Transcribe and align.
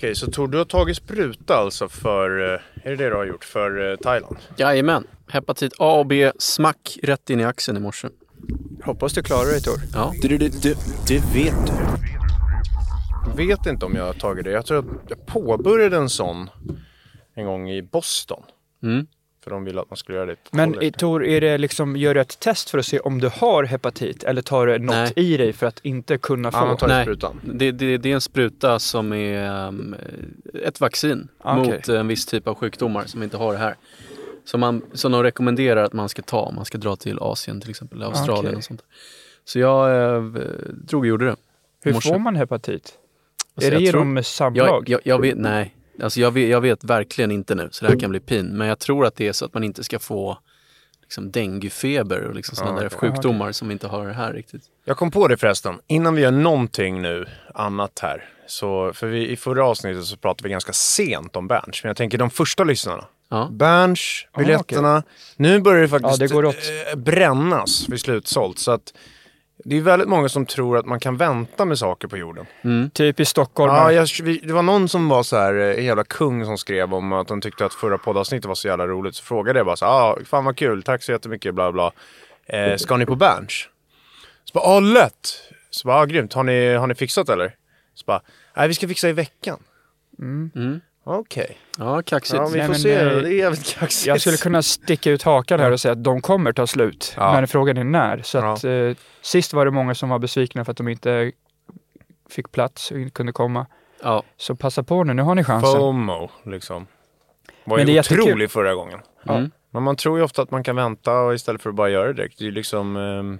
Okej, 0.00 0.14
så 0.14 0.30
Tor, 0.30 0.48
du 0.48 0.58
har 0.58 0.64
tagit 0.64 0.96
spruta 0.96 1.56
alltså 1.56 1.88
för, 1.88 2.54
eh, 2.54 2.60
är 2.82 2.90
det 2.90 2.96
det 2.96 3.08
du 3.08 3.14
har 3.14 3.24
gjort, 3.24 3.44
för 3.44 3.90
eh, 3.90 3.96
Thailand? 3.96 4.36
Jajamän. 4.56 5.06
Hepatit 5.28 5.72
A 5.78 5.98
och 5.98 6.06
B, 6.06 6.32
smack 6.38 6.98
rätt 7.02 7.30
in 7.30 7.40
i 7.40 7.44
axeln 7.44 7.76
i 7.76 7.80
morse. 7.80 8.08
Hoppas 8.84 9.12
du 9.12 9.22
klarar 9.22 9.50
dig 9.50 9.60
Tor. 9.60 9.80
Ja. 9.94 10.12
Det, 10.22 10.28
det, 10.28 10.62
det, 10.62 10.78
det 11.08 11.18
vet 11.34 11.66
du. 11.66 11.72
Jag 13.26 13.36
vet 13.36 13.66
inte 13.66 13.86
om 13.86 13.94
jag 13.96 14.04
har 14.04 14.12
tagit 14.12 14.44
det. 14.44 14.50
Jag 14.50 14.66
tror 14.66 14.78
att 14.78 14.84
jag 15.08 15.26
påbörjade 15.26 15.96
en 15.96 16.08
sån 16.08 16.50
en 17.34 17.46
gång 17.46 17.70
i 17.70 17.82
Boston. 17.82 18.42
Mm. 18.82 19.06
För 19.44 19.50
de 19.50 19.64
ville 19.64 19.80
att 19.80 19.90
man 19.90 19.96
skulle 19.96 20.18
göra 20.18 20.26
det 20.26 20.36
Men 20.50 20.92
Tor, 20.92 21.24
är 21.24 21.40
det 21.40 21.58
liksom, 21.58 21.96
gör 21.96 22.14
du 22.14 22.20
ett 22.20 22.40
test 22.40 22.70
för 22.70 22.78
att 22.78 22.86
se 22.86 22.98
om 23.00 23.20
du 23.20 23.28
har 23.34 23.64
hepatit 23.64 24.24
eller 24.24 24.42
tar 24.42 24.66
du 24.66 24.78
något 24.78 24.94
Nej. 24.94 25.12
i 25.16 25.36
dig 25.36 25.52
för 25.52 25.66
att 25.66 25.80
inte 25.82 26.18
kunna 26.18 26.50
få? 26.52 26.58
Ja, 26.58 26.66
man 26.66 26.76
tar 26.76 26.88
Nej. 26.88 27.04
sprutan. 27.04 27.40
Det, 27.44 27.70
det, 27.72 27.98
det 27.98 28.10
är 28.10 28.14
en 28.14 28.20
spruta 28.20 28.78
som 28.78 29.12
är 29.12 29.66
um, 29.68 29.94
ett 30.64 30.80
vaccin 30.80 31.28
Ah, 31.38 31.56
mot 31.56 31.88
en 31.88 32.08
viss 32.08 32.26
typ 32.26 32.48
av 32.48 32.54
sjukdomar 32.54 33.04
som 33.06 33.22
inte 33.22 33.36
har 33.36 33.54
här. 33.54 33.74
Som, 34.44 34.60
man, 34.60 34.82
som 34.92 35.12
de 35.12 35.22
rekommenderar 35.22 35.84
att 35.84 35.92
man 35.92 36.08
ska 36.08 36.22
ta 36.22 36.40
om 36.40 36.54
man 36.54 36.64
ska 36.64 36.78
dra 36.78 36.96
till 36.96 37.18
Asien 37.18 37.60
till 37.60 37.70
exempel, 37.70 37.98
eller 37.98 38.06
Australien 38.06 38.46
Okej. 38.46 38.56
och 38.56 38.64
sånt. 38.64 38.82
Så 39.44 39.58
jag 39.58 40.14
eh, 40.16 40.22
drog 40.72 41.00
och 41.02 41.06
gjorde 41.06 41.24
det. 41.26 41.36
Hur 41.82 41.92
morse. 41.92 42.08
får 42.08 42.18
man 42.18 42.36
hepatit? 42.36 42.92
Alltså, 43.54 43.70
är 43.70 43.76
det 43.76 43.82
genom 43.82 44.14
tror- 44.16 44.22
samlag? 44.22 44.66
Jag, 44.68 44.88
jag, 44.88 45.00
jag 45.04 45.20
vet, 45.20 45.36
nej. 45.36 45.74
Alltså 46.02 46.20
jag, 46.20 46.30
vet, 46.30 46.48
jag 46.48 46.60
vet 46.60 46.84
verkligen 46.84 47.30
inte 47.30 47.54
nu, 47.54 47.68
så 47.72 47.84
det 47.84 47.90
här 47.92 47.98
kan 48.00 48.10
bli 48.10 48.20
pin. 48.20 48.46
Men 48.46 48.68
jag 48.68 48.78
tror 48.78 49.06
att 49.06 49.16
det 49.16 49.28
är 49.28 49.32
så 49.32 49.44
att 49.44 49.54
man 49.54 49.64
inte 49.64 49.84
ska 49.84 49.98
få 49.98 50.38
liksom 51.02 51.30
denguefeber 51.30 52.20
och 52.24 52.34
liksom 52.34 52.56
sådana 52.56 52.76
Ja, 52.76 52.80
där 52.80 52.86
okej. 52.96 53.10
sjukdomar 53.10 53.52
som 53.52 53.68
vi 53.68 53.72
inte 53.72 53.86
har 53.86 54.08
här 54.08 54.32
riktigt. 54.32 54.62
Jag 54.84 54.96
kom 54.96 55.10
på 55.10 55.28
det 55.28 55.36
förresten, 55.36 55.74
innan 55.86 56.14
vi 56.14 56.22
gör 56.22 56.30
någonting 56.30 57.02
nu 57.02 57.26
annat 57.54 57.98
här. 58.02 58.24
Så, 58.46 58.92
för 58.92 59.06
vi, 59.06 59.28
i 59.28 59.36
förra 59.36 59.64
avsnittet 59.66 60.04
så 60.04 60.16
pratade 60.16 60.48
vi 60.48 60.50
ganska 60.52 60.72
sent 60.72 61.36
om 61.36 61.48
Berns. 61.48 61.82
Men 61.82 61.88
jag 61.88 61.96
tänker 61.96 62.18
de 62.18 62.30
första 62.30 62.64
lyssnarna. 62.64 63.04
Ja. 63.28 63.48
Berns, 63.52 64.26
Ah, 64.32 64.38
biljetterna. 64.38 65.02
Nu 65.36 65.60
börjar 65.60 65.82
det 65.82 65.88
faktiskt 65.88 66.20
Ja, 66.32 66.40
det 66.42 66.90
eh, 66.92 66.96
brännas 66.96 67.88
vid 67.88 68.00
slutsålt. 68.00 68.58
Så 68.58 68.70
att 68.70 68.94
det 69.64 69.76
är 69.76 69.80
väldigt 69.80 70.08
många 70.08 70.28
som 70.28 70.46
tror 70.46 70.76
att 70.78 70.86
man 70.86 71.00
kan 71.00 71.16
vänta 71.16 71.64
med 71.64 71.78
saker 71.78 72.08
på 72.08 72.16
jorden. 72.16 72.46
Typ 72.90 73.20
i 73.20 73.24
Stockholm. 73.24 73.74
Ja, 73.74 73.92
jag, 73.92 74.08
det 74.42 74.52
var 74.52 74.62
någon 74.62 74.88
som 74.88 75.08
var 75.08 75.22
så 75.22 75.36
här, 75.36 75.54
eh, 75.54 75.78
en 75.78 75.84
jävla 75.84 76.04
kung 76.04 76.44
som 76.44 76.58
skrev 76.58 76.94
om 76.94 77.12
att 77.12 77.30
han 77.30 77.40
tyckte 77.40 77.64
att 77.64 77.74
förra 77.74 77.98
poddavsnittet 77.98 78.48
var 78.48 78.54
så 78.54 78.68
jävla 78.68 78.86
roligt. 78.86 79.14
Så 79.14 79.24
frågade 79.24 79.58
jag 79.58 79.66
bara 79.66 79.76
så 79.76 79.86
ah, 79.86 80.18
fan 80.24 80.44
vad 80.44 80.56
kul, 80.56 80.82
tack 80.82 81.02
så 81.02 81.12
jättemycket, 81.12 81.54
bla 81.54 81.72
bla. 81.72 81.92
Eh, 82.46 82.76
ska 82.76 82.96
ni 82.96 83.06
på 83.06 83.16
Berns? 83.16 83.68
Så 84.44 84.52
bara, 84.54 84.64
ah 84.64 84.80
lätt! 84.80 85.28
Så 85.70 85.88
bara, 85.88 85.96
ah, 85.96 86.04
grymt, 86.04 86.32
har 86.32 86.44
ni, 86.44 86.74
har 86.74 86.86
ni 86.86 86.94
fixat 86.94 87.28
eller? 87.28 87.54
Så 87.94 88.04
bara, 88.06 88.22
nej 88.56 88.68
vi 88.68 88.74
ska 88.74 88.88
fixa 88.88 89.08
i 89.08 89.12
veckan. 89.12 89.58
Mm. 90.18 90.50
Okej. 91.18 91.58
Ja, 91.78 92.02
kaxigt. 92.02 92.36
Ja, 92.40 92.46
vi 92.48 92.58
Nej, 92.58 92.66
får 92.66 92.72
men, 92.72 92.80
se. 92.80 92.94
eh, 92.94 93.04
Det 93.06 93.28
är 93.28 93.38
jävligt 93.38 93.74
kaxigt. 93.78 94.06
Jag 94.06 94.20
skulle 94.20 94.36
kunna 94.36 94.62
sticka 94.62 95.10
ut 95.10 95.22
hakan 95.22 95.60
här 95.60 95.70
och 95.72 95.80
säga 95.80 95.92
att 95.92 96.04
de 96.04 96.20
kommer 96.20 96.52
ta 96.52 96.66
slut. 96.66 97.14
Ja. 97.16 97.32
Men 97.32 97.48
frågan 97.48 97.76
är 97.76 97.84
när. 97.84 98.22
Så 98.22 98.38
Ja. 98.38 98.52
att, 98.52 98.64
eh, 98.64 98.90
sist 99.22 99.52
var 99.52 99.64
det 99.64 99.70
många 99.70 99.94
som 99.94 100.08
var 100.08 100.18
besvikna 100.18 100.64
för 100.64 100.70
att 100.70 100.76
de 100.76 100.88
inte 100.88 101.32
fick 102.30 102.52
plats 102.52 102.90
och 102.90 102.98
inte 102.98 103.10
kunde 103.12 103.32
komma. 103.32 103.66
Ja. 104.02 104.22
Så 104.36 104.56
passa 104.56 104.82
på 104.82 105.04
nu, 105.04 105.14
nu 105.14 105.22
har 105.22 105.34
ni 105.34 105.44
chansen. 105.44 105.72
FOMO, 105.80 106.30
liksom. 106.46 106.86
Var 107.64 107.76
Men 107.76 107.86
det 107.86 107.92
ju 107.92 107.96
är 107.98 108.02
jättekul. 108.02 108.20
otrolig 108.24 108.50
förra 108.50 108.74
gången. 108.74 109.00
Mm. 109.28 109.50
Men 109.70 109.82
man 109.82 109.96
tror 109.96 110.18
ju 110.18 110.24
ofta 110.24 110.42
att 110.42 110.50
man 110.50 110.62
kan 110.62 110.76
vänta 110.76 111.12
och 111.20 111.34
istället 111.34 111.62
för 111.62 111.70
att 111.70 111.76
bara 111.76 111.88
göra 111.90 112.06
det 112.06 112.12
direkt. 112.12 112.38
Det 112.38 112.46
är 112.46 112.50
liksom... 112.52 112.96
ehm, 112.96 113.38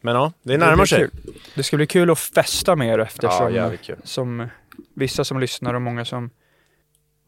men 0.00 0.14
ja, 0.14 0.32
det 0.42 0.52
Det 0.52 0.58
närmar 0.58 0.84
sig. 0.84 0.98
kul. 0.98 1.10
Det 1.54 1.62
ska 1.62 1.76
bli 1.76 1.86
kul 1.86 2.10
att 2.10 2.18
festa 2.18 2.76
med 2.76 2.88
er 2.88 2.98
Ja, 2.98 3.04
eftersom 3.04 3.76
kul. 3.82 3.96
som 4.04 4.48
vissa 4.94 5.24
som 5.24 5.40
lyssnar 5.40 5.74
och 5.74 5.82
många 5.82 6.04
som... 6.04 6.30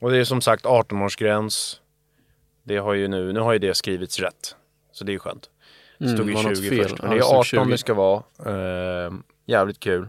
Och 0.01 0.11
det 0.11 0.19
är 0.19 0.25
som 0.25 0.41
sagt 0.41 0.65
18-årsgräns. 0.65 1.77
Det 2.63 2.77
har 2.77 2.95
ju 2.95 3.09
nu, 3.09 3.33
nu 3.33 3.41
har 3.41 3.53
ju 3.53 3.59
det 3.59 3.75
skrivits 3.75 4.19
rätt. 4.21 4.55
Så 4.93 5.05
det 5.05 5.11
är 5.11 5.15
ju 5.15 5.19
skönt. 5.19 5.51
Det 5.99 6.05
Mm, 6.05 6.17
stod 6.17 6.29
ju 6.29 6.35
var 6.35 6.43
något 6.43 6.57
20 6.59 6.69
fel. 6.69 6.83
först. 6.89 7.03
Men 7.03 7.11
det 7.11 7.17
är 7.17 7.21
stod 7.21 7.33
18 7.35 7.45
20. 7.45 7.65
det 7.65 7.79
ska 7.79 7.95
vara. 7.95 8.23
Ehm, 8.47 9.23
jävligt 9.47 9.81
kul. 9.81 10.09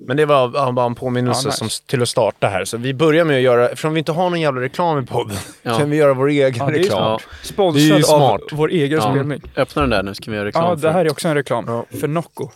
Men 0.00 0.16
det 0.16 0.26
var 0.26 0.72
bara 0.72 0.86
en 0.86 0.94
påminnelse 0.94 1.40
Ja, 1.48 1.48
nice. 1.50 1.58
som, 1.70 1.86
till 1.86 2.02
att 2.02 2.08
starta 2.08 2.48
här. 2.48 2.64
Så 2.64 2.76
vi 2.76 2.94
börjar 2.94 3.24
med 3.24 3.36
att 3.36 3.42
göra, 3.42 3.64
eftersom 3.68 3.92
vi 3.94 3.98
inte 3.98 4.12
har 4.12 4.30
någon 4.30 4.40
jävla 4.40 4.60
reklam 4.60 4.98
i 5.02 5.06
podden, 5.06 5.36
Ja. 5.62 5.78
kan 5.78 5.90
vi 5.90 5.96
göra 5.96 6.14
vår 6.14 6.28
egen 6.28 6.54
Ja, 6.58 6.70
reklam. 6.78 7.20
Ju 7.42 7.48
Sponsrad 7.48 7.92
av 7.98 8.02
smart. 8.02 8.40
vår 8.52 8.70
egen 8.70 8.98
Ja. 9.02 9.10
spelning. 9.12 9.42
Öppna 9.56 9.82
den 9.82 9.90
där 9.90 10.02
nu 10.02 10.14
så 10.14 10.22
kan 10.22 10.32
vi 10.32 10.36
göra 10.36 10.48
reklam 10.48 10.64
Ja, 10.64 10.74
det 10.74 10.90
här 10.92 11.04
är 11.04 11.10
också 11.10 11.28
en 11.28 11.34
reklam. 11.34 11.64
Ja. 11.68 11.98
För 12.00 12.08
Nocco. 12.08 12.50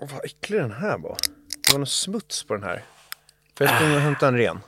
Åh, 0.00 0.08
vad 0.12 0.24
äcklig 0.24 0.60
den 0.60 0.72
här 0.72 0.98
var. 0.98 1.16
Det 1.66 1.72
var 1.72 1.78
någon 1.78 1.86
smuts 1.86 2.44
på 2.44 2.54
den 2.54 2.62
här. 2.62 2.82
Får 3.58 3.66
jag 3.66 3.76
springa 3.76 3.94
och 3.94 4.00
hämta 4.00 4.28
en 4.28 4.36
ren? 4.38 4.58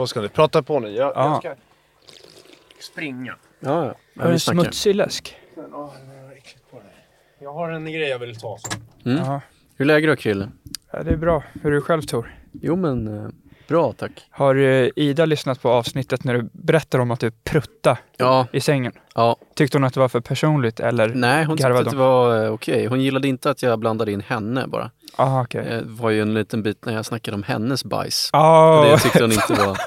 Två 0.00 0.06
sekunder. 0.06 0.28
Prata 0.28 0.62
på 0.62 0.80
nu. 0.80 0.88
Jag, 0.88 1.12
Ja. 1.14 1.30
jag 1.30 1.38
ska 1.38 1.54
springa. 2.92 3.36
Ja, 3.60 3.84
ja. 3.86 3.94
ja 4.14 4.22
Har 4.22 4.28
vi 4.28 4.32
en 4.32 4.40
smutsig 4.40 4.94
läsk. 4.94 5.36
Jag 7.38 7.52
har 7.52 7.70
en 7.70 7.84
grej 7.84 8.08
jag 8.08 8.18
vill 8.18 8.36
ta. 8.36 8.58
Så. 8.58 8.68
Mm. 9.10 9.24
Ja. 9.24 9.40
Hur 9.76 9.84
är 9.84 9.86
läget 9.86 10.10
då 10.10 10.16
Krille? 10.16 10.48
ja, 10.90 11.02
det 11.02 11.10
är 11.10 11.16
bra. 11.16 11.42
Hur 11.62 11.70
är 11.70 11.74
du 11.74 11.80
själv 11.80 12.02
Tor? 12.02 12.34
Jo 12.52 12.76
men, 12.76 13.08
eh, 13.08 13.30
bra 13.70 13.92
tack. 13.92 14.12
Har 14.30 14.54
eh, 14.54 14.88
Ida 14.96 15.24
lyssnat 15.26 15.62
på 15.62 15.70
avsnittet 15.70 16.24
när 16.24 16.34
du 16.34 16.48
berättar 16.52 16.98
om 16.98 17.10
att 17.10 17.20
du 17.20 17.30
prutta 17.30 17.98
Ja, 18.16 18.46
i 18.52 18.60
sängen? 18.60 18.92
ja. 19.14 19.36
Tyckte 19.54 19.76
hon 19.78 19.84
att 19.84 19.94
det 19.94 20.00
var 20.00 20.08
för 20.08 20.20
personligt 20.20 20.80
eller? 20.80 21.08
Nej, 21.08 21.44
hon 21.44 21.56
tyckte 21.56 21.72
att 21.78 21.90
det 21.90 21.96
var 21.96 22.44
eh, 22.44 22.52
okej. 22.52 22.86
Hon 22.86 23.00
gillade 23.00 23.28
inte 23.28 23.50
att 23.50 23.62
jag 23.62 23.78
blandade 23.78 24.12
in 24.12 24.20
henne 24.20 24.66
bara. 24.66 24.90
Aha, 25.16 25.42
okej. 25.42 25.64
Det 25.64 25.82
var 25.84 26.10
ju 26.10 26.22
en 26.22 26.34
liten 26.34 26.62
bit 26.62 26.84
när 26.84 26.94
jag 26.94 27.06
snackade 27.06 27.34
om 27.34 27.42
hennes 27.42 27.84
bajs. 27.84 28.30
Ah, 28.32 28.84
Det 28.84 28.98
tyckte 28.98 29.22
hon 29.22 29.32
inte 29.32 29.52
var, 29.54 29.78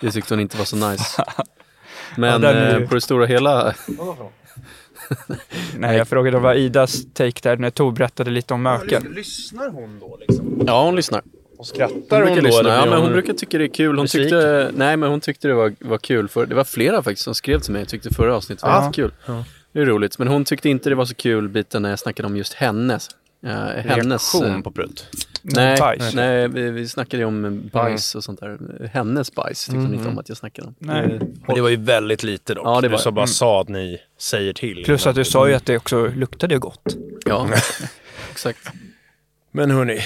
det 0.00 0.10
tyckte 0.10 0.34
hon 0.34 0.40
inte 0.40 0.56
var 0.58 0.64
så 0.64 0.76
nice. 0.76 1.24
Men 2.16 2.44
är 2.44 2.80
eh, 2.80 2.88
på 2.88 2.94
det 2.94 3.00
stora 3.00 3.26
hela, 3.26 3.74
Nej, 5.76 5.96
jag 5.96 6.08
frågade 6.08 6.38
vad 6.38 6.56
Idas 6.56 7.12
take 7.14 7.40
där 7.42 7.56
när 7.56 7.70
Tor 7.70 7.92
berättade 7.92 8.30
lite 8.30 8.54
om 8.54 8.62
möken. 8.62 9.02
Lyssnar 9.02 9.70
hon 9.70 9.98
då 9.98 10.16
liksom? 10.20 10.62
ja 10.66 10.84
hon 10.84 10.96
lyssnar. 10.96 11.22
Och 11.58 11.66
skrattar 11.66 12.20
Hon 12.20 12.28
hon, 12.28 12.36
då? 12.36 12.42
lyssna. 12.42 12.60
eller 12.60 12.76
Ja, 12.76 12.86
men 12.86 13.00
hon 13.02 13.12
brukar 13.12 13.32
tycka 13.34 13.58
det 13.58 13.64
är 13.64 13.68
kul. 13.68 13.96
Hon 13.96 14.04
besviken? 14.04 14.28
tyckte, 14.30 14.70
nej 14.74 14.96
men 14.96 15.10
hon 15.10 15.20
tyckte 15.20 15.48
det 15.48 15.54
var, 15.54 15.74
var 15.80 15.98
kul. 15.98 16.28
För, 16.28 16.46
det 16.46 16.54
var 16.54 16.64
flera 16.64 17.02
faktiskt 17.02 17.24
som 17.24 17.34
skrev 17.34 17.58
till 17.60 17.72
mig 17.72 17.82
och 17.82 17.88
tyckte 17.88 18.14
förra 18.14 18.36
avsnittet 18.36 18.62
var 18.62 18.82
jättekul. 18.82 19.12
Ja. 19.26 19.44
Det 19.72 19.80
är 19.80 19.84
roligt. 19.86 20.18
Men 20.18 20.28
hon 20.28 20.44
tyckte 20.44 20.68
inte 20.68 20.88
det 20.88 20.94
var 20.94 21.04
så 21.04 21.14
kul 21.14 21.48
biten 21.48 21.82
när 21.82 21.90
jag 21.90 21.98
snackade 21.98 22.26
om 22.26 22.36
just 22.36 22.52
hennes. 22.54 23.08
Uh, 23.44 23.50
hennes 23.50 24.34
eh, 24.34 24.40
Reaktion 24.40 24.62
på 24.62 24.70
prutt. 24.70 25.06
Nej, 25.42 25.78
bajs. 25.80 26.14
nej 26.14 26.48
vi, 26.48 26.70
vi 26.70 26.88
snackade 26.88 27.16
ju 27.22 27.26
om 27.26 27.68
bajs 27.72 28.14
och 28.14 28.24
sånt 28.24 28.40
där. 28.40 28.58
Hennes 28.92 29.34
bajs 29.34 29.64
tyckte 29.64 29.78
hon 29.80 29.94
inte 29.94 30.08
om 30.08 30.18
att 30.18 30.28
jag 30.28 30.38
snackade 30.38 30.68
om. 30.68 30.74
Nej. 30.78 31.04
Eh, 31.04 31.10
Men 31.46 31.54
det 31.54 31.60
var 31.60 31.68
ju 31.68 31.76
väldigt 31.76 32.22
lite 32.22 32.54
dock. 32.54 32.66
Ja, 32.66 32.74
det 32.80 32.88
du 32.88 32.92
var 32.92 32.98
sa 32.98 33.10
det. 33.10 33.14
bara 33.14 33.20
Mm. 33.22 33.26
sa 33.28 33.60
att 33.60 33.68
ni 33.68 33.98
säger 34.20 34.52
till. 34.52 34.82
Plus 34.84 35.06
att 35.06 35.14
du 35.14 35.24
sa 35.24 35.48
ju 35.48 35.54
att 35.54 35.66
det 35.66 35.76
också 35.76 36.06
luktade 36.06 36.58
gott. 36.58 36.96
Ja, 37.26 37.48
exakt. 38.30 38.58
Men 39.52 39.70
hörni, 39.70 39.96
eh, 39.96 40.02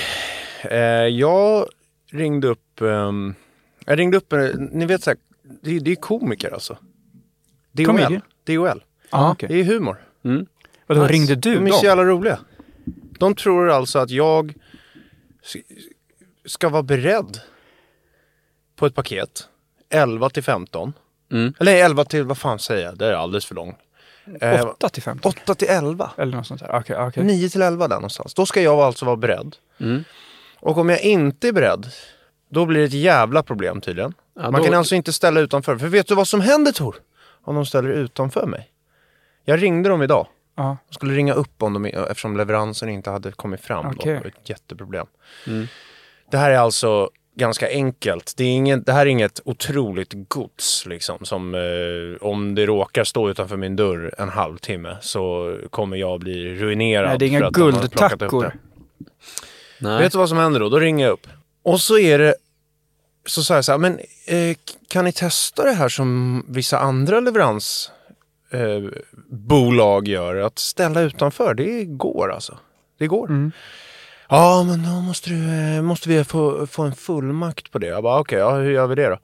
jag 1.10 1.66
ringde 2.10 2.48
upp... 2.48 2.80
ehm, 2.80 3.34
jag 3.86 3.98
ringde 3.98 4.16
upp, 4.16 4.32
eh, 4.32 4.48
ni 4.56 4.86
vet 4.86 5.02
såhär, 5.02 5.18
det, 5.62 5.78
det 5.78 5.90
är 5.90 5.94
komiker 5.96 6.50
alltså. 6.54 6.76
DOL. 7.72 8.20
DOL. 8.44 8.84
Ah, 9.10 9.30
okej. 9.32 9.48
Det 9.48 9.60
är 9.60 9.64
humor. 9.64 9.96
Mm. 10.24 10.46
Vadå, 10.86 11.00
Nice. 11.02 11.12
ringde 11.12 11.34
du 11.34 11.54
De 11.54 11.66
är 11.66 11.70
så 11.70 11.76
dem? 11.76 11.84
jävla 11.86 12.04
roliga. 12.04 12.38
De 13.18 13.34
tror 13.34 13.70
alltså 13.70 13.98
att 13.98 14.10
jag 14.10 14.54
ska 16.44 16.68
vara 16.68 16.82
beredd 16.82 17.40
på 18.76 18.86
ett 18.86 18.94
paket 18.94 19.48
11 19.90 20.30
till 20.30 20.42
15. 20.42 20.92
Mm. 21.32 21.54
Eller 21.60 21.72
nej, 21.72 21.80
11 21.80 22.04
till, 22.04 22.24
vad 22.24 22.38
fan 22.38 22.58
säger 22.58 22.84
jag? 22.86 22.98
Det 22.98 23.06
är 23.06 23.12
alldeles 23.12 23.46
för 23.46 23.54
långt. 23.54 23.76
Eh, 24.40 24.66
8 24.66 24.88
till 24.88 25.02
15? 25.02 25.32
8 25.42 25.54
till 25.54 25.68
11. 25.68 26.10
Eller 26.16 26.36
något 26.36 26.46
sånt 26.46 26.60
där. 26.60 26.76
Okej, 26.80 26.96
okej. 26.98 27.24
9 27.24 27.48
till 27.48 27.62
11 27.62 27.88
där 27.88 27.96
någonstans. 27.96 28.34
Då 28.34 28.46
ska 28.46 28.62
jag 28.62 28.78
alltså 28.80 29.04
vara 29.04 29.16
beredd. 29.16 29.56
Mm. 29.80 30.04
Och 30.62 30.78
om 30.78 30.88
jag 30.88 31.00
inte 31.00 31.48
är 31.48 31.52
beredd, 31.52 31.86
då 32.48 32.66
blir 32.66 32.80
det 32.80 32.86
ett 32.86 32.92
jävla 32.92 33.42
problem 33.42 33.80
tydligen. 33.80 34.14
Ja, 34.34 34.42
Man 34.50 34.60
då- 34.60 34.64
kan 34.64 34.74
alltså 34.74 34.94
inte 34.94 35.12
ställa 35.12 35.40
utanför. 35.40 35.76
För 35.76 35.88
vet 35.88 36.06
du 36.06 36.14
vad 36.14 36.28
som 36.28 36.40
händer 36.40 36.72
Tor? 36.72 36.96
Om 37.44 37.54
de 37.54 37.66
ställer 37.66 37.88
utanför 37.88 38.46
mig? 38.46 38.68
Jag 39.44 39.62
ringde 39.62 39.88
dem 39.88 40.02
idag. 40.02 40.26
Ja. 40.56 40.76
De 40.88 40.94
skulle 40.94 41.14
ringa 41.14 41.34
upp 41.34 41.62
om 41.62 41.72
de, 41.72 41.84
eftersom 41.84 42.36
leveransen 42.36 42.88
inte 42.88 43.10
hade 43.10 43.32
kommit 43.32 43.60
fram. 43.60 43.84
Då. 43.84 43.90
Okej. 43.90 44.12
Det 44.14 44.18
var 44.20 44.26
ett 44.26 44.48
jätteproblem. 44.48 45.06
Mm. 45.46 45.66
Det 46.30 46.36
här 46.36 46.50
är 46.50 46.58
alltså 46.58 47.10
ganska 47.36 47.68
enkelt. 47.68 48.34
Det, 48.36 48.44
är 48.44 48.48
ingen, 48.48 48.82
det 48.82 48.92
här 48.92 49.00
är 49.00 49.10
inget 49.10 49.40
otroligt 49.44 50.12
gods 50.28 50.86
liksom. 50.86 51.24
Som 51.24 51.54
eh, 51.54 52.26
om 52.26 52.54
det 52.54 52.66
råkar 52.66 53.04
stå 53.04 53.30
utanför 53.30 53.56
min 53.56 53.76
dörr 53.76 54.14
en 54.18 54.28
halvtimme 54.28 54.96
så 55.00 55.56
kommer 55.70 55.96
jag 55.96 56.20
bli 56.20 56.54
ruinerad. 56.54 57.08
Nej, 57.08 57.18
det 57.18 57.24
är 57.24 57.28
inga 57.28 57.50
guldtackor. 57.50 58.52
Nej. 59.82 60.02
Vet 60.02 60.12
du 60.12 60.18
vad 60.18 60.28
som 60.28 60.38
händer 60.38 60.60
då? 60.60 60.68
Då 60.68 60.78
ringer 60.78 61.04
jag 61.04 61.12
upp. 61.12 61.26
Och 61.62 61.80
så 61.80 61.98
är 61.98 62.18
det 62.18 62.34
så 63.26 63.42
sa 63.42 63.54
jag 63.54 63.64
så 63.64 63.72
här, 63.72 63.78
men 63.78 64.00
eh, 64.26 64.56
kan 64.88 65.04
ni 65.04 65.12
testa 65.12 65.64
det 65.64 65.72
här 65.72 65.88
som 65.88 66.44
vissa 66.48 66.78
andra 66.78 67.20
leveransbolag 67.20 70.08
eh, 70.08 70.12
gör? 70.12 70.36
Att 70.36 70.58
ställa 70.58 71.00
utanför, 71.00 71.54
det 71.54 71.84
går 71.84 72.32
alltså. 72.32 72.58
Det 72.98 73.06
går. 73.06 73.28
Mm. 73.28 73.52
Ja, 74.28 74.62
men 74.62 74.82
då 74.82 74.90
måste, 74.90 75.30
du, 75.30 75.54
eh, 75.54 75.82
måste 75.82 76.08
vi 76.08 76.24
få, 76.24 76.66
få 76.66 76.82
en 76.82 76.94
fullmakt 76.94 77.70
på 77.70 77.78
det. 77.78 77.86
Jag 77.86 78.02
bara, 78.02 78.20
okej, 78.20 78.38
ja, 78.38 78.54
hur 78.54 78.70
gör 78.70 78.86
vi 78.86 78.94
det 78.94 79.08
då? 79.08 79.18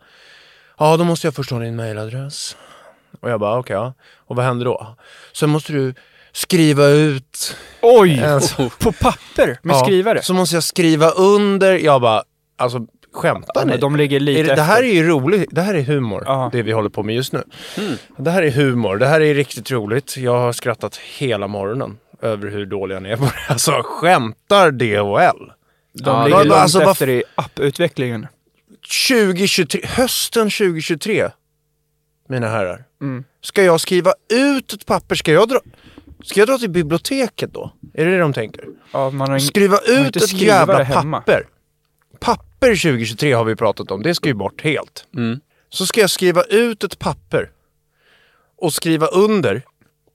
Ja, 0.79 0.97
då 0.97 1.05
måste 1.05 1.27
jag 1.27 1.35
först 1.35 1.51
ha 1.51 1.59
din 1.59 1.77
mailadress. 1.77 2.57
Och 3.21 3.31
jag 3.31 3.41
bara, 3.41 3.59
okej, 3.59 3.77
ja. 3.77 3.95
Och 4.17 4.37
vad 4.37 4.45
händer 4.45 4.65
då? 4.65 4.97
Sen 5.33 5.51
måste 5.51 5.73
du 5.73 5.95
skriva 6.33 6.87
ut 6.87 7.57
Oj! 7.83 8.21
Alltså- 8.25 8.71
På 8.81 8.93
papper 8.93 9.59
med 9.63 9.75
Ja, 9.75 9.85
skrivare? 9.85 10.23
Så 10.23 10.35
måste 10.35 10.57
jag 10.57 10.63
skriva 10.63 11.11
under. 11.11 11.79
Jag 11.79 12.01
bara, 12.01 12.23
alltså 12.59 12.87
skämtar 13.13 13.53
Ja, 13.55 13.61
ni? 13.65 13.71
men 13.71 13.81
de 13.81 13.97
ligger 13.97 14.21
lite 14.21 14.43
det, 14.43 14.55
det 14.55 14.63
här 14.63 14.83
är 14.83 14.95
ju 14.95 15.09
roligt. 15.09 15.49
Det 15.53 15.61
här 15.63 15.75
är 15.75 15.83
humor, 15.83 16.23
Ja. 16.27 16.49
det 16.53 16.63
vi 16.63 16.73
håller 16.73 16.89
på 16.91 17.03
med 17.03 17.15
just 17.15 17.33
nu. 17.33 17.43
Mm. 17.79 17.95
Det 18.17 18.31
här 18.31 18.43
är 18.43 18.51
humor. 18.51 18.97
Det 18.97 19.07
här 19.07 19.21
är 19.21 19.35
riktigt 19.35 19.71
roligt. 19.71 20.17
Jag 20.17 20.39
har 20.41 20.53
skrattat 20.53 20.97
hela 20.97 21.47
morgonen 21.49 21.99
över 22.23 22.51
hur 22.51 22.67
dåliga 22.67 23.01
ni 23.01 23.11
är 23.11 23.17
på 23.17 23.25
det. 23.25 23.33
Alltså, 23.49 23.83
skämtar 23.85 24.71
DHL? 24.71 25.53
De 25.95 26.05
Ja, 26.11 26.25
ligger 26.25 26.39
långt 26.45 26.53
alltså, 26.53 26.83
efter 26.83 27.09
i 27.09 27.23
apputvecklingen. 27.35 28.27
2023, 29.09 29.81
hösten 29.85 30.51
2023, 30.51 31.29
mina 32.29 32.49
herrar. 32.49 32.85
Mm. 33.01 33.25
Ska 33.43 33.63
jag 33.63 33.81
skriva 33.81 34.13
ut 34.33 34.73
ett 34.73 34.87
papper? 34.87 35.15
Ska 35.15 35.33
jag 35.33 35.49
dra, 35.49 35.61
ska 36.25 36.41
jag 36.41 36.49
dra 36.49 36.59
till 36.59 36.71
biblioteket 36.71 37.53
då? 37.55 37.73
Är 37.95 38.05
det 38.05 38.11
det 38.11 38.19
de 38.19 38.33
tänker? 38.33 38.65
Ja, 38.93 39.11
man 39.11 39.29
har 39.31 39.37
ing- 39.39 39.47
Skriva 39.49 39.77
har 39.77 39.93
ut 40.01 40.07
inte 40.07 40.19
ett 40.19 40.33
jävla 40.33 40.83
hemma. 40.83 41.19
papper. 41.21 41.47
Papper 42.21 42.69
2023 42.69 43.33
har 43.33 43.45
vi 43.45 43.57
pratat 43.57 43.91
om, 43.91 44.03
det 44.03 44.15
ska 44.15 44.29
ju 44.29 44.35
bort 44.35 44.63
helt. 44.63 45.07
Mm. 45.17 45.41
Så 45.71 45.87
ska 45.87 46.01
jag 46.01 46.11
skriva 46.11 46.43
ut 46.43 46.85
ett 46.85 46.99
papper 46.99 47.51
och 48.59 48.73
skriva 48.73 49.07
under. 49.07 49.63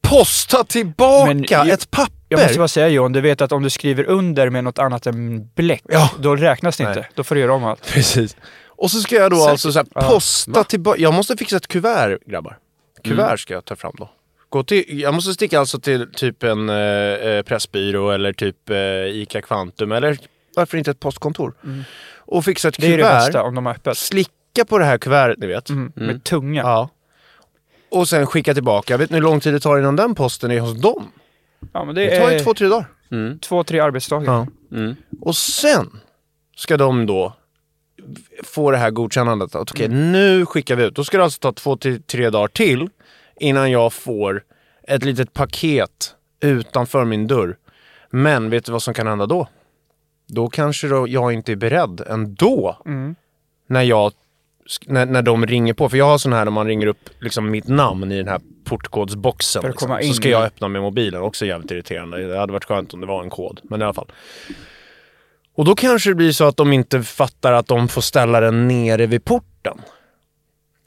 Posta 0.02 0.64
tillbaka 0.64 1.26
Men 1.34 1.46
jag- 1.50 1.70
ett 1.70 1.92
papper! 1.92 2.14
Jag 2.30 2.40
måste 2.42 2.58
bara 2.58 2.68
säga 2.68 2.88
Johan, 2.90 3.12
du 3.14 3.22
vet 3.22 3.42
att 3.42 3.52
om 3.52 3.64
du 3.64 3.70
skriver 3.70 4.04
under 4.04 4.50
med 4.50 4.64
något 4.64 4.80
annat 4.80 5.08
än 5.08 5.50
bläck, 5.56 5.84
Ja. 5.90 6.10
då 6.20 6.36
räknas 6.36 6.78
det 6.78 6.84
inte. 6.84 7.00
Nej. 7.00 7.10
Då 7.16 7.24
får 7.24 7.36
du 7.36 7.42
göra 7.42 7.54
om 7.54 7.64
allt. 7.64 7.88
Precis. 7.94 8.36
Och 8.68 8.92
så 8.92 9.00
ska 9.02 9.16
jag 9.16 9.32
då 9.32 9.36
Säkert. 9.38 9.52
alltså 9.52 9.72
så 9.72 9.80
här, 9.80 9.88
Ja. 9.96 10.02
posta 10.10 10.64
tillbaka. 10.64 11.02
Jag 11.02 11.14
måste 11.14 11.38
fixa 11.38 11.58
ett 11.58 11.68
kuvert 11.68 12.18
grabbar. 12.26 12.58
Kuvert 13.04 13.38
ska 13.40 13.54
jag 13.54 13.66
ta 13.66 13.76
fram 13.76 13.94
då. 13.98 14.10
Gå 14.54 14.64
till, 14.64 15.00
jag 15.00 15.14
måste 15.14 15.34
sticka 15.34 15.60
alltså 15.60 15.80
till 15.80 16.08
typ 16.14 16.44
en 16.44 16.70
eh, 16.70 16.76
eh, 16.76 17.42
pressbyrå 17.44 18.12
eller 18.12 18.34
typ 18.34 18.70
eh, 18.70 18.78
ICA 19.06 19.42
Kvantum 19.42 19.92
eller 19.92 20.18
varför 20.56 20.78
inte 20.78 20.92
ett 20.92 21.00
postkontor. 21.00 21.54
Och 22.18 22.46
fixa 22.46 22.68
ett 22.68 22.76
Det 22.80 22.86
är 22.88 22.92
ju 22.92 22.98
det 22.98 23.04
kuvert. 23.04 23.20
bästa 23.20 23.44
om 23.44 23.56
de 23.56 23.66
har 23.66 23.74
öppet. 23.74 23.98
Slicka 23.98 24.66
på 24.68 24.78
det 24.78 24.86
här 24.86 24.98
kuvertet 24.98 25.40
ni 25.40 25.48
vet. 25.48 25.70
Mm. 25.70 25.92
Mm. 25.96 26.08
Med 26.08 26.24
tunga. 26.24 26.62
Ja. 26.62 26.90
Och 27.92 28.08
sen 28.10 28.26
skicka 28.26 28.54
tillbaka. 28.54 28.98
Vet 28.98 29.10
ni 29.10 29.16
hur 29.18 29.24
lång 29.24 29.40
tid 29.40 29.54
det 29.54 29.60
tar 29.60 29.78
innan 29.80 29.96
den 29.96 30.16
posten 30.16 30.52
är 30.52 30.60
hos 30.60 30.82
dem? 30.82 31.12
Ja, 31.74 31.86
men 31.86 31.96
Det 31.96 32.06
det 32.06 32.20
tar 32.20 32.30
ju 32.32 32.36
är 32.36 32.44
två, 32.44 32.54
tre 32.54 32.68
dagar. 32.68 32.86
Mm. 33.12 33.40
två, 33.40 33.64
tre 33.64 33.80
arbetsdagar. 33.80 34.34
Ja. 34.34 34.48
Mm. 34.78 34.96
Och 35.22 35.36
sen 35.36 36.00
ska 36.56 36.78
de 36.78 37.06
då 37.06 37.34
få 38.44 38.72
det 38.72 38.78
här 38.78 38.92
godkännandet. 38.92 39.56
Att 39.56 39.72
okej, 39.72 39.88
nu 39.88 40.46
skickar 40.46 40.76
vi 40.76 40.84
ut. 40.84 40.96
Då 40.96 41.04
ska 41.04 41.18
det 41.18 41.24
alltså 41.24 41.40
ta 41.40 41.52
två 41.52 41.78
till 41.78 42.04
tre 42.04 42.30
dagar 42.30 42.48
till 42.48 42.90
innan 43.40 43.72
jag 43.72 43.94
får 43.94 44.44
ett 44.88 45.04
litet 45.04 45.34
paket 45.34 46.16
utanför 46.42 47.06
min 47.06 47.28
dörr. 47.28 47.58
Men 48.10 48.50
vet 48.50 48.66
du 48.66 48.72
vad 48.72 48.84
som 48.84 48.94
kan 48.94 49.08
hända 49.08 49.26
då? 49.26 49.48
Då 50.28 50.50
kanske 50.50 50.88
då 50.88 51.08
jag 51.08 51.34
inte 51.34 51.52
är 51.52 51.56
beredd 51.56 52.02
ändå 52.08 52.78
Mm. 52.86 53.16
när 53.68 53.82
jag 53.82 54.12
när, 54.86 55.06
när 55.06 55.22
de 55.22 55.46
ringer 55.46 55.74
på. 55.74 55.90
För 55.90 55.98
jag 55.98 56.06
har 56.06 56.18
sån 56.18 56.34
här 56.34 56.46
när 56.46 56.52
man 56.52 56.68
ringer 56.68 56.88
upp 56.88 57.10
liksom 57.20 57.52
mitt 57.52 57.68
namn 57.68 58.12
i 58.12 58.18
den 58.18 58.28
här 58.28 58.42
portkodsboxen. 58.64 59.64
Liksom. 59.68 59.98
Så 60.04 60.14
ska 60.14 60.30
jag 60.30 60.44
öppna 60.44 60.68
med 60.68 60.82
mobilen. 60.82 61.22
Också 61.22 61.46
jävligt 61.46 61.72
irriterande. 61.72 62.28
Det 62.28 62.38
hade 62.40 62.54
varit 62.54 62.66
skönt 62.66 62.94
om 62.94 63.02
det 63.02 63.08
var 63.08 63.24
en 63.24 63.30
kod. 63.30 63.60
Men 63.64 63.82
i 63.82 63.84
alla 63.84 63.94
fall. 63.94 64.12
Och 65.56 65.66
då 65.66 65.76
kanske 65.76 66.10
det 66.10 66.16
blir 66.16 66.32
så 66.32 66.44
att 66.48 66.58
de 66.58 66.74
inte 66.74 67.04
fattar 67.04 67.54
att 67.54 67.68
de 67.68 67.88
får 67.88 68.02
ställa 68.02 68.40
den 68.40 68.68
nere 68.68 69.06
vid 69.06 69.26
porten. 69.26 69.82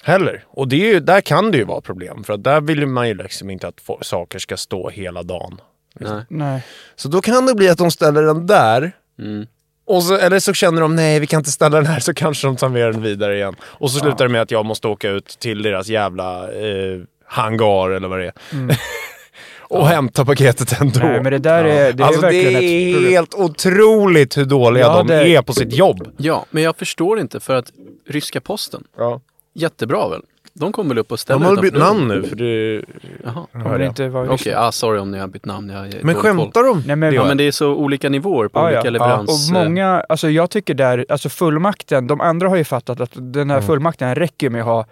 Heller. 0.06 0.44
Och 0.48 0.68
det 0.68 0.90
är 0.90 1.00
där 1.00 1.20
kan 1.20 1.50
det 1.50 1.58
ju 1.58 1.64
vara 1.64 1.80
problem. 1.80 2.24
För 2.24 2.32
att 2.32 2.44
där 2.44 2.60
vill 2.60 2.86
man 2.86 3.08
ju 3.08 3.14
liksom 3.14 3.50
inte 3.50 3.68
att 3.68 3.80
saker 4.02 4.38
ska 4.38 4.56
stå 4.56 4.90
hela 4.90 5.22
dagen. 5.22 5.60
Nej. 6.00 6.22
Nej. 6.28 6.62
Så 6.96 7.08
då 7.08 7.20
kan 7.20 7.46
det 7.46 7.54
bli 7.54 7.68
att 7.68 7.78
de 7.78 7.90
ställer 7.90 8.22
den 8.22 8.46
där. 8.46 8.92
Mm. 9.18 9.46
Och 9.86 10.02
så, 10.02 10.16
eller 10.16 10.38
så 10.38 10.52
känner 10.54 10.80
de, 10.80 10.96
nej 10.96 11.20
vi 11.20 11.26
kan 11.26 11.40
inte 11.40 11.50
ställa 11.50 11.76
den 11.76 11.86
här, 11.86 12.00
så 12.00 12.14
kanske 12.14 12.46
de 12.46 12.56
tar 12.56 12.68
med 12.68 12.92
den 12.92 13.02
vidare 13.02 13.36
igen. 13.36 13.54
Och 13.62 13.90
så 13.90 13.98
slutar 13.98 14.24
det 14.24 14.28
med 14.32 14.42
att 14.42 14.50
jag 14.50 14.66
måste 14.66 14.88
åka 14.88 15.10
ut 15.10 15.26
till 15.26 15.62
deras 15.62 15.88
jävla 15.88 16.52
eh, 16.52 17.00
hangar 17.24 17.90
eller 17.90 18.08
vad 18.08 18.18
det 18.18 18.26
är. 18.26 18.32
Mm. 18.52 18.76
och 19.60 19.86
hämta 19.88 20.24
paketet 20.24 20.80
ändå. 20.80 20.98
Nej, 21.00 21.22
men 21.22 21.32
det 21.32 21.38
där 21.38 21.64
är, 21.64 21.92
det 21.92 22.02
är 22.02 22.06
alltså 22.06 22.20
verkligen 22.22 22.60
det 22.60 22.66
är 22.66 23.10
helt 23.10 23.34
otroligt 23.34 24.36
hur 24.38 24.44
dåliga 24.44 24.84
Ja, 24.84 24.96
de 24.98 25.06
det- 25.06 25.34
är 25.36 25.42
på 25.42 25.52
sitt 25.52 25.72
jobb. 25.74 26.08
Ja, 26.16 26.46
men 26.50 26.62
jag 26.62 26.76
förstår 26.76 27.20
inte 27.20 27.40
för 27.40 27.54
att 27.54 27.72
ryska 28.08 28.40
posten, 28.40 28.84
Ja. 28.96 29.20
Jättebra 29.56 30.08
väl? 30.08 30.22
De 30.52 30.72
kommer 30.72 30.88
väl 30.88 30.98
upp 30.98 31.12
och 31.12 31.16
De 31.16 31.18
ställer 31.20 31.44
har 31.46 31.52
väl 31.54 31.62
bytt 31.62 31.74
namn 31.78 32.08
nu 32.08 32.22
för 32.22 32.36
det... 32.36 32.82
Jaha. 33.24 33.46
Kommer 33.52 33.78
det 33.78 33.86
inte 33.86 34.08
vara 34.08 34.30
Okej, 34.30 34.54
ah, 34.54 34.72
sorry 34.72 34.98
om 34.98 35.10
ni 35.10 35.18
har 35.18 35.26
bytt 35.28 35.44
namn. 35.44 35.68
Jag, 35.70 36.04
Men 36.04 36.14
skämtar 36.14 36.62
de? 36.62 36.82
Nej, 36.86 36.96
men- 36.96 37.14
Ja, 37.14 37.22
Det 37.22 37.28
men 37.28 37.36
det 37.36 37.44
är 37.44 37.52
så 37.52 37.74
olika 37.74 38.08
nivåer 38.08 38.48
på 38.48 38.58
Ja, 38.60 38.64
olika 38.66 38.80
ja. 38.84 38.90
leverans... 38.90 39.50
Och 39.50 39.54
många, 39.54 40.00
alltså 40.08 40.30
jag 40.30 40.50
tycker 40.50 40.74
där, 40.74 41.06
alltså 41.08 41.28
fullmakten, 41.28 42.06
de 42.06 42.20
andra 42.20 42.48
har 42.48 42.56
ju 42.56 42.64
fattat 42.64 43.00
att 43.00 43.12
den 43.14 43.34
Mm. 43.34 43.50
här 43.50 43.60
fullmakten 43.60 44.14
räcker 44.14 44.50
med 44.50 44.60
att 44.60 44.66
ha 44.66 44.86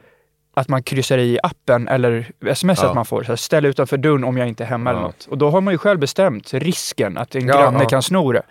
att 0.56 0.68
man 0.68 0.82
kryssar 0.82 1.18
i 1.18 1.38
appen 1.42 1.88
eller 1.88 2.30
sms 2.46 2.78
Ja. 2.82 2.88
att 2.88 2.94
man 2.94 3.04
får. 3.04 3.22
Så 3.22 3.28
här, 3.28 3.36
ställ 3.36 3.64
utanför 3.66 3.96
dörren 3.96 4.24
om 4.24 4.36
jag 4.36 4.48
inte 4.48 4.64
är 4.64 4.68
hemma 4.68 4.90
eller 4.90 5.00
Ja. 5.00 5.06
något. 5.06 5.26
Och 5.30 5.38
då 5.38 5.50
har 5.50 5.60
man 5.60 5.74
ju 5.74 5.78
själv 5.78 5.98
bestämt 6.00 6.54
risken 6.54 7.18
att 7.18 7.34
en 7.34 7.46
Ja, 7.46 7.56
granne 7.60 7.78
ja. 7.82 7.88
kan 7.88 8.02
sno 8.02 8.32
det. 8.32 8.42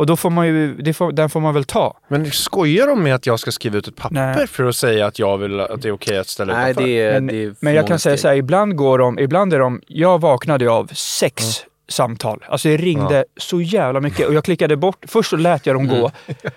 Och 0.00 0.06
då 0.06 0.16
får 0.16 0.30
man 0.30 0.46
ju, 0.46 0.74
det 0.74 0.92
får, 0.92 1.12
den 1.12 1.30
får 1.30 1.40
man 1.40 1.54
väl 1.54 1.64
ta. 1.64 1.98
Men 2.08 2.30
skojar 2.30 2.86
de 2.86 3.02
med 3.02 3.14
att 3.14 3.26
jag 3.26 3.40
ska 3.40 3.50
skriva 3.52 3.78
ut 3.78 3.88
ett 3.88 3.96
papper 3.96 4.14
Nej. 4.14 4.46
för 4.46 4.64
att 4.64 4.76
säga 4.76 5.06
att 5.06 5.18
jag 5.18 5.38
vill 5.38 5.60
att 5.60 5.82
det 5.82 5.88
är 5.88 5.92
okej 5.92 6.18
att 6.18 6.26
ställa 6.28 6.52
Nej, 6.56 6.70
utanför? 6.70 6.88
det 6.88 7.00
är, 7.00 7.12
Men, 7.12 7.26
det 7.26 7.44
är 7.44 7.46
för 7.48 7.56
men 7.60 7.74
jag 7.74 7.86
kan 7.86 7.98
säga 7.98 8.16
så 8.16 8.28
här, 8.28 8.34
ibland 8.34 8.76
går 8.76 8.98
de, 8.98 9.18
ibland 9.18 9.54
är 9.54 9.58
de, 9.58 9.80
jag 9.86 10.20
vaknade 10.20 10.70
av 10.70 10.86
sex 10.94 11.44
samtal. 11.88 12.44
Alltså 12.48 12.68
det 12.68 12.76
ringde 12.76 13.24
så 13.36 13.60
jävla 13.60 14.00
mycket 14.00 14.26
och 14.28 14.34
jag 14.34 14.44
klickade 14.44 14.76
bort, 14.76 15.04
först 15.08 15.30
så 15.30 15.36
lät 15.36 15.66
jag 15.66 15.76
dem 15.76 15.88
gå 15.88 16.10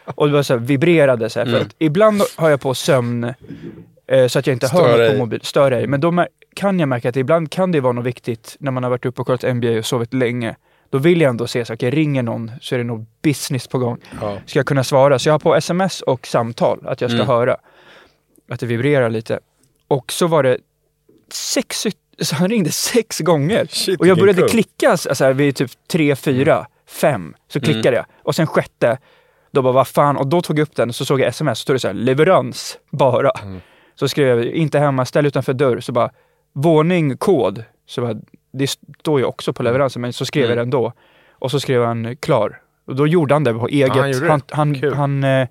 och 0.06 0.28
det 0.28 0.34
var 0.34 0.44
så 0.44 0.54
här, 0.54 0.60
vibrerade 0.60 1.30
så 1.30 1.40
här, 1.40 1.46
för 1.46 1.54
Mm. 1.54 1.68
att 1.68 1.76
ibland 1.80 2.22
har 2.36 2.50
jag 2.50 2.62
på 2.62 2.74
sömn 2.74 3.24
eh, 4.08 4.28
så 4.28 4.40
att 4.40 4.48
jag 4.48 4.56
inte 4.56 4.68
Stör 4.68 4.78
hör 4.82 4.90
något 4.90 4.98
dig. 4.98 5.12
på 5.12 5.18
mobil, 5.18 5.40
stör 5.44 5.72
dig. 5.72 5.88
Men 5.88 6.02
då 6.02 6.26
kan 6.56 6.80
jag 6.80 6.90
märka 6.90 7.10
att 7.10 7.16
ibland 7.18 7.52
kan 7.52 7.72
det 7.72 7.80
vara 7.80 7.94
något 7.94 8.06
viktigt 8.06 8.56
när 8.60 8.72
man 8.72 8.84
har 8.84 8.90
varit 8.90 9.06
uppe 9.06 9.22
och 9.22 9.28
kollat 9.28 9.56
NBA 9.56 9.78
och 9.78 9.86
sovit 9.86 10.14
länge. 10.14 10.56
Då 10.94 11.00
vill 11.00 11.22
jag 11.22 11.30
ändå 11.30 11.48
se 11.48 11.66
så, 11.66 11.74
okej 11.74 11.90
ringer 11.92 12.24
någon 12.24 12.52
så 12.62 12.76
är 12.76 12.80
det 12.80 12.84
nog 12.84 13.06
business 13.24 13.68
på 13.68 13.78
gång. 13.78 13.98
Ja. 14.22 14.38
Ska 14.46 14.60
jag 14.60 14.66
kunna 14.66 14.84
svara? 14.84 15.20
Så 15.20 15.30
jag 15.30 15.34
har 15.34 15.40
på 15.40 15.56
sms 15.56 16.02
och 16.02 16.28
samtal, 16.28 16.80
att 16.88 17.02
jag 17.02 17.10
ska 17.10 17.16
Mm. 17.16 17.28
höra. 17.28 17.58
Att 18.50 18.60
det 18.60 18.66
vibrerar 18.66 19.10
lite. 19.10 19.40
Och 19.88 20.12
så 20.12 20.28
var 20.28 20.44
det 20.44 20.58
sex, 21.32 21.88
så 22.22 22.36
han 22.36 22.50
ringde 22.50 22.72
sex 22.72 23.20
gånger. 23.20 23.66
Shit, 23.70 24.00
och 24.00 24.08
jag 24.08 24.18
började 24.18 24.42
kung. 24.42 24.50
klicka 24.50 24.90
alltså, 24.90 25.34
vid 25.34 25.56
typ 25.56 25.72
tre, 25.92 26.16
fyra, 26.16 26.68
fem. 26.88 27.36
Så 27.48 27.60
klickade 27.60 27.96
jag. 27.98 28.06
Och 28.24 28.36
sen 28.36 28.48
sjätte, 28.48 28.98
då 29.52 29.62
bara 29.62 29.74
vad 29.74 29.88
fan. 29.88 30.18
Och 30.18 30.28
då 30.28 30.42
tog 30.42 30.60
jag 30.60 30.64
upp 30.64 30.76
den 30.76 30.90
och 30.90 30.96
så 30.96 31.06
såg 31.06 31.20
jag 31.22 31.28
sms. 31.28 31.60
Så 31.60 31.62
stod 31.62 31.76
det 31.76 31.80
så 31.80 31.88
här, 31.88 31.94
leverans 31.94 32.78
bara. 32.92 33.32
Så 33.96 34.08
skrev 34.08 34.28
jag, 34.28 34.46
inte 34.46 34.80
hemma, 34.80 35.06
ställ 35.06 35.26
utanför 35.26 35.54
dörr. 35.54 35.80
Så 35.80 35.92
bara, 35.92 36.10
våning, 36.54 37.18
kod. 37.18 37.64
Så 37.86 38.02
bara, 38.02 38.16
det 38.54 38.68
står 39.00 39.20
ju 39.20 39.26
också 39.26 39.54
på 39.54 39.64
leveransen, 39.64 40.02
men 40.02 40.14
så 40.14 40.26
skrev 40.26 40.44
jag 40.44 40.52
Mm. 40.52 40.62
den 40.64 40.70
då. 40.70 40.94
Och 41.40 41.52
så 41.52 41.60
skrev 41.60 41.84
han 41.86 42.16
klar. 42.18 42.60
Och 42.88 42.96
då 42.96 43.08
gjorde 43.08 43.36
han 43.36 43.44
det 43.44 43.54
på 43.54 43.68
eget. 43.68 43.90
han 43.96 44.12
det. 44.12 44.28
han, 44.30 44.42
han, 44.52 44.76
Kul. 44.82 44.94
han, 44.94 45.24
eh, 45.24 45.48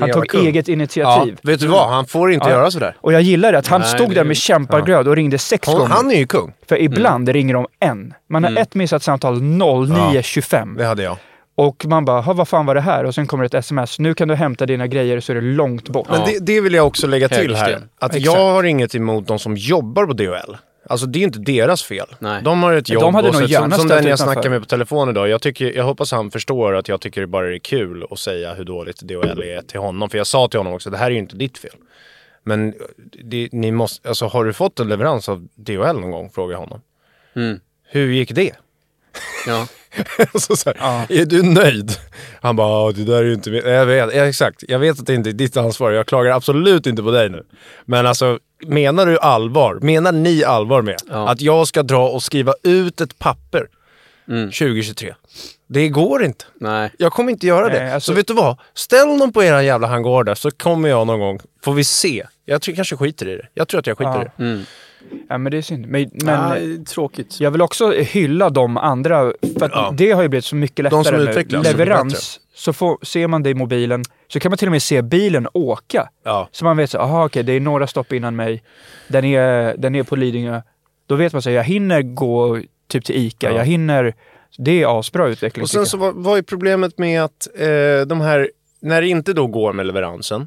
han 0.00 0.10
tog 0.12 0.28
kung. 0.28 0.46
eget 0.46 0.68
Ja, 0.68 0.72
initiativ. 0.72 1.38
vet 1.42 1.60
du 1.60 1.66
vad? 1.66 1.88
Han 1.88 2.06
får 2.06 2.32
inte 2.32 2.46
Ja. 2.48 2.52
göra 2.54 2.70
sådär. 2.70 2.96
Och 3.00 3.12
jag 3.12 3.22
gillar 3.22 3.52
det 3.52 3.58
att 3.58 3.66
han 3.66 3.80
Nej, 3.80 3.90
stod 3.90 4.08
det 4.08 4.14
där 4.14 4.20
är- 4.20 4.24
med 4.24 4.36
kämpaglöd 4.36 5.08
och 5.08 5.16
ringde 5.16 5.38
sex 5.38 5.68
Han, 5.68 5.76
gånger. 5.76 5.90
han 5.90 6.10
är 6.10 6.14
ju 6.18 6.26
kung. 6.26 6.52
För 6.68 6.82
ibland 6.82 7.28
ringer 7.28 7.54
de 7.54 7.66
en. 7.80 8.14
Man 8.30 8.44
har 8.44 8.50
Mm. 8.50 8.62
ett 8.62 8.74
missat 8.74 9.02
samtal 9.02 9.40
09.25. 9.42 10.76
Det 10.76 10.84
hade 10.86 11.02
jag. 11.02 11.16
Och 11.56 11.86
man 11.86 12.04
bara, 12.04 12.20
"Ha, 12.20 12.32
vad 12.32 12.48
fan 12.48 12.66
var 12.66 12.74
det 12.74 12.80
här? 12.80 13.04
Och 13.04 13.14
sen 13.14 13.26
kommer 13.26 13.44
ett 13.44 13.54
sms. 13.54 13.98
Nu 13.98 14.14
kan 14.14 14.28
du 14.28 14.34
hämta 14.34 14.66
dina 14.66 14.86
grejer 14.86 15.20
så 15.20 15.32
är 15.32 15.36
det 15.36 15.40
långt 15.42 15.88
bort. 15.88 16.08
Men 16.10 16.20
Ja. 16.20 16.26
det, 16.26 16.38
det 16.54 16.60
vill 16.60 16.74
jag 16.74 16.86
också 16.86 17.06
lägga 17.06 17.28
till 17.28 17.54
här. 17.54 17.72
Att 18.00 18.14
Exakt. 18.16 18.24
jag 18.36 18.52
har 18.52 18.64
inget 18.64 18.94
emot 18.94 19.26
de 19.26 19.38
som 19.38 19.56
jobbar 19.56 20.06
på 20.06 20.12
DHL. 20.12 20.56
Alltså 20.86 21.06
det 21.06 21.18
är 21.18 21.22
inte 21.22 21.38
deras 21.38 21.82
fel. 21.82 22.06
Nej. 22.18 22.42
De 22.42 22.62
har 22.62 22.72
ett 22.72 22.86
De 22.86 22.92
jobb. 22.92 23.14
hade 23.14 23.28
och 23.28 23.34
nog 23.34 23.42
som, 23.42 23.50
gärna 23.50 23.76
som 23.76 23.88
ställt 23.88 24.02
den 24.02 24.10
jag 24.10 24.18
snackar 24.18 24.50
med 24.50 24.60
på 24.60 24.66
telefon 24.66 25.08
idag. 25.08 25.28
Jag, 25.28 25.42
tycker, 25.42 25.72
jag 25.76 25.84
hoppas 25.84 26.12
han 26.12 26.30
förstår 26.30 26.74
att 26.76 26.88
jag 26.88 27.00
tycker 27.00 27.20
det 27.20 27.26
bara 27.26 27.54
är 27.54 27.58
kul 27.58 28.06
att 28.10 28.18
säga 28.18 28.54
hur 28.54 28.64
dåligt 28.64 29.00
DHL 29.02 29.42
är 29.42 29.62
till 29.62 29.80
honom. 29.80 30.10
För 30.10 30.18
jag 30.18 30.26
sa 30.26 30.48
till 30.48 30.58
honom 30.60 30.72
också, 30.72 30.90
det 30.90 30.96
här 30.96 31.06
är 31.06 31.10
ju 31.10 31.18
inte 31.18 31.36
ditt 31.36 31.58
fel. 31.58 31.70
Men 32.44 32.74
det, 33.24 33.48
ni 33.52 33.70
måste, 33.72 34.08
alltså, 34.08 34.26
har 34.26 34.44
du 34.44 34.52
fått 34.52 34.80
en 34.80 34.88
leverans 34.88 35.28
av 35.28 35.48
DHL 35.54 36.00
någon 36.00 36.10
gång? 36.10 36.30
Frågar 36.34 36.52
jag 36.54 36.60
honom. 36.60 36.80
Mm. 37.36 37.60
Hur 37.88 38.12
gick 38.12 38.32
det? 38.32 38.52
Ja. 39.46 39.66
så 40.40 40.56
så 40.56 40.72
här, 40.76 41.06
Är 41.12 41.24
du 41.24 41.42
nöjd? 41.42 41.92
Han 42.40 42.56
bara, 42.56 42.68
"Ja, 42.68 42.92
det 42.96 43.04
där 43.04 43.18
är 43.18 43.22
ju 43.24 43.34
inte 43.34 43.50
min... 43.50 43.62
Jag 43.66 43.86
vet, 43.86 44.14
ja, 44.14 44.26
exakt. 44.26 44.64
Jag 44.68 44.78
vet 44.78 45.00
att 45.00 45.06
det 45.06 45.14
inte 45.14 45.30
är 45.30 45.32
ditt 45.32 45.56
ansvar. 45.56 45.90
Jag 45.90 46.06
klagar 46.06 46.32
absolut 46.32 46.86
inte 46.86 47.02
på 47.02 47.10
dig 47.10 47.28
nu. 47.30 47.42
Men 47.84 48.06
alltså, 48.06 48.38
menar 48.66 49.06
du 49.06 49.18
allvar? 49.18 49.78
Menar 49.82 50.12
ni 50.12 50.44
allvar 50.44 50.82
med 50.82 50.96
Ja. 51.10 51.28
att 51.28 51.40
jag 51.40 51.66
ska 51.68 51.82
dra 51.82 52.08
och 52.08 52.22
skriva 52.22 52.54
ut 52.62 53.00
ett 53.00 53.18
papper 53.18 53.66
Mm. 54.28 54.50
2023? 54.50 55.14
Det 55.66 55.88
går 55.88 56.24
inte. 56.24 56.44
Nej. 56.60 56.90
Jag 56.98 57.12
kommer 57.12 57.30
inte 57.32 57.46
göra 57.46 57.68
det. 57.68 57.84
Nej, 57.84 57.92
alltså- 57.92 58.12
Så 58.12 58.16
vet 58.16 58.26
du 58.26 58.34
vad? 58.34 58.56
Ställ 58.74 59.18
dem 59.18 59.32
på 59.32 59.42
era 59.44 59.62
jävla 59.62 59.86
hangar 59.86 60.24
där 60.24 60.34
så 60.34 60.50
kommer 60.50 60.88
jag 60.88 61.06
någon 61.06 61.20
gång. 61.20 61.40
Får 61.64 61.74
vi 61.74 61.84
se. 61.84 62.26
Jag 62.44 62.62
tror 62.62 62.74
kanske 62.74 62.96
skiter 62.96 63.28
i 63.28 63.36
det. 63.36 63.46
Jag 63.54 63.68
tror 63.68 63.80
att 63.80 63.86
jag 63.86 63.98
skiter 63.98 64.10
Ja. 64.10 64.22
i 64.22 64.24
det. 64.36 64.44
Mm. 64.44 64.60
Ja, 65.28 65.38
men 65.38 65.52
det 65.52 65.58
är 65.58 65.62
synd. 65.62 65.86
Men, 65.86 66.10
men 66.12 66.78
ja, 66.78 66.84
tråkigt. 66.86 67.40
jag 67.40 67.50
vill 67.50 67.62
också 67.62 67.90
hylla 67.92 68.50
de 68.50 68.76
andra, 68.76 69.32
för 69.58 69.64
att 69.66 69.72
Ja. 69.74 69.94
det 69.96 70.10
har 70.12 70.22
ju 70.22 70.28
blivit 70.28 70.44
så 70.44 70.56
mycket 70.56 70.76
De 70.76 70.82
lättare 70.82 71.04
som 71.04 71.14
nu. 71.24 71.30
utvecklar, 71.30 71.62
så 71.62 71.70
Leverans, 71.70 72.40
så 72.54 72.72
får, 72.72 72.98
ser 73.02 73.26
man 73.26 73.42
det 73.42 73.50
i 73.50 73.54
mobilen, 73.54 74.02
så 74.28 74.40
kan 74.40 74.50
man 74.50 74.58
till 74.58 74.68
och 74.68 74.72
med 74.72 74.82
se 74.82 75.02
bilen 75.02 75.48
åka. 75.52 76.08
Ja. 76.24 76.48
Så 76.52 76.64
man 76.64 76.76
vet 76.76 76.90
så, 76.90 76.98
aha 76.98 77.24
okej, 77.26 77.42
det 77.42 77.52
är 77.52 77.60
några 77.60 77.86
stopp 77.86 78.12
innan 78.12 78.36
mig. 78.36 78.62
Den 79.08 79.24
är, 79.24 79.74
den 79.78 79.94
är 79.94 80.02
på 80.02 80.16
Lidingö. 80.16 80.60
Då 81.06 81.14
vet 81.14 81.32
man 81.32 81.42
så, 81.42 81.50
jag 81.50 81.64
hinner 81.64 82.02
gå 82.02 82.60
typ 82.88 83.04
till 83.04 83.16
ICA, 83.16 83.50
Ja. 83.50 83.56
jag 83.56 83.64
hinner... 83.64 84.14
Det 84.58 84.82
är 84.82 84.98
asbra 85.00 85.26
utveckling 85.28 85.62
Och 85.62 85.70
sen 85.70 85.86
så 85.86 85.96
vad, 85.96 86.14
vad 86.14 86.38
är 86.38 86.42
problemet 86.42 86.98
med 86.98 87.24
att 87.24 87.48
eh, 87.58 88.00
de 88.06 88.20
här, 88.20 88.50
när 88.80 89.02
det 89.02 89.08
inte 89.08 89.32
då 89.32 89.46
går 89.46 89.72
med 89.72 89.86
leveransen, 89.86 90.46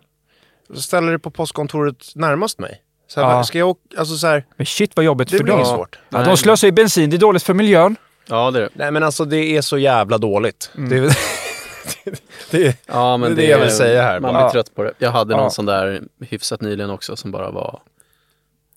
så 0.75 0.81
ställer 0.81 1.11
det 1.11 1.19
på 1.19 1.31
postkontoret 1.31 2.05
närmast 2.15 2.59
mig. 2.59 2.81
Så 3.07 3.21
här, 3.21 3.29
Ja. 3.35 3.43
Ska 3.43 3.57
jag 3.59 3.69
åka, 3.69 3.79
alltså 3.97 4.15
så 4.17 4.27
här. 4.27 4.45
Men 4.57 4.65
shit 4.65 4.91
vad 4.95 5.05
jobbigt 5.05 5.29
det 5.31 5.37
för 5.37 5.43
dem. 5.43 5.65
svårt. 5.65 5.99
Ja, 6.09 6.23
de 6.23 6.37
slösar 6.37 6.67
ju 6.67 6.71
bensin, 6.71 7.09
det 7.09 7.15
är 7.15 7.19
dåligt 7.19 7.43
för 7.43 7.53
miljön. 7.53 7.95
Ja, 8.29 8.51
det 8.51 8.59
är 8.59 8.63
det. 8.63 8.69
Nej 8.73 8.91
men 8.91 9.03
alltså 9.03 9.25
det 9.25 9.37
är 9.57 9.61
så 9.61 9.77
jävla 9.77 10.17
dåligt. 10.17 10.71
Mm. 10.77 10.89
Det, 10.89 10.97
är- 10.97 11.17
det, 12.51 12.77
Ja, 12.85 13.17
men 13.17 13.35
Det 13.35 13.41
är 13.43 13.45
det 13.47 13.51
jag 13.51 13.59
vill 13.59 13.71
säga 13.71 14.01
här 14.01 14.19
Man 14.19 14.33
bara. 14.33 14.43
blir 14.43 14.51
trött 14.51 14.75
på 14.75 14.83
det. 14.83 14.93
Jag 14.97 15.11
hade 15.11 15.35
någon 15.35 15.43
Ja. 15.43 15.49
sån 15.49 15.65
där 15.65 16.01
hyfsat 16.19 16.61
nyligen 16.61 16.89
också 16.89 17.15
som 17.15 17.31
bara 17.31 17.51
var 17.51 17.79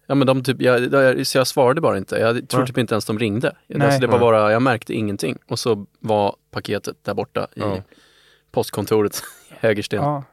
Ja 0.06 0.14
men 0.14 0.26
de 0.26 0.44
typ, 0.44 0.62
jag, 0.62 0.92
jag, 0.92 1.26
så 1.26 1.38
jag 1.38 1.46
svarade 1.46 1.80
bara 1.80 1.98
inte. 1.98 2.16
Jag 2.16 2.48
tror 2.48 2.66
typ 2.66 2.78
inte 2.78 2.94
ens 2.94 3.04
de 3.04 3.18
ringde. 3.18 3.52
Nej. 3.66 3.86
Alltså 3.86 4.00
det 4.00 4.06
var 4.06 4.18
bara, 4.18 4.52
jag 4.52 4.62
märkte 4.62 4.94
ingenting. 4.94 5.38
Och 5.48 5.58
så 5.58 5.86
var 6.00 6.36
paketet 6.50 6.96
där 7.02 7.14
borta 7.14 7.40
i 7.56 7.60
Ja. 7.60 7.76
postkontoret 8.52 9.22
i 9.50 9.54
Hägersten. 9.60 10.02
Ja. 10.02 10.24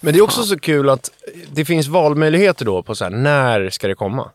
men 0.00 0.12
det 0.12 0.18
är 0.18 0.22
också 0.22 0.42
så 0.42 0.58
kul 0.58 0.88
att 0.90 1.10
det 1.52 1.64
finns 1.64 1.86
valmöjligheter 1.88 2.64
då 2.64 2.82
på 2.82 2.94
så 2.94 3.04
här, 3.04 3.10
när 3.10 3.70
ska 3.70 3.88
det 3.88 3.94
komma? 3.94 4.30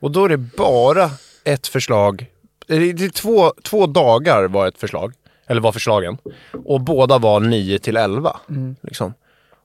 Och 0.00 0.10
då 0.10 0.24
är 0.24 0.28
det 0.28 0.36
bara 0.36 1.10
ett 1.44 1.66
förslag. 1.66 2.26
Det 2.66 2.74
är 2.74 2.92
det 2.92 3.04
är 3.04 3.08
två, 3.10 3.52
två 3.62 3.86
dagar 3.86 4.44
var 4.48 4.66
ett 4.68 4.78
förslag. 4.78 5.12
Eller 5.52 5.60
var 5.60 5.72
förslagen. 5.72 6.18
Och 6.64 6.80
båda 6.80 7.18
var 7.18 7.40
9 7.40 7.78
till 7.78 7.96
11. 7.96 8.36
Mm. 8.48 8.76
Liksom. 8.82 9.14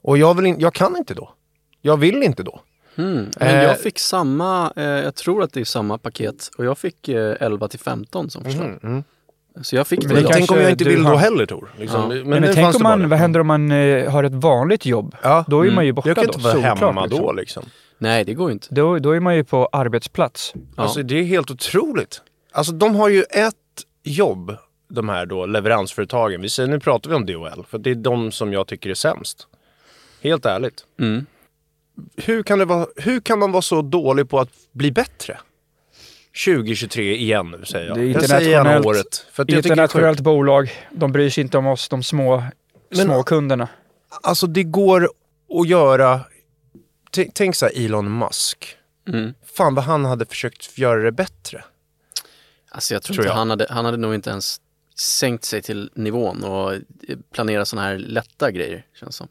Och 0.02 0.18
jag, 0.18 0.34
vill 0.34 0.46
in, 0.46 0.60
jag 0.60 0.74
kan 0.74 0.98
inte 0.98 1.14
då. 1.14 1.30
Jag 1.82 1.98
vill 1.98 2.24
inte 2.24 2.44
då. 2.44 2.60
Mm. 2.96 3.14
Men 3.40 3.48
Eh. 3.48 3.64
jag 3.64 3.80
fick 3.80 4.00
samma, 4.00 4.74
eh, 4.76 4.84
jag 4.84 5.16
tror 5.16 5.44
att 5.44 5.54
det 5.54 5.60
är 5.60 5.66
samma 5.66 5.98
paket. 5.98 6.50
Och 6.58 6.66
jag 6.66 6.78
fick 6.78 7.10
eh, 7.10 7.36
11 7.40 7.68
till 7.68 7.80
15 7.80 8.30
som 8.30 8.44
förslag. 8.44 8.68
Mhm, 8.68 8.78
mm. 8.92 9.04
Så 9.62 9.76
jag 9.76 9.88
fick 9.88 10.04
Men 10.06 10.16
det. 10.16 10.22
då. 10.22 10.28
kanske 10.28 10.40
Tänk 10.40 10.52
om 10.52 10.62
jag 10.62 10.72
inte 10.72 10.84
vill 10.84 11.06
har- 11.06 11.12
då 11.12 11.18
heller 11.18 11.46
Tor. 11.46 11.70
Liksom. 11.78 12.02
Ja. 12.02 12.08
Men, 12.08 12.30
Men, 12.30 12.42
nu 12.42 12.54
tänk 12.54 12.76
om 12.76 12.84
man, 12.84 13.10
vad 13.10 13.20
händer 13.20 13.40
om 13.40 13.48
man 13.48 13.72
eh, 13.72 14.12
har 14.12 14.24
ett 14.24 14.34
vanligt 14.34 14.86
jobb? 14.86 15.16
Ja. 15.24 15.46
Då 15.48 15.60
är 15.60 15.64
Mm. 15.64 15.76
man 15.76 15.86
ju 15.86 15.92
borta 15.92 16.10
Jag 16.10 16.16
kan 16.16 16.26
då. 16.26 16.34
inte 16.34 16.44
vara 16.44 16.76
hemma 16.76 17.06
liksom. 17.06 17.22
då 17.26 17.32
liksom. 17.34 17.64
Nej 17.98 18.24
det 18.26 18.34
går 18.34 18.52
inte. 18.52 18.68
Då, 18.70 19.00
då 19.00 19.12
är 19.12 19.20
man 19.20 19.36
ju 19.36 19.44
på 19.44 19.70
arbetsplats. 19.72 20.54
Ja. 20.56 20.84
Alltså 20.84 21.04
det 21.04 21.20
är 21.20 21.24
helt 21.24 21.52
otroligt. 21.52 22.22
Alltså 22.52 22.74
de 22.74 22.96
har 22.96 23.10
ju 23.10 23.24
ett 23.24 23.54
jobb, 24.04 24.56
de 24.90 25.10
här 25.10 25.26
då 25.26 25.46
leveransföretagen. 25.46 26.42
Vi 26.42 26.50
säger, 26.50 26.70
nu 26.70 26.80
pratar 26.80 27.10
vi 27.10 27.16
om 27.16 27.26
DHL, 27.26 27.64
för 27.70 27.78
det 27.78 27.90
är 27.92 27.96
de 27.96 28.32
som 28.32 28.54
jag 28.54 28.68
tycker 28.68 28.90
är 28.90 28.94
sämst. 28.94 29.48
Helt 30.22 30.46
ärligt. 30.46 30.86
Mm. 31.00 31.26
Hur 32.16 32.44
kan, 32.44 32.60
det 32.60 32.66
vara, 32.66 32.88
hur 32.96 33.20
kan 33.20 33.40
man 33.40 33.52
vara 33.52 33.62
så 33.62 33.82
dålig 33.82 34.30
på 34.30 34.40
att 34.40 34.50
bli 34.72 34.92
bättre? 34.92 35.38
2023 36.46 37.16
igen 37.16 37.56
nu 37.60 37.66
säger 37.66 37.88
jag. 37.88 37.98
Det 37.98 38.04
är 38.04 38.08
jag 38.14 38.26
säger 38.26 38.50
gärna 38.50 38.78
internationellt- 38.78 38.86
året. 38.86 39.26
För 39.32 39.44
att. 39.44 39.50
Internationellt 39.50 40.20
bolag, 40.20 40.72
de 40.92 41.12
bryr 41.12 41.30
sig 41.30 41.42
inte 41.42 41.58
om 41.58 41.68
oss, 41.68 41.90
de 41.90 42.04
små, 42.04 42.44
Men- 42.90 43.06
små 43.06 43.24
kunderna. 43.24 43.68
Alltså 44.22 44.48
det 44.48 44.64
går 44.64 45.10
att 45.60 45.68
göra... 45.68 46.22
Tänk, 47.12 47.34
tänk 47.34 47.56
så 47.56 47.66
här 47.66 47.86
Elon 47.86 48.18
Musk. 48.20 48.78
Mm. 49.08 49.34
Fan 49.58 49.76
vad 49.76 49.84
han 49.86 50.06
hade 50.06 50.26
försökt 50.26 50.78
göra 50.78 51.04
det 51.04 51.12
bättre. 51.12 51.64
Alltså 52.70 52.94
jag 52.94 53.04
tror, 53.04 53.14
Tror 53.14 53.26
inte 53.26 53.32
jag. 53.34 53.38
Han, 53.38 53.50
hade, 53.50 53.68
han 53.70 53.86
hade 53.86 53.98
nog 53.98 54.16
inte 54.16 54.30
ens 54.30 54.62
sänkt 55.00 55.46
sig 55.46 55.62
till 55.62 55.90
nivån 55.96 56.44
och 56.44 56.74
planera 57.34 57.66
sådana 57.66 57.88
här 57.88 57.98
lätta 57.98 58.52
grejer 58.52 58.86
känns 59.00 59.16
som. 59.16 59.28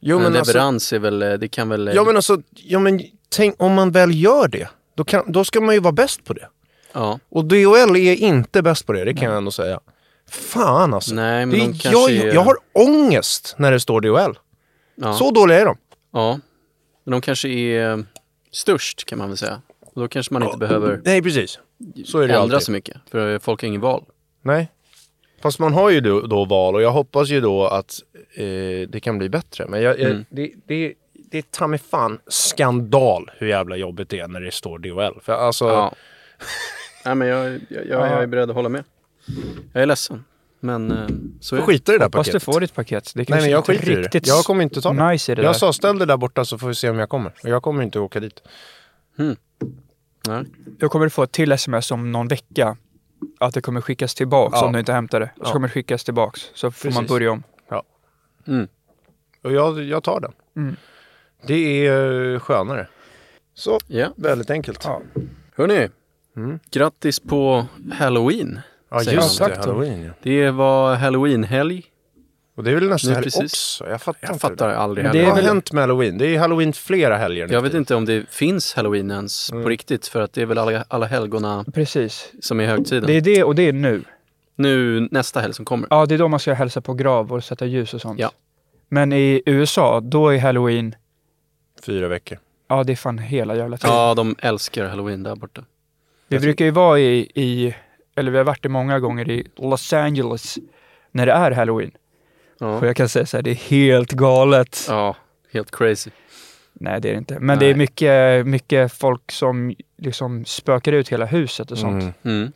Jo 0.00 0.18
men 0.18 0.32
men, 0.32 0.38
alltså, 0.38 0.52
leverans 0.52 0.92
är 0.92 0.98
väl, 0.98 1.18
det 1.18 1.48
kan 1.48 1.68
väl... 1.68 1.90
ja, 1.94 2.04
men 2.04 2.16
alltså, 2.16 2.42
ja 2.54 2.78
men 2.78 3.00
tänk 3.28 3.62
om 3.62 3.72
man 3.74 3.90
väl 3.90 4.22
gör 4.22 4.48
det. 4.48 4.68
Då, 4.94 5.04
kan, 5.04 5.32
då 5.32 5.44
ska 5.44 5.60
man 5.60 5.74
ju 5.74 5.80
vara 5.80 5.92
bäst 5.92 6.24
på 6.24 6.32
det. 6.32 6.48
ja. 6.92 7.18
Och 7.28 7.44
DHL 7.44 7.96
är 7.96 8.14
inte 8.16 8.62
bäst 8.62 8.86
på 8.86 8.92
det, 8.92 9.04
det 9.04 9.14
kan 9.14 9.28
jag 9.28 9.36
ändå 9.36 9.50
säga. 9.50 9.80
Fan 10.30 10.94
alltså. 10.94 11.14
Nej 11.14 11.46
men 11.46 11.58
det, 11.58 11.66
de 11.66 11.90
jag, 11.90 12.10
är, 12.10 12.34
jag 12.34 12.40
har 12.40 12.56
ångest 12.72 13.54
när 13.58 13.72
det 13.72 13.80
står 13.80 14.00
DHL. 14.00 14.38
ja, 14.94 15.14
Så 15.14 15.30
dåliga 15.30 15.60
är 15.60 15.64
de. 15.64 15.76
ja. 16.12 16.40
Men 17.04 17.12
de 17.12 17.20
kanske 17.20 17.48
är 17.48 18.04
störst 18.52 19.04
kan 19.04 19.18
man 19.18 19.28
väl 19.28 19.36
säga. 19.38 19.62
Och 19.86 20.00
då 20.00 20.08
kanske 20.08 20.34
man 20.34 20.42
inte 20.42 20.56
behöver 20.56 21.00
Nej 21.04 21.22
precis. 21.22 21.58
Så 22.06 22.18
är 22.18 22.28
det 22.28 22.34
ändra 22.34 22.42
alltid. 22.42 22.62
så 22.62 22.72
mycket. 22.72 22.96
För 23.10 23.38
folk 23.38 23.60
har 23.62 23.66
ingen 23.68 23.80
val. 23.80 24.04
Nej. 24.42 24.70
Fast 25.42 25.58
man 25.58 25.72
har 25.74 25.90
ju 25.90 26.00
då, 26.00 26.20
då 26.20 26.44
val 26.44 26.74
och 26.74 26.82
jag 26.82 26.90
hoppas 26.92 27.28
ju 27.28 27.40
då 27.40 27.66
att 27.66 27.94
eh, 28.34 28.44
det 28.88 29.00
kan 29.02 29.18
bli 29.18 29.28
bättre. 29.28 29.66
Men 29.68 29.82
jag, 29.82 30.00
jag, 30.00 30.10
Mm. 30.10 30.24
det, 30.30 30.52
det, 30.66 30.94
det 31.30 31.38
är 31.38 31.42
ta 31.42 31.66
mig 31.66 31.78
fan 31.78 32.18
skandal 32.26 33.30
hur 33.38 33.46
jävla 33.48 33.76
jobbigt 33.76 34.08
det 34.08 34.18
är 34.18 34.28
när 34.28 34.40
det 34.40 34.54
står 34.54 34.78
DHL. 34.78 35.20
För 35.22 35.32
alltså, 35.32 35.64
Ja. 35.68 35.94
Nej 37.04 37.14
men 37.14 37.28
jag, 37.28 37.46
jag, 37.52 37.60
jag, 37.68 37.86
jag 38.10 38.22
är 38.22 38.26
beredd 38.26 38.50
att 38.50 38.56
hålla 38.56 38.68
med. 38.68 38.84
Jag 39.72 39.82
är 39.82 39.86
ledsen. 39.86 40.24
Men 40.60 40.90
eh, 40.90 41.06
så 41.40 41.56
är 41.56 41.60
det. 41.60 41.66
skita 41.66 41.92
i 41.92 41.94
det 41.94 41.98
där 41.98 42.04
Hoppas 42.06 42.26
du 42.26 42.32
paketet. 42.32 42.42
får 42.54 42.60
ditt 42.60 42.74
paket. 42.74 43.12
Det 43.14 43.28
Nej 43.28 43.40
men 43.40 43.50
jag 43.50 43.66
skiter 43.66 43.90
i 43.90 43.94
det. 43.94 44.00
riktigt 44.02 44.26
Jag 44.26 44.44
kommer 44.44 44.62
inte 44.62 44.80
ta 44.80 44.92
det. 44.92 45.08
nice 45.10 45.32
det 45.34 45.42
där. 45.42 45.46
Jag 45.48 45.56
sa 45.56 45.72
ställ 45.72 45.98
det 45.98 46.06
där 46.06 46.16
borta 46.16 46.44
så 46.44 46.58
får 46.58 46.68
vi 46.68 46.74
se 46.74 46.90
om 46.90 46.98
jag 46.98 47.08
kommer. 47.08 47.32
Och 47.42 47.48
jag 47.48 47.62
kommer 47.62 47.82
inte 47.82 47.98
åka 47.98 48.20
dit. 48.20 48.42
Nej. 50.26 50.44
Då 50.78 50.88
kommer 50.88 51.08
få 51.08 51.22
ett 51.22 51.32
till 51.32 51.52
sms 51.52 51.90
om 51.90 52.12
någon 52.12 52.28
vecka. 52.28 52.76
Att 53.40 53.54
det 53.54 53.60
kommer 53.60 53.80
skickas 53.80 54.14
tillbaks 54.14 54.58
Ja. 54.60 54.66
om 54.66 54.72
du 54.72 54.78
inte 54.78 54.92
hämtar 54.92 55.20
det. 55.20 55.30
Och 55.38 55.46
så 55.46 55.50
Ja. 55.50 55.52
kommer 55.52 55.68
det 55.68 55.72
skickas 55.74 56.04
tillbaks. 56.04 56.50
Så 56.54 56.70
får 56.70 56.88
man 56.88 56.94
Precis. 56.94 57.08
börja 57.10 57.30
om. 57.32 57.42
Mm. 58.46 58.68
Och 59.42 59.52
jag, 59.52 59.82
jag 59.82 60.02
tar 60.02 60.20
den. 60.20 60.32
Mm. 60.56 60.76
Det 61.46 61.86
är 61.86 62.32
eh, 62.34 62.38
skönare. 62.40 62.86
Så, 63.54 63.78
Ja. 63.86 64.08
väldigt 64.16 64.50
enkelt. 64.50 64.84
Ja. 64.84 65.00
Hörni, 65.56 65.88
Mm. 66.36 66.58
grattis 66.70 67.20
på 67.20 67.66
Halloween. 67.92 68.60
Ja 68.90 69.02
just 69.02 69.40
man. 69.40 69.50
det, 69.50 69.56
halloween 69.56 70.02
ja. 70.04 70.12
Det 70.22 70.50
var 70.50 70.94
halloween-helg. 70.94 71.84
Och 72.54 72.64
det 72.64 72.70
är 72.70 72.74
väl 72.74 72.88
nästa 72.88 73.12
helg 73.12 73.28
också? 73.42 73.88
Jag 73.88 74.02
fattar 74.02 74.28
Jag 74.28 74.40
fattar 74.40 74.68
det. 74.68 74.76
aldrig 74.76 75.04
Men 75.04 75.12
Det 75.12 75.18
heller. 75.18 75.30
har 75.30 75.36
väl- 75.36 75.46
hänt 75.46 75.72
med 75.72 75.82
halloween. 75.82 76.18
Det 76.18 76.26
är 76.26 76.38
halloween 76.38 76.72
flera 76.72 77.16
helger 77.16 77.46
nu 77.46 77.52
Jag 77.52 77.62
vet 77.62 77.74
inte 77.74 77.94
om 77.94 78.04
det 78.04 78.30
finns 78.30 78.74
halloween 78.74 79.10
ens 79.10 79.50
Mm. 79.52 79.62
på 79.62 79.68
riktigt 79.68 80.06
för 80.06 80.20
att 80.20 80.32
det 80.32 80.42
är 80.42 80.46
väl 80.46 80.58
alla, 80.58 80.84
alla 80.88 81.06
helgona 81.06 81.64
Precis. 81.74 82.32
som 82.40 82.60
är 82.60 82.66
högtiden. 82.66 83.06
Det 83.06 83.12
är 83.12 83.20
det 83.20 83.44
och 83.44 83.54
det 83.54 83.62
är 83.68 83.72
nu. 83.72 84.04
Nu 84.56 85.08
nästa 85.10 85.40
helg 85.40 85.54
som 85.54 85.64
kommer. 85.64 85.86
Ja, 85.90 86.06
det 86.06 86.14
är 86.14 86.18
då 86.18 86.28
man 86.28 86.40
ska 86.40 86.52
hälsa 86.54 86.80
på 86.80 86.94
grav 86.94 87.32
och 87.32 87.44
sätta 87.44 87.66
ljus 87.66 87.94
och 87.94 88.00
sånt. 88.00 88.20
Ja. 88.20 88.30
Men 88.88 89.12
i 89.12 89.42
USA, 89.46 90.00
då 90.00 90.28
är 90.28 90.38
halloween, 90.38 90.94
Fyra 91.86 92.08
veckor. 92.08 92.38
ja 92.68 92.84
det 92.84 92.92
är 92.92 92.96
fan 92.96 93.18
hela 93.18 93.56
jävla 93.56 93.76
tiden. 93.76 93.96
Ja, 93.96 94.14
de 94.14 94.36
älskar 94.38 94.84
halloween 94.88 95.22
där 95.22 95.36
borta. 95.36 95.64
Vi 96.28 96.38
brukar 96.38 96.64
ju 96.64 96.70
vara 96.70 96.98
i, 96.98 97.30
i, 97.34 97.74
eller 98.16 98.30
vi 98.30 98.36
har 98.38 98.44
varit 98.44 98.62
det 98.62 98.68
många 98.68 99.00
gånger 99.00 99.30
i 99.30 99.46
Los 99.56 99.92
Angeles 99.92 100.58
när 101.10 101.26
det 101.26 101.32
är 101.32 101.50
halloween. 101.50 101.90
Och 102.62 102.68
Ja, 102.68 102.86
jag 102.86 102.96
kan 102.96 103.08
säga 103.08 103.26
så 103.26 103.36
här, 103.36 103.42
det 103.42 103.50
är 103.50 103.54
helt 103.54 104.12
galet. 104.12 104.86
ja 104.88 105.16
helt 105.52 105.70
crazy. 105.70 106.10
Nej, 106.72 107.00
det 107.00 107.08
är 107.08 107.12
det 107.12 107.18
inte. 107.18 107.34
Men 107.40 107.46
Nej. 107.46 107.56
det 107.58 107.66
är 107.66 107.74
mycket, 107.74 108.46
mycket 108.46 108.92
folk 108.92 109.32
som 109.32 109.74
liksom 109.98 110.44
spökar 110.44 110.92
ut 110.92 111.08
hela 111.08 111.26
huset 111.26 111.70
och 111.70 111.78
sånt. 111.78 112.02
Mm. 112.02 112.12
Mm. 112.24 112.52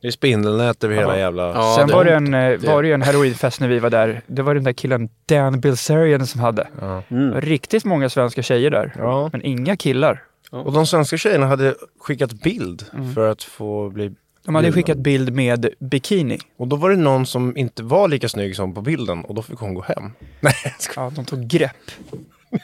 Det 0.00 0.06
är 0.06 0.10
spindelnät 0.12 0.84
över 0.84 0.94
hela 0.94 1.12
Ja. 1.14 1.18
jävla... 1.18 1.42
Ja, 1.48 1.74
Sen 1.78 1.88
det- 1.88 1.94
var 1.94 2.04
det 2.04 2.14
en, 2.14 2.34
eh, 2.34 2.58
det- 2.58 2.66
var 2.66 2.82
det 2.82 2.88
ju 2.88 2.94
en 2.94 3.02
halloweenfest 3.02 3.60
när 3.60 3.68
vi 3.68 3.78
var 3.78 3.90
där. 3.90 4.20
Det 4.26 4.42
var 4.42 4.54
den 4.54 4.64
där 4.64 4.72
killen 4.72 5.08
Dan 5.26 5.60
Bilzerian 5.60 6.26
som 6.26 6.40
hade. 6.40 6.68
Ja. 6.80 7.02
Mm. 7.08 7.40
Riktigt 7.40 7.84
många 7.84 8.08
svenska 8.08 8.42
tjejer 8.42 8.70
där. 8.70 8.94
Ja. 8.98 9.28
Men 9.32 9.42
inga 9.42 9.76
killar. 9.76 10.22
Och 10.50 10.72
de 10.72 10.86
svenska 10.86 11.16
tjejerna 11.16 11.46
hade 11.46 11.74
skickat 12.00 12.32
bild 12.32 12.84
för 13.14 13.28
att 13.30 13.42
få 13.42 13.90
bli... 13.90 14.12
De 14.44 14.54
hade 14.54 14.66
Bilden. 14.66 14.82
skickat 14.82 14.98
bild 14.98 15.32
med 15.32 15.68
bikini. 15.78 16.38
Och 16.56 16.68
då 16.68 16.76
var 16.76 16.90
det 16.90 16.96
någon 16.96 17.26
som 17.26 17.56
inte 17.56 17.82
var 17.82 18.08
lika 18.08 18.28
snygg 18.28 18.56
som 18.56 18.74
på 18.74 18.80
bilden 18.80 19.24
och 19.24 19.34
då 19.34 19.42
fick 19.42 19.58
hon 19.58 19.74
gå 19.74 19.82
hem. 19.82 20.10
Nej. 20.40 20.54
Ja, 20.96 21.12
de 21.16 21.24
tog 21.24 21.46
grepp. 21.46 21.90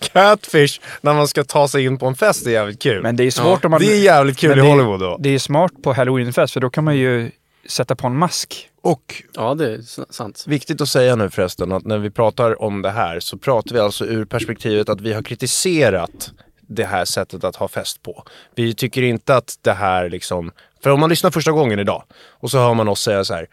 Catfish 0.00 0.80
när 1.00 1.14
man 1.14 1.28
ska 1.28 1.44
ta 1.44 1.68
sig 1.68 1.84
in 1.84 1.98
på 1.98 2.06
en 2.06 2.14
fest 2.14 2.46
är 2.46 2.50
jävligt 2.50 2.82
kul. 2.82 3.02
Men 3.02 3.16
det 3.16 3.24
är 3.24 3.30
svårt 3.30 3.64
om 3.64 3.70
man... 3.70 3.80
det 3.80 3.92
är 3.92 3.98
jävligt 4.00 4.38
kul 4.38 4.50
men 4.50 4.58
i 4.58 4.62
det 4.62 4.68
är- 4.68 4.72
Hollywood 4.72 5.00
då. 5.00 5.16
Det 5.20 5.28
är 5.28 5.38
smart 5.38 5.72
på 5.82 5.92
halloweenfest 5.92 6.52
för 6.52 6.60
då 6.60 6.70
kan 6.70 6.84
man 6.84 6.96
ju 6.96 7.30
sätta 7.66 7.96
på 7.96 8.06
en 8.06 8.16
mask. 8.16 8.68
Och 8.82 9.22
Ja, 9.34 9.54
det 9.54 9.72
är 9.72 9.78
s- 9.78 10.00
sant. 10.10 10.44
Viktigt 10.48 10.80
att 10.80 10.88
säga 10.88 11.16
nu 11.16 11.30
förresten 11.30 11.72
att 11.72 11.84
när 11.84 11.98
vi 11.98 12.10
pratar 12.10 12.62
om 12.62 12.82
det 12.82 12.90
här 12.90 13.20
så 13.20 13.38
pratar 13.38 13.74
vi 13.74 13.80
alltså 13.80 14.06
ur 14.06 14.24
perspektivet 14.24 14.88
att 14.88 15.00
vi 15.00 15.12
har 15.12 15.22
kritiserat 15.22 16.32
det 16.70 16.84
här 16.84 17.04
sättet 17.04 17.44
att 17.44 17.56
ha 17.56 17.68
fest 17.68 18.02
på. 18.02 18.24
Vi 18.54 18.74
tycker 18.74 19.02
inte 19.02 19.36
att 19.36 19.58
det 19.62 19.72
här 19.72 20.08
liksom, 20.08 20.52
för 20.82 20.90
om 20.90 21.00
man 21.00 21.10
lyssnar 21.10 21.30
första 21.30 21.52
gången 21.52 21.78
idag 21.78 22.04
och 22.30 22.50
så 22.50 22.58
hör 22.58 22.74
man 22.74 22.88
oss 22.88 23.00
säga 23.00 23.24
så 23.24 23.34
här 23.34 23.46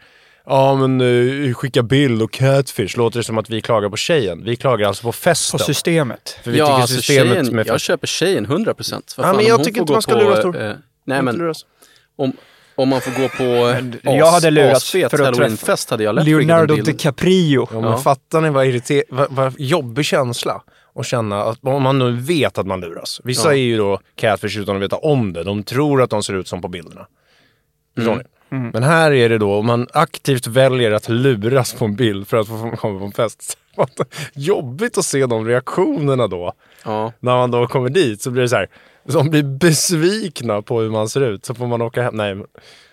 Ja 0.50 0.74
men 0.74 1.00
uh, 1.00 1.54
skicka 1.54 1.82
bild 1.82 2.22
och 2.22 2.32
catfish, 2.32 2.96
låter 2.96 3.18
det 3.18 3.24
som 3.24 3.38
att 3.38 3.50
vi 3.50 3.60
klagar 3.60 3.88
på 3.88 3.96
tjejen. 3.96 4.44
Vi 4.44 4.56
klagar 4.56 4.88
alltså 4.88 5.02
på 5.02 5.12
festen. 5.12 5.58
På 5.58 5.64
systemet. 5.64 6.38
för 6.44 6.50
vi 6.50 6.58
ja, 6.58 6.66
tycker 6.66 6.80
alltså 6.80 6.96
systemet 6.96 7.32
tjejen, 7.32 7.56
med 7.56 7.66
jag 7.66 7.80
köper 7.80 8.06
tjejen 8.06 8.44
100 8.44 8.74
procent. 8.74 9.14
Ja, 9.18 9.32
men 9.32 9.44
jag 9.44 9.64
tycker 9.64 9.80
inte 9.80 9.92
man 9.92 10.02
ska 10.02 10.14
luras 10.14 10.42
då. 10.42 10.54
Eh, 10.54 10.72
nej, 11.04 11.22
men 11.22 11.54
om, 12.16 12.32
om 12.74 12.88
man 12.88 13.00
får 13.00 13.22
gå 13.22 13.28
på 13.28 13.44
Men 14.02 14.16
jag 14.16 14.30
hade 14.30 14.50
lurats 14.50 14.76
asfet 14.76 15.10
för 15.10 15.18
att 15.18 15.24
halloweenfest 15.24 15.90
hade 15.90 16.04
jag 16.04 16.14
lätt 16.14 16.24
Leonardo. 16.24 16.76
DiCaprio. 16.76 17.68
Ja, 17.72 17.80
men 17.80 17.90
Ja. 17.90 17.98
fattar 17.98 18.40
ni 18.40 18.50
vad, 18.50 18.66
irriter- 18.66 19.04
vad, 19.08 19.26
vad 19.30 19.54
jobbig 19.58 20.04
känsla 20.04 20.62
att 20.98 21.06
känna 21.06 21.42
att 21.42 21.58
om 21.62 21.82
man 21.82 21.98
nu 21.98 22.10
vet 22.12 22.58
att 22.58 22.66
man 22.66 22.80
luras. 22.80 23.20
Vissa 23.24 23.48
Ja. 23.48 23.52
är 23.52 23.56
ju 23.62 23.76
då 23.76 24.00
catfish 24.14 24.58
utan 24.58 24.76
att 24.76 24.82
veta 24.82 24.96
om 24.96 25.32
det. 25.32 25.44
De 25.44 25.62
tror 25.62 26.02
att 26.02 26.10
de 26.10 26.22
ser 26.22 26.34
ut 26.34 26.48
som 26.48 26.62
på 26.62 26.68
bilderna. 26.68 27.06
Förstår 27.96 28.12
Mm. 28.12 28.24
ni? 28.64 28.70
Men 28.72 28.82
här 28.82 29.12
är 29.12 29.28
det 29.28 29.38
då, 29.38 29.54
om 29.54 29.66
man 29.66 29.86
aktivt 29.92 30.46
väljer 30.46 30.92
att 30.92 31.08
luras 31.08 31.74
på 31.74 31.84
en 31.84 31.96
bild 31.96 32.28
för 32.28 32.36
att 32.36 32.46
få 32.48 32.72
komma 32.76 32.98
på 32.98 33.04
en 33.04 33.12
fest. 33.12 33.58
Jobbigt 34.34 34.98
att 34.98 35.04
se 35.04 35.26
de 35.26 35.46
reaktionerna 35.46 36.26
då. 36.26 36.52
Ja, 36.84 37.12
När 37.20 37.32
man 37.36 37.50
då 37.50 37.66
kommer 37.66 37.88
dit 37.90 38.22
så 38.22 38.30
blir 38.30 38.42
det 38.42 38.48
så 38.48 38.56
här, 38.56 38.68
de 39.04 39.30
blir 39.30 39.42
besvikna 39.42 40.62
på 40.62 40.80
hur 40.80 40.90
man 40.90 41.08
ser 41.08 41.20
ut. 41.20 41.44
Så 41.44 41.54
får 41.54 41.66
man 41.66 41.82
åka 41.82 42.02
hem. 42.02 42.14
Nej, 42.16 42.36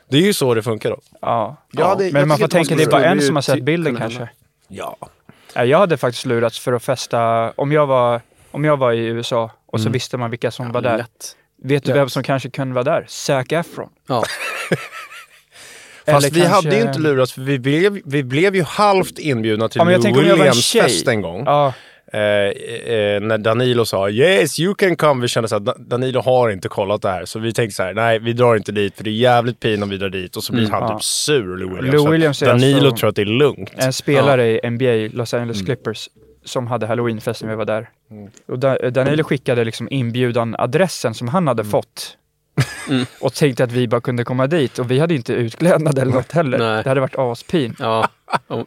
det 0.10 0.18
är 0.18 0.22
ju 0.22 0.34
så 0.34 0.54
det 0.54 0.64
funkar 0.64 0.90
då. 0.90 1.00
Ja. 1.22 1.56
Ja, 1.72 1.96
det- 2.00 2.14
Men 2.14 2.28
man 2.28 2.38
får 2.38 2.48
tänka, 2.48 2.76
det 2.76 2.84
är 2.84 2.92
bara 2.92 3.06
en 3.06 3.22
som 3.22 3.36
har 3.36 3.42
sett 3.42 3.64
bilden 3.64 3.96
kanske. 3.96 4.30
Ja. 4.68 4.98
Ja, 5.56 5.66
Jag 5.66 5.78
hade 5.80 5.98
faktiskt 5.98 6.26
lurats 6.26 6.60
för 6.60 6.74
att 6.74 6.84
festa, 6.84 7.52
om 7.52 7.72
jag 7.72 7.88
var, 7.88 8.22
om 8.52 8.64
jag 8.66 8.78
var 8.78 8.92
i 8.94 9.00
USA 9.06 9.52
och 9.66 9.82
så 9.82 9.90
visste 9.90 10.18
man 10.18 10.30
vilka 10.30 10.52
som 10.52 10.72
var 10.72 10.82
där. 10.82 10.98
lätt. 10.98 11.36
Vet 11.64 11.84
du 11.84 11.90
Lätt. 11.90 11.98
vem 11.98 12.10
som 12.10 12.24
kanske 12.24 12.50
kunde 12.50 12.74
vara 12.76 12.84
där? 12.84 13.06
Zac 13.08 13.46
Efron. 13.52 13.90
Ja, 14.08 14.24
Fast 16.06 16.18
Eller 16.26 16.34
vi 16.36 16.42
kanske- 16.42 16.56
hade 16.56 16.76
ju 16.76 16.82
inte 16.82 17.00
lurats 17.00 17.34
för 17.34 17.42
vi 17.42 17.60
blev, 17.60 18.02
vi 18.06 18.24
blev 18.24 18.56
ju 18.56 18.64
halvt 18.64 19.20
inbjudna 19.20 19.70
till 19.70 19.80
Ja, 19.80 19.84
Lou 19.86 20.36
var 20.38 20.46
en 20.46 20.54
en 21.08 21.22
gång. 21.22 21.44
Ja, 21.46 21.74
när 23.22 23.38
Danilo 23.38 23.86
sa 23.86 24.10
yes 24.10 24.60
you 24.60 24.76
can 24.76 24.96
come. 24.96 25.22
Vi 25.22 25.28
kände 25.28 25.48
så 25.50 25.56
att 25.56 25.66
Da- 25.66 25.76
Danilo 25.78 26.22
har 26.22 26.50
inte 26.50 26.68
kollat 26.68 27.02
det 27.02 27.10
här. 27.10 27.26
Så 27.26 27.40
vi 27.40 27.54
tänkte 27.54 27.76
så 27.76 27.84
här, 27.84 27.94
nej 27.94 28.20
vi 28.20 28.34
drar 28.34 28.56
inte 28.56 28.72
dit 28.72 28.96
för 28.98 29.04
det 29.04 29.10
är 29.10 29.12
jävligt 29.14 29.60
pin 29.60 29.84
om 29.84 29.90
vi 29.90 29.98
drar 29.98 30.10
dit. 30.10 30.36
Och 30.36 30.44
så 30.44 30.54
blir 30.54 30.70
han 30.70 30.82
Ja. 30.82 30.90
typ 30.98 31.04
sur 31.04 31.58
Lou 31.58 31.76
Williams. 31.76 31.94
Lou 32.04 32.12
Williams 32.12 32.40
Danilo 32.40 32.78
alltså- 32.78 32.98
tror 32.98 33.10
att 33.10 33.16
det 33.16 33.22
är 33.22 33.26
lugnt. 33.26 33.72
en 33.76 33.94
spelare 33.94 34.48
i 34.52 34.60
NBA, 34.64 35.10
Los 35.18 35.34
Angeles 35.34 35.58
Mm. 35.58 35.66
Clippers, 35.66 36.10
som 36.46 36.68
hade 36.68 36.88
halloweenfest 36.88 37.42
när 37.44 37.50
vi 37.50 37.56
var 37.56 37.66
där. 37.66 37.90
Och 38.48 38.60
da, 38.60 38.78
Danilo 38.90 39.24
skickade 39.24 39.64
liksom 39.64 39.88
inbjudan-adressen 39.92 41.14
som 41.14 41.28
han 41.28 41.44
Mm. 41.44 41.48
hade 41.48 41.64
fått. 41.70 42.18
Och 43.22 43.34
tänkte 43.34 43.64
att 43.64 43.72
vi 43.72 43.88
bara 43.88 44.02
kunde 44.02 44.24
komma 44.24 44.48
dit 44.48 44.80
och 44.80 44.92
vi 44.92 45.00
hade 45.00 45.16
inte 45.16 45.34
utklädnad 45.34 46.00
eller 46.00 46.12
något 46.14 46.32
heller. 46.32 46.58
Nej. 46.58 46.84
Det 46.84 46.90
hade 46.90 47.02
varit 47.02 47.18
aspin. 47.18 47.76
ja. 47.80 48.08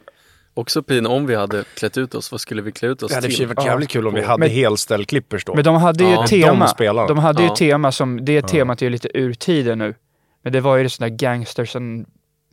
Också 0.59 0.83
pin 0.83 1.07
om 1.07 1.27
vi 1.27 1.35
hade 1.35 1.65
klätt 1.75 1.97
ut 1.99 2.15
oss. 2.15 2.31
Vad 2.33 2.41
skulle 2.41 2.63
vi 2.63 2.73
klä 2.73 2.89
ut 2.89 3.03
oss 3.03 3.09
Det 3.11 3.15
hade 3.15 3.29
till? 3.29 3.47
varit 3.47 3.65
jävligt 3.67 3.89
kul 3.89 4.07
om 4.07 4.15
vi 4.15 4.23
hade 4.23 4.39
Men- 4.41 4.51
helställ 4.51 5.05
Clippers 5.05 5.45
då. 5.45 5.55
Men 5.55 5.65
de 5.65 5.75
hade 5.77 6.05
ju 6.05 6.11
Ja, 6.11 6.23
de 6.23 6.29
tema. 6.29 6.67
spelarna. 6.69 7.09
De 7.09 7.19
hade 7.19 7.43
ju 7.43 7.47
Ja. 7.47 7.53
ett 7.53 7.59
tema 7.59 7.93
som, 7.93 8.25
det 8.25 8.43
temat 8.43 8.83
är 8.83 8.87
ju 8.87 8.91
lite 8.91 9.09
ur 9.19 9.35
tiden 9.35 9.79
nu. 9.79 9.95
Men 10.43 10.53
det 10.53 10.61
var 10.61 10.77
ju 10.77 10.83
det 10.83 10.89
sådana 10.91 11.09
gangsters 11.17 11.77
and, 11.77 12.07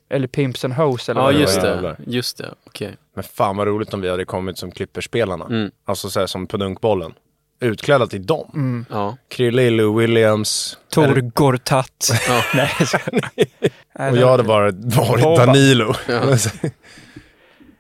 eller 0.10 0.28
pimps 0.28 0.66
and 0.66 0.74
hoes 0.74 1.10
eller 1.10 1.22
Ja, 1.22 1.26
vad 1.26 1.34
det 1.36 1.40
just 1.40 1.58
var. 1.58 1.64
det. 1.82 1.96
Just 2.08 2.38
det, 2.38 2.54
okej. 2.64 2.96
Men 3.16 3.24
fan 3.24 3.58
vad 3.58 3.68
roligt 3.68 3.94
om 3.94 4.02
vi 4.02 4.10
hade 4.10 4.26
kommit 4.26 4.58
som 4.58 4.72
Clippers-spelarna. 4.72 5.46
Mm. 5.46 5.72
Alltså 5.86 6.10
så 6.10 6.20
här, 6.20 6.28
som 6.28 6.48
på 6.48 6.58
dunkbollen. 6.58 7.14
Utklädda 7.60 8.08
till 8.08 8.26
dem. 8.26 8.52
Mm. 8.54 8.86
Ja. 8.90 9.18
Krille 9.30 9.62
i 9.62 9.70
Lou 9.70 10.00
Williams. 10.00 10.78
Tor 10.90 11.16
Gortat. 11.34 12.10
Ja. 12.28 12.42
Nej, 12.56 12.72
jag 13.94 14.08
Och 14.10 14.14
det- 14.16 14.20
jag 14.20 14.28
hade 14.30 14.44
bara 14.44 14.72
varit. 14.72 15.38
Danilo. 15.38 15.94
Ja. 16.08 16.22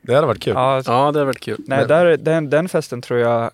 det 0.07 0.15
hade 0.15 0.27
varit 0.27 0.41
kul. 0.41 0.53
Ja, 0.55 0.75
ja, 0.85 0.91
det 0.91 0.91
hade 1.05 1.25
varit 1.25 1.39
kul. 1.39 1.61
nej, 1.67 1.79
Men- 1.79 1.87
där, 1.87 2.17
den, 2.17 2.49
den 2.49 2.69
festen 2.69 3.01
tror 3.01 3.19
jag, 3.19 3.51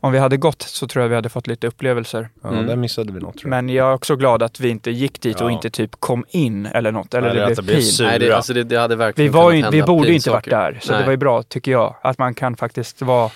om 0.00 0.12
vi 0.12 0.18
hade 0.18 0.36
gått 0.36 0.62
så 0.62 0.86
tror 0.88 1.02
jag 1.02 1.08
vi 1.08 1.14
hade 1.14 1.28
fått 1.28 1.46
lite 1.46 1.66
upplevelser. 1.66 2.28
Ja, 2.42 2.48
Mm. 2.48 2.66
där 2.66 2.76
missade 2.76 3.12
vi 3.12 3.20
något 3.20 3.38
tror 3.38 3.52
jag. 3.54 3.64
Men 3.64 3.68
jag 3.74 3.88
är 3.90 3.94
också 3.94 4.16
glad 4.16 4.42
att 4.42 4.60
vi 4.60 4.68
inte 4.68 4.90
gick 4.90 5.20
dit 5.20 5.40
och 5.40 5.50
Ja. 5.50 5.52
inte 5.54 5.70
typ 5.70 5.90
kom 6.00 6.24
in 6.28 6.66
eller 6.66 6.92
något. 6.92 7.14
Eller 7.14 7.28
Eller 7.28 7.48
det 7.48 7.54
det 7.54 7.62
blev 7.62 7.76
pin. 7.76 7.84
Nej, 8.00 8.18
det, 8.18 8.32
alltså 8.32 8.52
det, 8.54 8.64
det 8.64 8.76
hade 8.76 8.94
Vi, 8.94 8.98
verkligen 8.98 9.32
var 9.32 9.50
kunnat 9.52 9.74
ju, 9.74 9.76
vi 9.80 9.82
borde 9.86 10.08
ju 10.08 10.14
inte 10.14 10.30
varit 10.30 10.50
där, 10.50 10.78
så 10.82 10.92
Nej. 10.92 11.00
det 11.00 11.04
var 11.06 11.10
ju 11.12 11.16
bra 11.16 11.42
tycker 11.42 11.72
jag. 11.72 11.96
Att 12.02 12.18
man 12.18 12.34
kan 12.34 12.56
faktiskt 12.56 13.02
vara 13.02 13.30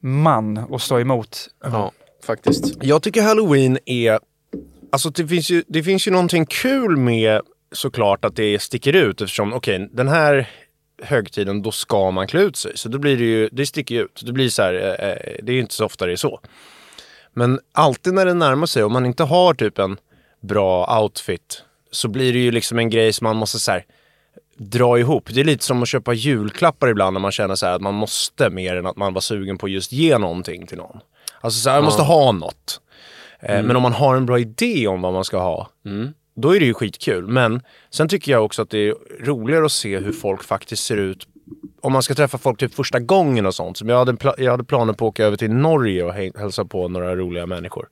man 0.00 0.58
och 0.58 0.82
stå 0.82 1.00
emot. 1.00 1.38
Ja, 1.64 1.92
faktiskt. 2.26 2.84
Jag 2.84 3.02
tycker 3.02 3.22
halloween 3.22 3.78
är... 3.86 4.18
Alltså 4.92 5.10
det 5.10 5.26
finns 5.26 5.50
ju, 5.50 5.62
det 5.68 5.82
finns 5.82 6.06
ju 6.06 6.10
någonting 6.10 6.46
kul 6.46 6.96
med 6.96 7.40
såklart 7.72 8.24
att 8.24 8.36
det 8.36 8.58
sticker 8.62 8.92
ut 8.96 9.20
eftersom, 9.20 9.52
okej, 9.52 9.88
den 9.92 10.08
här 10.08 10.48
högtiden 11.02 11.62
då 11.62 11.70
ska 11.70 12.10
man 12.10 12.26
klä 12.26 12.40
ut 12.40 12.56
sig. 12.56 12.72
Så 12.78 12.88
då 12.88 12.98
blir 12.98 13.16
det 13.16 13.24
ju, 13.24 13.48
det 13.52 13.66
sticker 13.66 13.94
ju 13.94 14.02
ut. 14.02 14.22
Det 14.26 14.32
blir 14.32 14.48
så 14.48 14.62
här, 14.62 14.74
eh, 14.74 15.08
eh, 15.08 15.36
det 15.42 15.52
är 15.52 15.54
ju 15.54 15.60
inte 15.60 15.74
så 15.74 15.84
ofta 15.84 16.06
det 16.06 16.12
är 16.12 16.16
så. 16.16 16.40
Men 17.32 17.60
alltid 17.72 18.14
när 18.14 18.26
det 18.26 18.34
närmar 18.34 18.66
sig, 18.66 18.84
om 18.84 18.92
man 18.92 19.06
inte 19.06 19.24
har 19.24 19.54
typ 19.54 19.78
en 19.78 19.96
bra 20.40 21.00
outfit, 21.02 21.62
så 21.90 22.08
blir 22.08 22.32
det 22.32 22.38
ju 22.38 22.50
liksom 22.50 22.78
en 22.78 22.90
grej 22.90 23.12
som 23.12 23.24
man 23.24 23.36
måste 23.36 23.58
så 23.58 23.72
här, 23.72 23.84
dra 24.56 24.98
ihop. 24.98 25.28
Det 25.32 25.40
är 25.40 25.44
lite 25.44 25.64
som 25.64 25.82
att 25.82 25.88
köpa 25.88 26.12
julklappar 26.12 26.88
ibland 26.88 27.12
när 27.14 27.20
man 27.20 27.32
känner 27.32 27.54
så 27.54 27.66
här 27.66 27.72
att 27.72 27.82
man 27.82 27.94
måste 27.94 28.50
mer 28.50 28.76
än 28.76 28.86
att 28.86 28.96
man 28.96 29.14
var 29.14 29.20
sugen 29.20 29.58
på 29.58 29.68
just 29.68 29.92
ge 29.92 30.18
någonting 30.18 30.66
till 30.66 30.78
någon. 30.78 31.00
Alltså 31.40 31.60
så 31.60 31.70
här, 31.70 31.76
jag 31.76 31.84
måste 31.84 32.02
ha 32.02 32.32
något. 32.32 32.80
Eh, 33.40 33.62
Men 33.62 33.76
om 33.76 33.82
man 33.82 33.92
har 33.92 34.16
en 34.16 34.26
bra 34.26 34.38
idé 34.38 34.86
om 34.86 35.02
vad 35.02 35.12
man 35.12 35.24
ska 35.24 35.38
ha, 35.38 35.68
Mm. 35.84 36.12
Då 36.36 36.56
är 36.56 36.60
det 36.60 36.66
ju 36.66 36.74
skitkul. 36.74 37.26
Men 37.26 37.62
sen 37.90 38.08
tycker 38.08 38.32
jag 38.32 38.44
också 38.44 38.62
att 38.62 38.70
det 38.70 38.88
är 38.88 38.94
roligare 39.24 39.64
att 39.64 39.72
se 39.72 39.98
hur 39.98 40.12
folk 40.12 40.42
faktiskt 40.44 40.84
ser 40.84 40.96
ut 40.96 41.28
om 41.80 41.92
man 41.92 42.02
ska 42.02 42.14
träffa 42.14 42.38
folk 42.38 42.58
typ 42.58 42.74
första 42.74 42.98
gången 43.00 43.46
och 43.46 43.54
sånt. 43.54 43.76
Som 43.76 43.88
jag, 43.88 43.98
hade 43.98 44.16
jag 44.38 44.50
hade 44.50 44.64
planer 44.64 44.92
på 44.92 45.04
att 45.06 45.08
åka 45.08 45.24
över 45.24 45.36
till 45.36 45.50
Norge 45.50 46.04
och 46.04 46.12
hälsa 46.14 46.64
på 46.64 46.88
några 46.88 47.16
roliga 47.16 47.46
människor. 47.46 47.88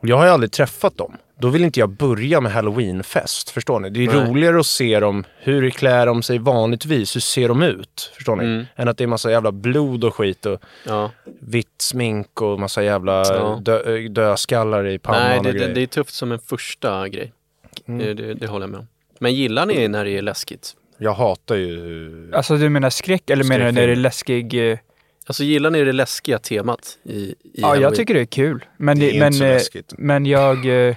Och 0.00 0.08
Jag 0.08 0.16
har 0.16 0.24
ju 0.24 0.30
aldrig 0.30 0.52
träffat 0.52 0.96
dem. 0.96 1.16
Då 1.40 1.48
vill 1.48 1.64
inte 1.64 1.80
jag 1.80 1.90
börja 1.90 2.40
med 2.40 2.52
halloweenfest. 2.52 3.50
Förstår 3.50 3.80
ni? 3.80 3.90
Det 3.90 4.04
är 4.04 4.06
Nej. 4.06 4.30
roligare 4.30 4.60
att 4.60 4.66
se 4.66 5.00
dem. 5.00 5.24
Hur 5.38 5.70
klär 5.70 6.06
de 6.06 6.22
sig 6.22 6.38
vanligtvis? 6.38 7.16
Hur 7.16 7.20
ser 7.20 7.48
de 7.48 7.62
ut? 7.62 8.12
Förstår 8.14 8.36
ni? 8.36 8.66
Än 8.76 8.88
att 8.88 8.98
det 8.98 9.04
är 9.04 9.08
massa 9.08 9.30
jävla 9.30 9.52
blod 9.52 10.04
och 10.04 10.14
skit 10.14 10.46
och 10.46 10.60
Ja. 10.86 11.10
vitt 11.40 11.74
smink 11.78 12.42
och 12.42 12.60
massa 12.60 12.82
jävla 12.82 13.12
Ja. 13.26 13.58
dö- 13.62 14.08
dödskallar 14.08 14.86
i 14.86 14.98
pannan 14.98 15.22
Nej, 15.22 15.38
och 15.38 15.44
det, 15.44 15.52
grejer. 15.52 15.68
det, 15.68 15.74
det 15.74 15.82
är 15.82 15.86
tufft 15.86 16.14
som 16.14 16.32
en 16.32 16.38
första 16.38 17.08
grej. 17.08 17.32
Mm. 17.88 17.98
Det, 17.98 18.14
det, 18.14 18.34
det 18.34 18.46
håller 18.46 18.62
jag 18.66 18.70
med 18.70 18.80
om. 18.80 18.86
Men 19.18 19.34
gillar 19.34 19.66
ni 19.66 19.88
när 19.88 20.04
det 20.04 20.10
är 20.10 20.22
läskigt? 20.22 20.76
Jag 20.98 21.12
hatar 21.14 21.56
ju... 21.56 22.30
Alltså 22.34 22.56
du 22.56 22.68
menar 22.68 22.90
skräck 22.90 23.30
eller 23.30 23.44
menar 23.44 23.66
du 23.66 23.72
när 23.72 23.86
det 23.86 23.92
är 23.92 23.96
läskig? 23.96 24.70
eh, 24.72 24.78
Alltså 25.26 25.44
gillar 25.44 25.70
ni 25.70 25.84
det 25.84 25.92
läskiga 25.92 26.38
temat 26.38 26.98
i, 27.02 27.12
i 27.12 27.34
Ja, 27.52 27.66
Halloween? 27.66 27.82
jag 27.82 27.94
tycker 27.94 28.14
det 28.14 28.20
är 28.20 28.24
kul. 28.24 28.64
Men, 28.76 28.98
Det 28.98 29.04
är 29.06 29.08
inte 29.08 29.18
men, 29.20 29.32
så 29.32 29.44
eh, 29.44 29.50
läskigt. 29.52 29.94
men 29.98 30.26
jag... 30.26 30.88
eh, 30.88 30.96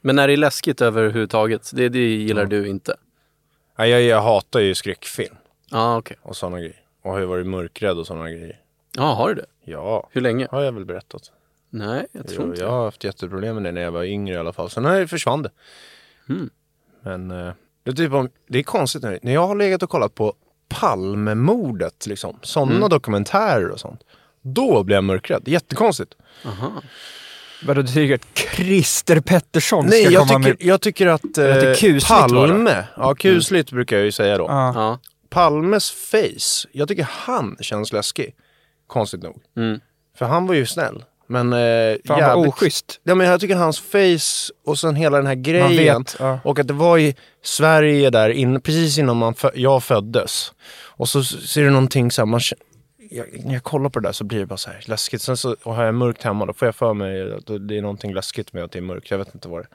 Men 0.00 0.16
när 0.16 0.26
det 0.28 0.32
är 0.34 0.36
läskigt 0.36 0.80
överhuvudtaget, 0.80 1.70
det, 1.74 1.88
det 1.88 1.98
gillar 1.98 2.42
Mm. 2.44 2.62
du 2.62 2.68
inte? 2.68 2.96
Nej, 3.78 3.90
jag, 3.90 4.02
jag 4.02 4.20
hatar 4.22 4.60
ju 4.60 4.74
skräckfilm 4.74 5.34
Ja, 5.70 5.96
okej. 5.96 6.16
och 6.22 6.36
sådana 6.36 6.58
grejer. 6.58 6.80
Och 7.02 7.12
har 7.12 7.18
ju 7.18 7.24
varit 7.26 7.46
mörkrädd 7.46 7.98
och 7.98 8.06
sådana 8.06 8.30
grejer. 8.30 8.56
Ja, 8.96 9.02
har 9.14 9.28
du 9.28 9.34
det? 9.34 9.46
Ja, 9.64 10.08
Hur 10.12 10.20
länge? 10.20 10.48
har 10.50 10.62
jag 10.62 10.72
väl 10.72 10.84
berättat. 10.84 11.22
Nej, 11.70 12.06
jag 12.12 12.28
tror 12.28 12.42
Jo, 12.44 12.50
inte 12.50 12.62
jag 12.62 12.70
har 12.70 12.84
haft 12.84 13.04
jätteproblem 13.04 13.54
med 13.54 13.64
det 13.64 13.72
när 13.72 13.80
jag 13.80 13.90
var 13.92 14.04
yngre 14.04 14.34
i 14.34 14.38
alla 14.38 14.52
fall. 14.52 14.70
Sen 14.70 14.82
det 14.82 15.08
försvann 15.08 15.42
det. 15.42 15.50
Mm. 16.28 16.50
Men 17.02 17.30
eh, 17.30 17.52
det, 17.82 17.90
är 17.90 17.94
typ 17.94 18.12
om, 18.12 18.28
det 18.48 18.58
är 18.58 18.62
konstigt 18.62 19.02
nu. 19.02 19.18
När 19.22 19.32
jag 19.34 19.46
har 19.46 19.54
legat 19.56 19.82
och 19.82 19.90
kollat 19.90 20.14
på 20.14 20.34
Palmemordet, 20.68 22.06
liksom, 22.06 22.38
sådana 22.42 22.76
Mm. 22.76 22.88
dokumentärer 22.88 23.68
och 23.68 23.80
sånt. 23.80 24.00
Då 24.42 24.82
blir 24.82 24.96
jag 24.96 25.04
mörkrädd. 25.04 25.42
Jättekonstigt. 25.48 26.14
Aha. 26.44 26.82
Vadå, 27.66 27.82
du 27.82 27.88
tycker 27.88 28.14
att 28.14 28.38
Christer 28.38 29.20
Pettersson 29.20 29.86
Nej, 29.86 30.04
ska 30.04 30.12
jag 30.12 30.28
komma 30.28 30.38
tycker, 30.38 30.64
med... 30.64 30.68
jag 30.72 30.80
tycker 30.80 31.06
att 31.06 31.38
eh, 31.38 31.74
kusligt? 31.76 32.08
Palme, 32.08 32.84
ja 32.96 33.14
kusligt 33.14 33.70
brukar 33.72 33.96
jag 33.96 34.04
ju 34.04 34.12
säga 34.12 34.38
då. 34.38 34.44
Ja. 34.48 34.72
Ja. 34.74 34.98
Palmes 35.30 35.90
face, 35.90 36.68
jag 36.72 36.88
tycker 36.88 37.08
han 37.10 37.56
känns 37.60 37.92
läskig. 37.92 38.34
Konstigt 38.86 39.22
nog. 39.22 39.42
Mm. 39.56 39.80
För 40.18 40.26
han 40.26 40.46
var 40.46 40.54
ju 40.54 40.66
snäll. 40.66 41.04
Men 41.30 41.52
eh, 41.52 41.96
Fan 42.06 42.20
vad 42.38 42.48
oschysst. 42.48 43.00
Ja, 43.04 43.14
men 43.14 43.26
jag 43.26 43.40
tycker 43.40 43.56
hans 43.56 43.80
face 43.80 44.52
och 44.66 44.78
sen 44.78 44.94
hela 44.96 45.16
den 45.16 45.26
här 45.26 45.34
grejen. 45.34 45.98
vet. 46.02 46.16
Ja. 46.18 46.40
Och 46.44 46.58
att 46.58 46.66
det 46.68 46.74
var 46.74 46.98
i 46.98 47.14
Sverige 47.42 48.10
där, 48.10 48.30
in, 48.30 48.60
precis 48.60 48.98
innan 48.98 49.16
man 49.16 49.34
fö- 49.34 49.50
jag 49.54 49.82
föddes. 49.84 50.52
Och 50.86 51.08
så 51.08 51.24
ser 51.24 51.64
det 51.64 51.70
någonting 51.70 52.10
så 52.10 52.22
här, 52.22 52.26
man, 52.26 52.40
jag, 53.10 53.26
när 53.44 53.52
jag 53.52 53.62
kollar 53.62 53.88
på 53.90 54.00
det 54.00 54.08
där 54.08 54.12
så 54.12 54.24
blir 54.24 54.38
det 54.38 54.46
bara 54.46 54.56
så 54.56 54.70
här 54.70 54.84
läskigt. 54.86 55.22
Sen 55.22 55.36
så 55.36 55.56
och 55.62 55.74
har 55.74 55.84
jag 55.84 55.94
mörkt 55.94 56.22
hemma, 56.22 56.46
då 56.46 56.52
får 56.52 56.68
jag 56.68 56.74
för 56.74 56.94
mig 56.94 57.32
att 57.32 57.46
det 57.68 57.76
är 57.78 57.82
någonting 57.82 58.14
läskigt 58.14 58.52
med 58.52 58.64
att 58.64 58.72
det 58.72 58.78
är 58.78 58.82
mörkt. 58.82 59.10
Jag 59.10 59.18
vet 59.18 59.34
inte 59.34 59.48
vad 59.48 59.66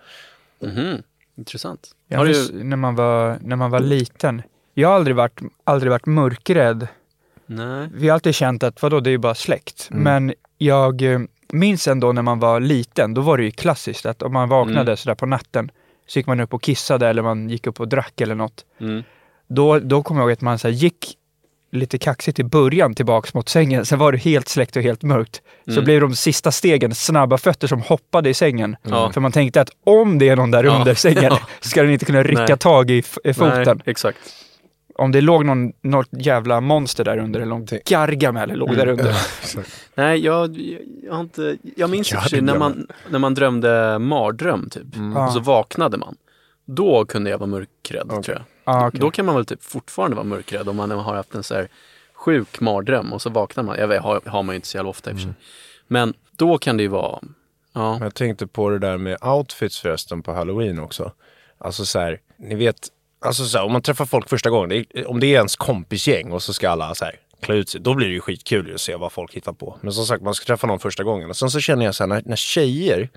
det 0.60 0.68
är. 0.68 0.72
Mhm. 0.72 1.02
Intressant. 1.38 1.92
Jag 2.08 2.28
du... 2.28 2.50
när, 2.64 2.78
man 2.78 2.96
var, 2.96 3.38
när 3.42 3.56
man 3.56 3.72
var 3.72 3.80
liten. 3.80 4.42
Jag 4.74 4.90
har 4.90 4.96
aldrig 4.96 5.16
varit, 5.16 5.40
aldrig 5.64 5.92
varit 5.92 6.06
mörkrädd. 6.06 6.88
Nej. 7.46 7.90
Vi 7.94 8.08
har 8.08 8.14
alltid 8.14 8.36
känt 8.36 8.64
att 8.64 8.82
vadå, 8.82 9.00
det 9.00 9.10
är 9.10 9.12
ju 9.12 9.18
bara 9.18 9.36
släkt. 9.36 9.88
Mm. 9.92 10.04
Men 10.04 10.34
jag 10.58 11.02
eh, 11.02 11.20
minns 11.54 11.88
ändå 11.88 12.12
när 12.12 12.22
man 12.22 12.40
var 12.40 12.60
liten, 12.60 13.14
då 13.14 13.22
var 13.22 13.38
det 13.38 13.44
ju 13.44 13.52
klassiskt 13.52 14.06
att 14.06 14.22
om 14.22 14.34
man 14.34 14.50
vaknade 14.50 14.82
Mm. 14.82 14.98
sådär 14.98 15.16
på 15.16 15.26
natten 15.26 15.72
så 16.08 16.20
gick 16.20 16.28
man 16.28 16.40
upp 16.40 16.54
och 16.54 16.62
kissade 16.62 17.08
eller 17.08 17.22
man 17.22 17.50
gick 17.50 17.68
upp 17.68 17.80
och 17.80 17.88
drack 17.88 18.22
eller 18.22 18.36
något. 18.36 18.66
Mm. 18.82 19.04
Då, 19.48 19.80
då 19.80 20.04
kommer 20.04 20.22
jag 20.22 20.26
ihåg 20.30 20.34
att 20.34 20.42
man 20.42 20.60
så 20.60 20.70
gick 20.70 21.18
lite 21.72 21.98
kaxigt 21.98 22.40
i 22.40 22.44
början 22.44 22.96
tillbaks 22.96 23.34
mot 23.34 23.50
sängen. 23.50 23.86
Sen 23.86 24.00
var 24.00 24.12
det 24.12 24.18
helt 24.18 24.48
släckt 24.50 24.76
och 24.76 24.84
helt 24.84 25.02
mörkt. 25.04 25.42
Så 25.66 25.72
Mm. 25.72 25.84
blev 25.84 26.02
de 26.02 26.16
sista 26.16 26.52
stegen 26.52 26.96
snabba 26.96 27.38
fötter 27.38 27.68
som 27.68 27.82
hoppade 27.82 28.30
i 28.30 28.34
sängen. 28.34 28.76
Ja. 28.84 29.12
För 29.12 29.22
man 29.22 29.32
tänkte 29.32 29.62
att 29.62 29.70
om 29.84 30.20
det 30.20 30.30
är 30.30 30.36
någon 30.36 30.52
där 30.52 30.64
Ja. 30.64 30.80
under 30.80 30.94
sängen 30.96 31.34
ska 31.60 31.82
den 31.84 31.92
inte 31.92 32.06
kunna 32.06 32.24
rycka 32.24 32.46
Nej. 32.50 32.58
tag 32.58 32.92
i, 32.92 33.04
i 33.24 33.34
foten. 33.34 33.64
Nej, 33.66 33.76
exakt. 33.86 34.18
Om 35.04 35.12
det 35.12 35.22
låg 35.22 35.46
någon, 35.46 35.72
något 35.82 36.08
jävla 36.12 36.62
monster 36.62 37.04
där 37.04 37.18
under, 37.18 37.40
eller 37.40 37.50
någon 37.50 37.66
Tänk- 37.66 37.84
Gargamel 37.86 38.58
låg 38.58 38.70
Mm. 38.70 38.80
där 38.80 38.88
under. 38.88 39.16
Nej, 39.96 40.20
jag, 40.26 40.58
jag, 41.04 41.14
har 41.14 41.22
inte... 41.22 41.58
Jag 41.76 41.90
minns 41.90 42.14
i 42.14 42.16
för 42.16 42.30
sig 42.30 42.42
när 42.42 42.58
man, 42.58 42.88
när 43.10 43.20
man 43.20 43.34
drömde 43.34 44.00
mardröm 44.00 44.70
typ. 44.70 44.96
Mm. 44.96 45.18
Och 45.18 45.32
så 45.34 45.40
vaknade 45.40 45.98
man. 45.98 46.16
Då 46.66 47.06
kunde 47.06 47.30
jag 47.30 47.38
vara 47.38 47.50
mörkrädd 47.50 48.08
Okej. 48.10 48.24
tror 48.24 48.38
jag. 48.38 48.46
Ah, 48.76 48.88
okej. 48.88 49.00
Då 49.00 49.12
kan 49.12 49.26
man 49.26 49.36
väl 49.36 49.46
typ 49.46 49.64
fortfarande 49.64 50.16
vara 50.16 50.26
mörkrädd 50.26 50.70
om 50.70 50.76
man 50.76 50.92
har 50.92 51.16
haft 51.16 51.36
en 51.36 51.44
så 51.44 51.56
här 51.56 51.68
sjuk 52.14 52.60
mardröm 52.60 53.14
och 53.14 53.22
så 53.22 53.30
vaknar 53.30 53.64
man. 53.64 53.78
Jag 53.80 53.88
vet, 53.88 54.02
har, 54.02 54.22
har 54.26 54.44
man 54.44 54.54
ju 54.54 54.56
inte 54.56 54.68
så 54.68 54.78
jävla 54.78 54.90
ofta 54.90 55.12
i 55.12 55.14
och 55.14 55.18
för 55.18 55.24
sig. 55.24 55.34
Men 55.88 56.14
då 56.38 56.58
kan 56.58 56.78
det 56.78 56.84
ju 56.84 56.90
vara... 56.90 57.20
Ja. 57.74 57.98
Jag 58.02 58.16
tänkte 58.16 58.48
på 58.48 58.70
det 58.70 58.80
där 58.80 58.98
med 58.98 59.18
outfits 59.24 59.80
förresten 59.80 60.22
på 60.24 60.34
halloween 60.34 60.80
också. 60.80 61.12
Alltså 61.58 61.86
så 61.86 62.00
här, 62.00 62.20
ni 62.38 62.56
vet, 62.56 62.88
alltså 63.24 63.46
så 63.46 63.58
här, 63.58 63.66
om 63.66 63.72
man 63.72 63.82
träffar 63.82 64.06
folk 64.06 64.30
första 64.30 64.50
gången, 64.50 64.70
det 64.70 65.00
är, 65.00 65.10
om 65.10 65.20
det 65.20 65.28
är 65.28 65.36
ens 65.36 65.56
kompisgäng 65.56 66.32
och 66.32 66.44
så 66.44 66.54
ska 66.54 66.70
alla 66.70 66.96
så 66.96 67.06
här 67.06 67.20
klä 67.42 67.56
ut 67.56 67.70
sig, 67.70 67.82
då 67.82 67.94
blir 67.94 68.08
det 68.08 68.14
ju 68.14 68.20
skitkul 68.20 68.74
att 68.74 68.82
se 68.82 68.96
vad 68.96 69.12
folk 69.12 69.34
hittar 69.34 69.54
på. 69.54 69.78
Men 69.82 69.94
som 69.94 70.06
sagt, 70.06 70.24
man 70.24 70.34
ska 70.34 70.46
träffa 70.46 70.68
någon 70.68 70.80
första 70.80 71.04
gången. 71.04 71.30
Och 71.30 71.38
sen 71.38 71.50
så 71.50 71.60
känner 71.60 71.86
jag 71.86 71.96
så 71.96 72.04
här, 72.04 72.08
när, 72.08 72.22
när 72.26 72.36
tjejer, 72.36 73.10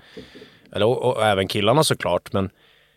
eller 0.73 0.85
och, 0.85 1.03
och 1.03 1.25
även 1.25 1.47
killarna 1.47 1.83
såklart, 1.83 2.33
men 2.33 2.49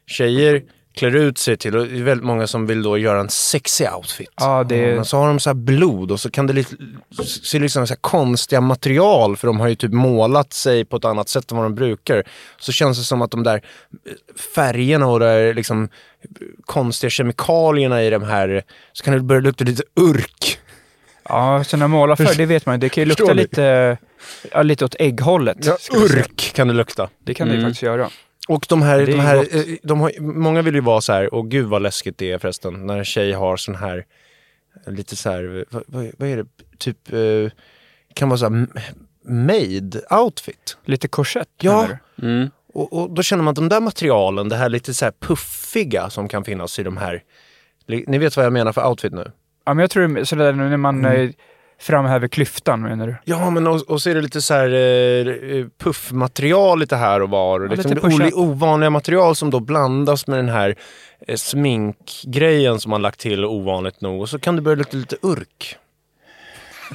tjejer 0.06 0.62
klär 0.94 1.16
ut 1.16 1.38
sig 1.38 1.56
till, 1.56 1.76
och 1.76 1.86
det 1.86 1.98
är 1.98 2.02
väldigt 2.02 2.26
många 2.26 2.46
som 2.46 2.66
vill 2.66 2.82
då 2.82 2.98
göra 2.98 3.20
en 3.20 3.28
sexig 3.28 3.88
outfit. 3.96 4.30
Ja, 4.36 4.64
det- 4.64 4.94
Men 4.94 5.04
så 5.04 5.16
har 5.16 5.26
de 5.26 5.40
så 5.40 5.50
här 5.50 5.54
blod 5.54 6.10
och 6.12 6.20
så 6.20 6.30
kan 6.30 6.46
det 6.46 6.64
se 7.24 7.58
liksom 7.58 7.86
så 7.86 7.96
konstiga 7.96 8.60
material 8.60 9.36
för 9.36 9.46
de 9.46 9.60
har 9.60 9.68
ju 9.68 9.74
typ 9.74 9.92
målat 9.92 10.52
sig 10.52 10.84
på 10.84 10.96
ett 10.96 11.04
annat 11.04 11.28
sätt 11.28 11.50
än 11.50 11.56
vad 11.56 11.64
de 11.66 11.74
brukar. 11.74 12.22
Så 12.60 12.72
känns 12.72 12.98
det 12.98 13.04
som 13.04 13.22
att 13.22 13.30
de 13.30 13.42
där 13.42 13.60
färgerna 14.54 15.06
och 15.06 15.20
där 15.20 15.54
liksom 15.54 15.88
konstiga 16.64 17.10
kemikalierna 17.10 18.02
i 18.04 18.10
de 18.10 18.22
här, 18.22 18.62
så 18.92 19.04
kan 19.04 19.14
det 19.14 19.20
börja 19.20 19.40
lukta 19.40 19.64
lite 19.64 19.82
urk. 20.00 20.58
Ja, 21.28 21.64
sådana 21.64 21.88
målarfärg, 21.88 22.36
det 22.36 22.46
vet 22.46 22.66
man 22.66 22.74
ju. 22.74 22.78
Det 22.78 22.88
kan 22.88 23.02
ju 23.02 23.08
lukta 23.08 23.32
lite, 23.32 23.98
ja, 24.52 24.62
lite 24.62 24.84
åt 24.84 24.94
ägghållet. 24.98 25.56
Ja, 25.60 25.76
urk 25.94 26.52
kan 26.54 26.68
det 26.68 26.74
lukta. 26.74 27.08
Det 27.24 27.34
kan 27.34 27.48
det 27.48 27.54
Mm. 27.54 27.66
faktiskt 27.66 27.82
göra. 27.82 28.10
Och 28.48 28.66
de 28.68 28.82
här, 28.82 29.06
de 29.06 29.20
här 29.20 29.36
eh, 29.36 29.76
de 29.82 30.00
har, 30.00 30.20
många 30.20 30.62
vill 30.62 30.74
ju 30.74 30.80
vara 30.80 31.00
så 31.00 31.12
här, 31.12 31.34
och 31.34 31.50
gud 31.50 31.66
vad 31.66 31.82
läskigt 31.82 32.18
det 32.18 32.30
är 32.32 32.38
förresten, 32.38 32.86
när 32.86 32.98
en 32.98 33.04
tjej 33.04 33.32
har 33.32 33.56
sån 33.56 33.74
här, 33.74 34.04
lite 34.86 35.16
så 35.16 35.30
här, 35.30 35.64
vad, 35.70 35.82
vad, 35.86 36.10
vad 36.18 36.28
är 36.28 36.36
det, 36.36 36.46
typ, 36.78 37.12
eh, 37.12 37.52
kan 38.14 38.28
vara 38.28 38.38
så 38.38 38.44
här 38.44 38.66
made 39.24 40.00
outfit. 40.10 40.76
Lite 40.84 41.08
korsett. 41.08 41.48
Ja. 41.60 41.88
Mm. 42.22 42.50
Och, 42.72 42.92
och 42.92 43.10
då 43.10 43.22
känner 43.22 43.42
man 43.42 43.50
att 43.52 43.56
de 43.56 43.68
där 43.68 43.80
materialen, 43.80 44.48
det 44.48 44.56
här 44.56 44.68
lite 44.68 44.94
så 44.94 45.04
här 45.04 45.12
puffiga 45.20 46.10
som 46.10 46.28
kan 46.28 46.44
finnas 46.44 46.78
i 46.78 46.82
de 46.82 46.96
här, 46.96 47.22
ni 47.86 48.18
vet 48.18 48.36
vad 48.36 48.46
jag 48.46 48.52
menar 48.52 48.72
för 48.72 48.88
outfit 48.88 49.12
nu? 49.12 49.32
Ja, 49.64 49.74
men 49.74 49.82
jag 49.82 49.90
tror 49.90 50.24
sådär 50.24 50.52
när 50.52 50.76
man 50.76 51.04
Mm. 51.04 51.32
Eh, 51.80 51.84
framhäver 51.84 52.28
klyftan, 52.28 52.82
menar 52.82 53.06
du? 53.06 53.16
Ja, 53.24 53.50
men 53.50 53.66
och, 53.66 53.80
och 53.90 54.02
så 54.02 54.10
är 54.10 54.14
det 54.14 54.20
lite 54.20 54.42
så 54.42 54.54
här 54.54 54.70
eh, 55.54 55.66
puffmaterial 55.78 56.78
lite 56.78 56.96
här 56.96 57.22
och 57.22 57.30
var. 57.30 57.60
Och 57.60 57.66
Ja, 57.66 57.70
liksom 57.70 58.10
lite 58.10 58.36
ovanliga 58.36 58.90
material 58.90 59.36
som 59.36 59.50
då 59.50 59.60
blandas 59.60 60.26
med 60.26 60.38
den 60.38 60.48
här 60.48 60.74
eh, 61.26 61.36
sminkgrejen 61.36 62.80
som 62.80 62.90
man 62.90 63.02
lagt 63.02 63.20
till 63.20 63.44
ovanligt 63.44 64.00
nog. 64.00 64.20
Och 64.20 64.28
så 64.28 64.38
kan 64.38 64.56
det 64.56 64.62
börja 64.62 64.76
lukta 64.76 64.96
lite 64.96 65.16
urk. 65.22 65.76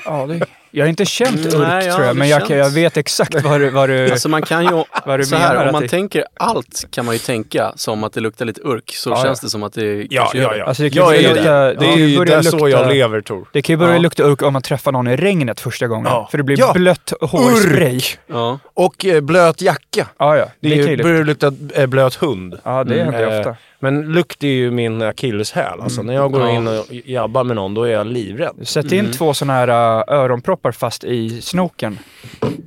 Ja, 0.06 0.26
det... 0.26 0.46
Jag 0.72 0.84
har 0.86 0.90
inte 0.90 1.06
känt 1.06 1.36
Mm, 1.36 1.62
urk 1.62 1.68
nej, 1.68 1.92
tror 1.92 2.06
jag, 2.06 2.16
men 2.16 2.30
jag, 2.30 2.50
jag 2.50 2.70
vet 2.70 2.98
exakt 2.98 3.44
vad 3.44 3.60
du, 3.62 3.70
vad 3.70 3.90
du, 3.90 4.12
Alltså 4.12 4.30
man 4.30 4.42
kan 4.42 4.64
ju, 4.64 4.70
vad 5.06 5.20
du 5.20 5.26
så 5.26 5.36
menar. 5.36 5.48
här, 5.56 5.66
om 5.66 5.72
man 5.72 5.82
det, 5.82 5.88
tänker 5.88 6.26
allt 6.40 6.86
kan 6.92 7.06
man 7.06 7.16
ju 7.16 7.20
tänka 7.20 7.74
som 7.76 8.04
att 8.04 8.14
det 8.14 8.20
luktar 8.22 8.46
lite 8.46 8.62
urk 8.62 8.92
så 8.96 9.10
Ja, 9.10 9.16
känns 9.24 9.40
ja. 9.42 9.46
det 9.46 9.50
som 9.50 9.64
att 9.64 9.74
det 9.74 10.08
Ja, 10.10 10.32
ja, 10.34 10.50
det. 10.50 10.58
ja. 10.58 10.66
Alltså, 10.66 10.84
det 10.84 10.90
kan 10.90 11.04
jag 11.04 11.22
ju 11.22 11.28
är 11.28 11.34
lukta- 11.36 11.52
det 11.54 11.74
Det 11.74 11.86
är 11.86 11.98
ju 11.98 12.26
där 12.26 12.42
så 12.42 12.70
jag 12.70 12.88
lever, 12.94 13.22
Tor. 13.22 13.48
det 13.52 13.62
kan 13.62 13.74
ju 13.74 13.78
börja 13.78 13.94
Ja. 13.94 14.00
lukta 14.00 14.24
urk 14.24 14.42
om 14.42 14.54
man 14.54 14.62
träffar 14.62 14.92
någon 14.92 15.08
i 15.08 15.16
regnet 15.16 15.60
första 15.60 15.88
gången. 15.88 16.06
Ja. 16.12 16.28
För 16.32 16.38
det 16.38 16.44
blir 16.44 16.60
Ja. 16.60 16.74
blött 16.74 17.14
hårspray. 17.22 18.02
Ja. 18.28 18.60
Och 18.74 19.06
eh, 19.06 19.22
blöt 19.22 19.62
jacka. 19.62 20.08
Ja, 20.18 20.38
ja. 20.38 20.46
Det, 20.60 20.70
Det, 20.70 20.76
ju 20.76 21.04
börjar 21.04 21.24
lukta 21.24 21.52
eh, 21.76 21.86
blöt 21.86 22.16
hund. 22.16 22.56
Ja, 22.64 22.84
det 22.84 23.02
Mm. 23.02 23.14
händer 23.14 23.32
Eh, 23.34 23.40
ofta. 23.40 23.56
Men 23.80 24.02
lukt 24.02 24.44
är 24.44 24.48
ju 24.48 24.72
min 24.72 25.02
akilleshäl. 25.02 25.82
Alltså, 25.82 26.02
när 26.02 26.14
jag 26.14 26.32
går 26.32 26.42
Ja. 26.42 26.50
in 26.50 26.68
och 26.68 26.86
jabbar 26.90 27.44
med 27.44 27.56
någon, 27.56 27.74
då 27.74 27.84
är 27.84 27.92
jag 27.92 28.08
livrädd. 28.08 28.56
Sätt 28.68 28.92
in 28.92 29.00
Mm. 29.00 29.12
två 29.12 29.34
sådana 29.34 29.54
här 29.54 29.68
äh, 29.68 30.28
öronproppar 30.66 30.72
fast 30.72 31.04
i 31.04 31.42
snoken. 31.42 32.00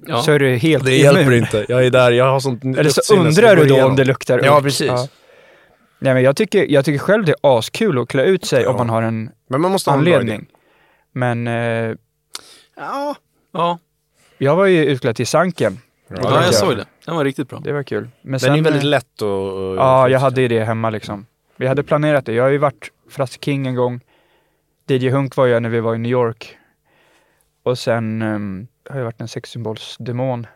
Ja. 0.07 0.23
Så 0.23 0.33
är 0.33 0.39
du 0.39 0.57
helt 0.57 0.85
Det 0.85 0.97
hjälper 0.97 1.23
immun. 1.23 1.35
inte. 1.39 1.67
Jag 1.69 1.87
är 1.87 1.91
där, 1.91 2.11
jag 2.13 2.31
har 2.31 2.41
sånt 2.41 2.65
Eller 2.65 2.91
så 2.91 3.15
undrar 3.17 3.57
du 3.57 3.65
då 3.65 3.75
igenom. 3.75 3.91
om 3.91 3.97
det 3.97 4.05
luktar 4.05 4.41
Ja, 4.45 4.61
precis. 4.63 4.91
Nej, 6.01 6.15
men 6.15 6.23
jag, 6.23 6.37
tycker, 6.37 6.67
jag 6.73 6.85
tycker 6.85 6.99
själv 6.99 7.25
det 7.25 7.33
är 7.43 7.59
askul 7.59 7.99
att 7.99 8.09
klä 8.09 8.25
ut 8.25 8.45
sig 8.45 8.63
Ja. 8.63 8.71
om 8.71 8.77
man 8.77 8.89
har 8.89 9.03
en 9.03 9.31
Men 9.49 9.61
man 9.61 9.71
måste 9.73 9.91
anledning. 9.91 10.47
Men 11.13 11.47
eh, 11.47 11.95
Ja. 12.77 13.17
ja. 13.53 13.79
jag 14.39 14.57
var 14.57 14.67
ju 14.67 14.85
utklädd 14.85 15.17
till 15.17 15.27
Sanken. 15.27 15.79
Ja, 16.09 16.45
jag 16.45 16.55
såg 16.55 16.77
det. 16.77 16.85
Den 17.07 17.17
var 17.17 17.25
riktigt 17.25 17.49
bra. 17.49 17.61
Det 17.65 17.73
var 17.73 17.83
kul. 17.83 18.09
Men 18.23 18.31
Den 18.31 18.41
sen, 18.41 18.55
är 18.55 18.63
väldigt 18.63 18.83
eh, 18.83 18.89
lätt 18.89 19.23
att... 19.23 19.29
att- 19.29 19.77
Ja, 19.77 20.09
jag 20.09 20.21
hade 20.21 20.41
ju 20.41 20.49
det 20.49 20.65
hemma 20.65 20.91
liksom. 20.91 21.27
Vi 21.57 21.67
hade 21.67 21.83
planerat 21.83 22.27
det. 22.27 22.33
Jag 22.33 22.45
har 22.45 22.51
ju 22.51 22.59
varit 22.59 22.91
Frasse 23.11 23.39
King 23.41 23.67
en 23.67 23.75
gång. 23.75 24.01
DJ 24.89 25.09
Hunk 25.11 25.37
var 25.37 25.47
jag 25.47 25.63
när 25.63 25.69
vi 25.71 25.81
var 25.81 25.95
i 25.95 25.99
New 25.99 26.13
York. 26.13 26.58
Och 27.69 27.79
sen 27.79 28.23
ehm, 28.23 28.67
har 28.91 28.97
jag 28.99 29.05
varit 29.05 29.21
en 29.21 29.29
sexsymbolsdemon. 29.29 30.47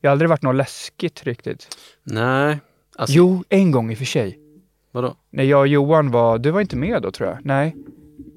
Jag 0.00 0.10
har 0.10 0.12
aldrig 0.12 0.28
varit 0.30 0.42
något 0.42 0.56
läskigt 0.56 1.22
riktigt. 1.24 1.68
Nej. 2.02 2.60
Alltså, 2.96 3.16
Jo, 3.16 3.44
en 3.48 3.70
gång 3.70 3.90
i 3.90 3.94
och 3.94 3.98
för 3.98 4.04
sig. 4.04 4.38
vadå? 4.92 5.14
När 5.30 5.44
jag 5.44 5.60
och 5.60 5.66
Johan 5.68 6.10
var, 6.10 6.38
du 6.38 6.50
var 6.50 6.60
inte 6.60 6.76
med 6.76 7.02
då 7.02 7.10
tror 7.10 7.28
jag? 7.28 7.38
Nej. 7.42 7.76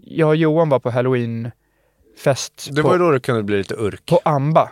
Jag 0.02 0.30
och 0.30 0.36
Johan 0.36 0.70
var 0.70 0.80
på 0.80 0.90
halloweenfest 0.90 2.70
Det 2.72 2.82
på, 2.82 2.88
var 2.88 2.96
ju 2.96 3.00
då 3.00 3.12
det 3.12 3.20
kunde 3.20 3.44
bli 3.44 3.58
lite 3.58 3.76
urk. 3.76 4.06
på 4.06 4.20
Amba. 4.26 4.70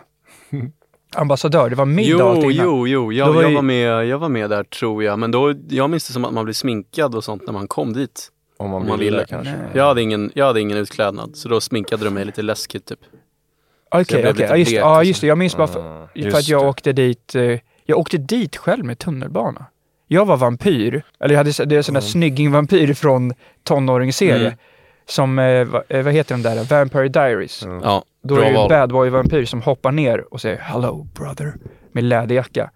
Ambassadör, 1.14 1.70
det 1.70 1.76
var 1.76 1.84
middag 1.86 2.24
allt 2.24 2.38
Jo, 2.42 2.50
innan. 2.50 2.64
jo, 2.66 2.88
jo. 2.88 3.04
Då 3.04 3.12
Jag, 3.12 3.32
var 3.32 3.42
jag, 3.42 3.50
ju- 3.50 3.54
var 3.54 3.62
med, 3.62 4.06
jag 4.06 4.18
var 4.18 4.28
med 4.28 4.50
där 4.50 4.64
tror 4.64 5.04
jag. 5.04 5.18
Men 5.18 5.30
då, 5.30 5.54
jag 5.68 5.90
minns 5.90 6.06
det 6.06 6.12
som 6.12 6.24
att 6.24 6.32
man 6.32 6.44
blev 6.44 6.54
sminkad 6.54 7.14
och 7.14 7.24
sånt 7.24 7.42
när 7.46 7.52
man 7.52 7.68
kom 7.68 7.92
dit. 7.92 8.28
Om 8.56 8.70
man, 8.70 8.82
Om 8.82 8.88
man 8.88 8.98
ville, 8.98 9.10
ville. 9.10 9.24
kanske. 9.26 9.52
Nej. 9.52 9.70
Jag 9.74 9.84
hade 9.84 10.02
ingen, 10.02 10.30
jag 10.34 10.46
hade 10.46 10.60
ingen 10.60 10.76
utklädnad. 10.78 11.36
Så 11.36 11.48
då 11.48 11.60
sminkade 11.60 12.04
de 12.04 12.14
mig 12.14 12.24
lite 12.24 12.42
läskigt 12.42 12.84
typ. 12.86 12.98
Okej, 13.92 14.02
okej. 14.18 14.22
lite 14.32 14.42
Ja, 14.42 14.56
just, 14.56 14.72
ja, 14.72 15.02
just 15.04 15.20
det. 15.20 15.26
Jag 15.26 15.38
minns 15.38 15.56
bara 15.56 15.66
för, 15.66 15.80
Ah, 15.80 16.08
för 16.30 16.38
att 16.38 16.48
jag 16.48 16.62
det. 16.62 16.66
åkte 16.68 16.92
dit. 16.92 17.34
Eh, 17.34 17.58
jag 17.84 17.98
åkte 17.98 18.18
dit 18.18 18.56
själv 18.56 18.84
med 18.84 18.98
tunnelbana. 18.98 19.66
Jag 20.08 20.26
var 20.26 20.36
vampyr. 20.36 21.02
Eller 21.20 21.34
jag 21.34 21.38
hade 21.38 21.52
så- 21.52 21.64
det 21.64 21.74
är 21.74 21.76
en 21.76 21.84
sån 21.84 21.94
där 21.94 22.00
snygging-vampyr 22.00 22.94
från 22.94 23.32
tonåringsserie. 23.64 24.46
Mm. 24.46 24.58
Som, 25.08 25.38
eh, 25.38 25.44
eh, 25.88 26.02
vad 26.02 26.12
heter 26.14 26.34
den 26.34 26.42
där? 26.42 26.64
Vampire 26.64 27.08
Diaries. 27.08 27.62
Mm. 27.62 27.80
Ja, 27.84 28.04
Då 28.24 28.36
är 28.36 28.40
det 28.40 28.48
ju 28.48 28.68
bad 28.68 28.90
boy 28.92 29.10
vampyr 29.10 29.44
som 29.44 29.62
hoppar 29.62 29.92
ner 29.92 30.34
och 30.34 30.40
säger 30.40 30.58
Hello 30.58 31.06
brother 31.14 31.54
med 31.92 32.04
läderjacka. 32.04 32.70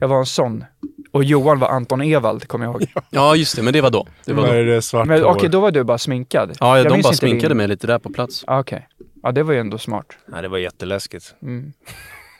Jag 0.00 0.08
var 0.08 0.18
en 0.18 0.26
sån. 0.26 0.64
Och 1.12 1.24
Johan 1.24 1.58
var 1.58 1.68
Anton 1.68 2.02
Ewald, 2.02 2.48
kommer 2.48 2.64
jag 2.66 2.72
ihåg. 2.82 2.86
Ja, 3.10 3.36
just 3.36 3.56
det. 3.56 3.62
Men 3.62 3.72
det 3.72 3.80
var 3.80 3.90
då. 3.90 4.06
Det 4.24 4.32
var 4.32 4.46
då. 4.46 5.04
Men 5.04 5.24
okej, 5.24 5.48
då 5.48 5.60
var 5.60 5.70
du 5.70 5.84
bara 5.84 5.98
sminkad. 5.98 6.56
Ja, 6.60 6.78
Jag 6.78 6.88
de 6.88 7.02
bara 7.02 7.12
sminkade 7.12 7.48
din- 7.48 7.56
mig 7.56 7.68
lite 7.68 7.86
där 7.86 7.98
på 7.98 8.10
plats. 8.12 8.44
Ah, 8.46 8.60
Okej. 8.60 8.88
Ja, 9.22 9.32
det 9.32 9.42
var 9.42 9.52
ju 9.52 9.60
ändå 9.60 9.78
smart. 9.78 10.06
Nej, 10.26 10.42
det 10.42 10.48
var 10.48 10.58
jätteläskigt. 10.58 11.34
Mm. 11.42 11.72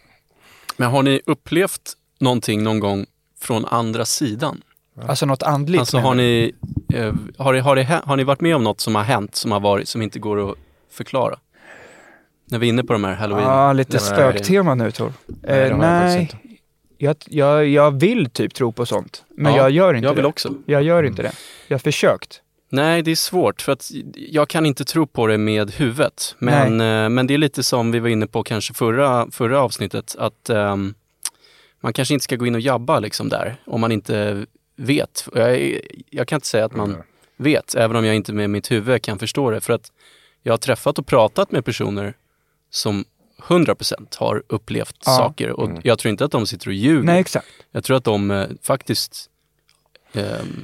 Men 0.77 0.91
har 0.91 1.03
ni 1.03 1.21
upplevt 1.27 1.93
någonting 2.21 2.63
någon 2.63 2.81
gång 2.81 3.07
från 3.41 3.65
andra 3.65 4.05
sidan? 4.05 4.63
Alltså 5.03 5.27
något 5.27 5.43
andligt. 5.43 5.81
Alltså 5.81 5.99
har 5.99 6.15
du? 6.15 6.17
ni, 6.23 6.55
eh, 6.95 7.15
har, 7.39 7.55
det, 7.55 7.61
har, 7.61 7.77
det, 7.77 7.83
hä- 7.83 8.03
har 8.05 8.17
ni 8.17 8.25
varit 8.25 8.41
med 8.41 8.57
om 8.57 8.65
något 8.65 8.81
som 8.81 8.95
har 8.95 9.03
hänt 9.03 9.35
som 9.35 9.53
har 9.53 9.61
varit, 9.61 9.89
som 9.89 10.03
inte 10.03 10.19
går 10.19 10.51
att 10.51 10.59
förklara? 10.91 11.39
När 12.45 12.59
vi 12.59 12.67
är 12.67 12.69
inne 12.69 12.85
på 12.85 12.93
de 12.93 13.05
här 13.05 13.15
halloween. 13.15 13.47
Ja, 13.49 13.73
lite 13.73 13.93
Nej, 13.97 14.01
spöktema 14.01 14.75
nu 14.75 14.91
Tor. 14.91 15.13
Nej, 15.27 15.37
det 15.43 15.67
Eh, 15.71 15.77
nej, 15.79 16.19
faktiskt 16.19 16.43
jag, 16.99 17.17
jag, 17.27 17.67
jag 17.67 18.01
vill 18.01 18.31
typ 18.31 18.55
tro 18.55 18.73
på 18.73 18.87
sånt. 18.87 19.25
Men 19.37 19.53
Ja, 19.53 19.59
jag 19.59 19.71
gör 19.71 19.95
inte 19.95 20.07
jag 20.07 20.15
vill 20.15 20.23
det. 20.23 20.29
också. 20.29 20.55
Jag 20.67 20.83
gör 20.83 21.03
inte 21.03 21.23
det. 21.23 21.33
Jag 21.69 21.75
har 21.75 21.79
försökt. 21.81 22.41
Nej, 22.73 23.03
det 23.03 23.11
är 23.11 23.17
svårt 23.17 23.63
för 23.63 23.73
att 23.73 23.91
jag 24.15 24.49
kan 24.49 24.67
inte 24.67 24.85
tro 24.85 25.07
på 25.07 25.27
det 25.27 25.39
med 25.39 25.71
huvudet. 25.71 26.35
Men, 26.39 26.81
eh, 26.81 27.09
men 27.09 27.27
det 27.27 27.35
är 27.35 27.39
lite 27.39 27.63
som 27.63 27.93
vi 27.93 27.99
var 27.99 28.09
inne 28.09 28.27
på 28.27 28.43
kanske 28.43 28.75
förra, 28.75 29.31
förra 29.31 29.61
avsnittet, 29.61 30.17
att 30.19 30.51
ehm, 30.51 30.95
man 31.81 31.93
kanske 31.93 32.15
inte 32.15 32.25
ska 32.25 32.37
gå 32.37 32.47
in 32.47 32.55
och 32.55 32.61
jabba 32.61 32.99
liksom 33.01 33.29
där 33.29 33.57
om 33.67 33.81
man 33.81 33.93
inte 33.93 34.47
vet. 34.77 35.29
Jag, 35.35 35.81
jag 36.11 36.29
kan 36.29 36.37
inte 36.37 36.47
säga 36.47 36.65
att 36.65 36.77
man 36.77 36.97
vet, 37.37 37.75
även 37.75 37.97
om 37.97 38.05
jag 38.05 38.17
inte 38.17 38.33
med 38.33 38.51
mitt 38.51 38.71
huvud 38.71 39.03
kan 39.03 39.19
förstå 39.19 39.51
det. 39.51 39.61
För 39.61 39.73
att 39.73 39.93
jag 40.43 40.53
har 40.53 40.59
träffat 40.59 40.99
och 40.99 41.07
pratat 41.07 41.53
med 41.53 41.65
personer 41.65 42.15
som 42.71 43.05
100% 43.43 44.19
har 44.19 44.43
upplevt 44.47 44.97
Ja. 45.07 45.13
saker 45.13 45.51
och 45.51 45.71
jag 45.83 45.99
tror 45.99 46.11
inte 46.11 46.25
att 46.25 46.31
de 46.33 46.47
sitter 46.47 46.69
och 46.69 46.75
ljuger. 46.75 47.03
Nej, 47.03 47.21
exakt. 47.21 47.47
Jag 47.73 47.85
tror 47.85 47.97
att 47.97 48.05
de 48.05 48.31
eh, 48.31 48.47
faktiskt 48.63 49.29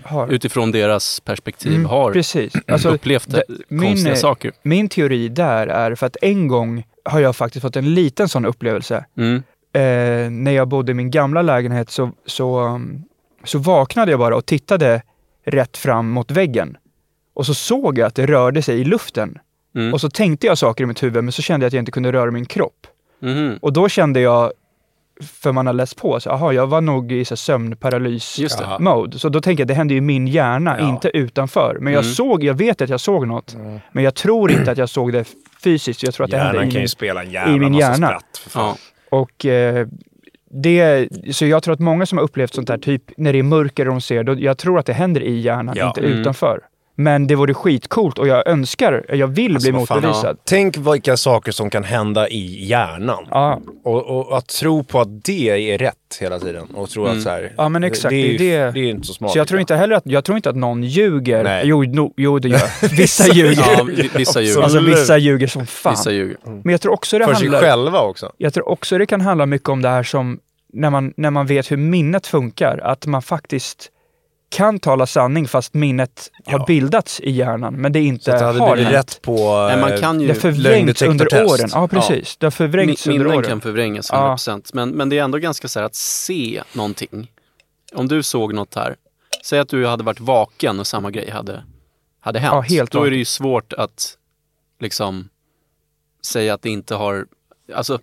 Har. 0.04 0.28
utifrån 0.28 0.70
deras 0.72 1.20
perspektiv 1.20 1.72
Mm, 1.74 1.84
har 1.86 2.12
Precis. 2.12 2.52
Alltså, 2.68 2.88
upplevt 2.88 3.30
det- 3.30 3.42
min, 3.68 3.88
konstiga 3.90 4.12
eh, 4.14 4.18
saker. 4.18 4.52
min 4.62 4.88
teori 4.88 5.28
där 5.28 5.66
är 5.66 5.94
för 5.94 6.06
att 6.06 6.16
en 6.22 6.48
gång 6.48 6.84
har 7.04 7.20
jag 7.20 7.36
faktiskt 7.36 7.62
fått 7.62 7.76
en 7.76 7.94
liten 7.94 8.28
sån 8.28 8.44
upplevelse. 8.44 9.04
Mm. 9.16 9.42
Eh, 9.72 10.30
när 10.30 10.52
jag 10.52 10.68
bodde 10.68 10.92
i 10.92 10.94
min 10.94 11.10
gamla 11.10 11.42
lägenhet 11.42 11.90
så, 11.90 12.10
så, 12.26 12.60
um, 12.60 13.04
så 13.44 13.58
vaknade 13.58 14.10
jag 14.10 14.20
bara 14.20 14.36
och 14.36 14.46
tittade 14.46 15.02
rätt 15.46 15.76
fram 15.76 16.10
mot 16.10 16.30
väggen. 16.30 16.76
Och 17.34 17.46
så 17.46 17.54
såg 17.54 17.98
jag 17.98 18.06
att 18.06 18.14
det 18.14 18.26
rörde 18.26 18.62
sig 18.62 18.80
i 18.80 18.84
luften. 18.84 19.38
Mm. 19.76 19.94
Och 19.94 20.00
så 20.00 20.10
tänkte 20.10 20.46
jag 20.46 20.58
saker 20.58 20.84
i 20.84 20.86
mitt 20.86 21.02
huvud 21.02 21.24
men 21.24 21.32
så 21.32 21.42
kände 21.42 21.64
jag 21.64 21.68
att 21.68 21.72
jag 21.72 21.80
inte 21.82 21.92
kunde 21.92 22.12
röra 22.12 22.30
min 22.30 22.46
kropp. 22.46 22.86
Mhm. 23.20 23.58
Och 23.62 23.72
då 23.72 23.88
kände 23.88 24.20
jag, 24.20 24.52
för 25.22 25.52
man 25.52 25.66
har 25.66 25.72
läst 25.72 25.96
på, 25.96 26.20
så, 26.20 26.30
aha, 26.30 26.52
jag 26.52 26.66
var 26.66 26.80
nog 26.80 27.12
i 27.12 27.24
så 27.24 27.32
här 27.32 27.36
sömnparalys 27.36 28.38
Just 28.38 28.58
det. 28.58 28.64
Jaha. 28.64 28.78
mode. 28.78 29.18
Så 29.18 29.28
då 29.28 29.40
tänker 29.40 29.60
jag, 29.60 29.68
det 29.68 29.74
hände 29.74 29.94
ju 29.94 29.98
i 29.98 30.00
min 30.00 30.26
hjärna, 30.26 30.76
Ja. 30.78 30.88
inte 30.88 31.08
utanför. 31.16 31.76
Men 31.80 31.92
jag 31.92 32.02
Mm. 32.02 32.14
såg, 32.14 32.44
jag 32.44 32.54
vet 32.54 32.80
att 32.82 32.88
jag 32.90 33.00
såg 33.00 33.26
något. 33.26 33.56
Men 33.92 34.04
jag 34.04 34.14
tror 34.14 34.50
inte 34.50 34.70
att 34.70 34.78
jag 34.78 34.88
såg 34.88 35.12
det 35.12 35.24
fysiskt. 35.64 36.02
Jag 36.02 36.14
tror 36.14 36.24
att 36.24 36.30
det 36.30 36.38
hände 36.38 36.52
Hjärnan 36.52 36.68
i 36.68 36.70
kan 36.70 36.74
ju 36.74 36.80
min... 36.80 36.88
spela 36.88 37.22
en 37.22 37.30
jävla 37.30 37.56
i 37.56 37.58
min 37.58 37.74
hjärna. 37.74 37.96
spratt. 38.06 38.48
Ja. 38.54 38.76
Och 39.10 39.46
eh, 39.46 39.86
det, 40.50 41.08
så 41.32 41.46
jag 41.46 41.62
tror 41.62 41.74
att 41.74 41.80
många 41.80 42.06
som 42.06 42.18
har 42.18 42.24
upplevt 42.24 42.54
sånt 42.54 42.68
där, 42.68 42.78
typ 42.78 43.02
när 43.16 43.32
det 43.32 43.38
är 43.38 43.42
mörker 43.42 43.88
och 43.88 43.94
de 43.94 44.00
ser, 44.00 44.24
då, 44.24 44.34
jag 44.38 44.58
tror 44.58 44.78
att 44.78 44.86
det 44.86 44.92
händer 44.92 45.20
i 45.20 45.40
hjärnan, 45.40 45.74
Ja. 45.78 45.86
inte 45.88 46.00
Mm. 46.00 46.12
utanför. 46.20 46.60
Men 47.00 47.26
det 47.26 47.34
vore 47.34 47.54
skitcoolt 47.54 48.18
och 48.18 48.28
jag 48.28 48.46
önskar, 48.48 49.04
jag 49.08 49.26
vill 49.26 49.54
Alltså, 49.54 49.70
bli 49.70 49.78
vad 49.78 49.88
fan, 49.88 49.96
motbevisad. 49.96 50.36
Tänk 50.44 50.76
vilka 50.76 51.16
saker 51.16 51.52
som 51.52 51.70
kan 51.70 51.84
hända 51.84 52.28
i 52.28 52.66
hjärnan. 52.66 53.26
Ja, 53.30 53.60
Och, 53.84 54.06
och 54.30 54.38
att 54.38 54.46
tro 54.48 54.84
på 54.84 55.00
att 55.00 55.24
det 55.24 55.70
är 55.72 55.78
rätt 55.78 55.94
hela 56.20 56.38
tiden. 56.38 56.66
Och 56.74 56.90
tro 56.90 57.06
att 57.06 57.22
så 57.22 57.28
här, 57.30 57.52
Ja, 57.56 57.68
men 57.68 57.84
exakt, 57.84 58.10
Det, 58.10 58.16
är, 58.34 58.38
det 58.38 58.44
ju- 58.44 58.54
är 58.54 58.66
det. 58.66 58.70
det 58.72 58.80
är 58.80 58.90
inte 58.90 59.06
så 59.06 59.12
smart. 59.14 59.32
så 59.32 59.38
jag 59.38 59.48
tror 59.48 59.60
inte 59.60 59.76
heller 59.76 59.96
att, 59.96 60.02
jag 60.06 60.24
tror 60.24 60.36
inte 60.36 60.50
att 60.50 60.56
någon 60.56 60.82
ljuger. 60.84 61.44
Nej. 61.44 61.62
Jo, 61.66 61.82
no, 61.82 62.12
jo, 62.16 62.38
det 62.38 62.48
gör 62.48 62.88
Vissa 62.96 63.28
ljuger. 63.34 63.64
Ja, 63.76 63.86
vi- 63.96 64.10
vissa 64.16 64.40
ljuger. 64.40 64.62
Alltså 64.62 64.80
vissa 64.80 65.18
ljuger 65.18 65.46
som 65.46 65.66
fan. 65.66 65.92
Vissa 65.92 66.10
ljuger. 66.10 66.36
Men 66.44 66.70
jag 66.72 66.80
tror 66.80 66.92
också 66.92 67.18
det 67.18 67.24
För 67.24 67.34
sig 67.34 67.42
handlar... 67.48 67.60
själva 67.60 68.00
också. 68.00 68.32
Jag 68.38 68.54
tror 68.54 68.68
också 68.68 68.98
det 68.98 69.06
kan 69.06 69.20
handla 69.20 69.46
mycket 69.46 69.68
om 69.68 69.82
det 69.82 69.88
här 69.88 70.02
som 70.02 70.38
när 70.72 70.90
man, 70.90 71.12
när 71.16 71.30
man 71.30 71.46
vet 71.46 71.70
hur 71.70 71.76
minnet 71.76 72.26
funkar, 72.26 72.78
att 72.78 73.06
man 73.06 73.22
faktiskt 73.22 73.90
kan 74.50 74.78
tala 74.78 75.06
sanning 75.06 75.48
fast 75.48 75.74
minnet 75.74 76.30
har 76.46 76.58
Ja. 76.58 76.64
bildats 76.66 77.20
i 77.20 77.30
hjärnan, 77.30 77.74
men 77.74 77.92
det 77.92 78.00
inte 78.00 78.24
Så 78.24 78.30
att 78.30 78.38
det 78.38 78.44
hade 78.44 78.58
har 78.58 78.74
blivit 78.74 78.92
hänt. 78.94 79.08
rätt 79.08 79.22
på 79.22 79.66
Nej, 79.68 79.80
man 79.80 79.92
eh, 79.92 80.00
kan 80.00 80.20
ju... 80.20 80.26
Det 80.26 80.32
har 80.32 80.40
förvrängts 80.40 81.02
under 81.02 81.44
åren. 81.46 81.68
Ja, 81.72 81.88
precis. 81.88 82.36
Det 82.36 82.46
har 82.46 82.50
förvrängts 82.50 83.06
Min- 83.06 83.16
under 83.16 83.24
Minnen 83.24 83.38
åren. 83.38 83.48
kan 83.50 83.60
förvrängas 83.60 84.08
Ja. 84.12 84.36
100%. 84.36 84.70
Men, 84.74 84.90
men 84.90 85.08
det 85.08 85.18
är 85.18 85.22
ändå 85.24 85.38
ganska 85.38 85.68
så 85.68 85.78
här 85.78 85.86
att 85.86 85.94
se 85.94 86.62
någonting. 86.72 87.30
Om 87.94 88.08
du 88.08 88.22
såg 88.22 88.54
något 88.54 88.74
här. 88.74 88.96
Säg 89.44 89.58
att 89.58 89.68
du 89.68 89.86
hade 89.86 90.04
varit 90.04 90.20
vaken 90.20 90.80
och 90.80 90.86
samma 90.86 91.10
grej 91.10 91.30
hade, 91.30 91.62
hade 92.20 92.38
hänt. 92.38 92.52
Ja, 92.54 92.60
helt 92.60 92.90
Då 92.92 93.04
är 93.04 93.10
det 93.10 93.16
ju 93.16 93.24
svårt 93.24 93.72
att 93.72 94.16
liksom 94.80 95.28
säga 96.24 96.54
att 96.54 96.62
det 96.62 96.70
inte 96.70 96.94
har... 96.94 97.26
Alltså, 97.74 97.98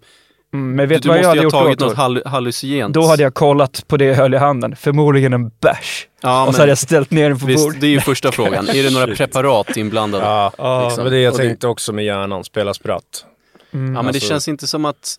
Mm, 0.55 0.75
men 0.75 0.87
vet 0.89 1.01
du 1.03 1.07
du 1.07 1.09
vad 1.09 1.17
jag 1.17 1.21
måste 1.21 1.29
hade 1.29 1.39
ha 1.39 1.43
gjort 1.43 1.51
tagit 1.53 1.79
då? 1.79 1.85
något 1.85 1.95
hall 1.97 2.21
hallucinogent. 2.25 2.93
Då 2.93 3.05
hade 3.05 3.23
jag 3.23 3.33
kollat 3.33 3.83
på 3.87 3.97
det 3.97 4.05
jag 4.05 4.15
höll 4.15 4.33
i 4.33 4.37
handen. 4.37 4.75
Förmodligen 4.75 5.33
en 5.33 5.49
bärs. 5.49 6.07
ja, 6.21 6.41
och 6.41 6.45
så 6.47 6.51
men, 6.51 6.59
hade 6.59 6.71
jag 6.71 6.77
ställt 6.77 7.11
ner 7.11 7.29
den 7.29 7.39
på 7.39 7.45
visst, 7.45 7.65
bordet. 7.65 7.81
det 7.81 7.87
är 7.87 7.91
ju 7.91 7.99
första 7.99 8.31
frågan. 8.31 8.69
Är 8.69 8.83
det 8.83 8.93
några 8.93 9.07
preparat 9.15 9.77
inblandade? 9.77 10.25
Ja, 10.25 10.83
Liksom. 10.85 10.97
det 10.97 11.03
var 11.09 11.11
det 11.17 11.21
jag 11.21 11.33
Och 11.33 11.39
det- 11.39 11.47
tänkte 11.47 11.67
också 11.67 11.93
med 11.93 12.05
hjärnan. 12.05 12.43
Spela 12.43 12.73
spratt. 12.73 13.25
Mm. 13.73 13.85
Ja, 13.95 14.01
men 14.01 14.05
det 14.05 14.17
Alltså- 14.17 14.29
känns 14.29 14.47
inte 14.47 14.67
som 14.67 14.85
att 14.85 15.15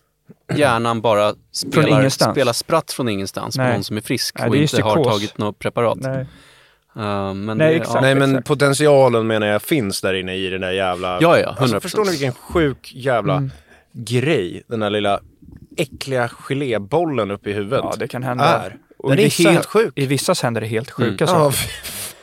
hjärnan 0.55 1.01
bara 1.01 1.33
spelar, 1.53 2.09
spelar 2.31 2.53
spratt 2.53 2.91
från 2.91 3.09
ingenstans 3.09 3.57
Nej. 3.57 3.67
på 3.67 3.73
någon 3.73 3.83
som 3.83 3.97
är 3.97 4.01
frisk 4.01 4.35
Nej, 4.39 4.47
och 4.47 4.53
det 4.53 4.59
är 4.59 4.61
inte 4.61 4.81
har 4.81 4.95
psykos. 4.95 5.13
tagit 5.13 5.37
något 5.37 5.59
preparat. 5.59 5.97
Nej. 6.01 6.25
Uh, 6.97 7.33
men 7.33 7.57
Nej, 7.57 7.69
det, 7.73 7.75
exakt. 7.79 8.01
Nej 8.01 8.15
men 8.15 8.43
potentialen 8.43 9.27
menar 9.27 9.47
jag 9.47 9.61
finns 9.61 10.01
där 10.01 10.13
inne 10.13 10.35
i 10.35 10.49
den 10.49 10.61
där 10.61 10.71
jävla... 10.71 11.17
Ja, 11.21 11.39
ja, 11.39 11.55
100%. 11.59 11.61
Alltså, 11.61 11.79
förstår 11.79 12.05
ni 12.05 12.11
vilken 12.11 12.31
sjuk 12.33 12.91
jävla 12.95 13.33
Mm. 13.33 13.51
Grej 13.97 14.63
den 14.67 14.79
där 14.79 14.89
lilla 14.89 15.19
äckliga 15.77 16.27
gelébollen 16.27 17.31
uppe 17.31 17.49
i 17.49 17.53
huvudet 17.53 17.79
Ja, 17.83 17.93
det 17.99 18.07
kan 18.07 18.23
hända. 18.23 18.43
är? 18.45 18.75
Och 18.97 19.09
Den 19.09 19.19
i 19.19 19.21
är 19.21 19.25
vissa- 19.25 19.49
helt 19.49 19.65
sjuk. 19.65 19.93
I 19.95 20.05
vissa 20.05 20.33
händer 20.43 20.61
det 20.61 20.67
helt 20.67 20.91
sjuka 20.91 21.07
Mm. 21.07 21.17
Ja, 21.19 21.51
saker. 21.51 21.57
fy 21.57 21.69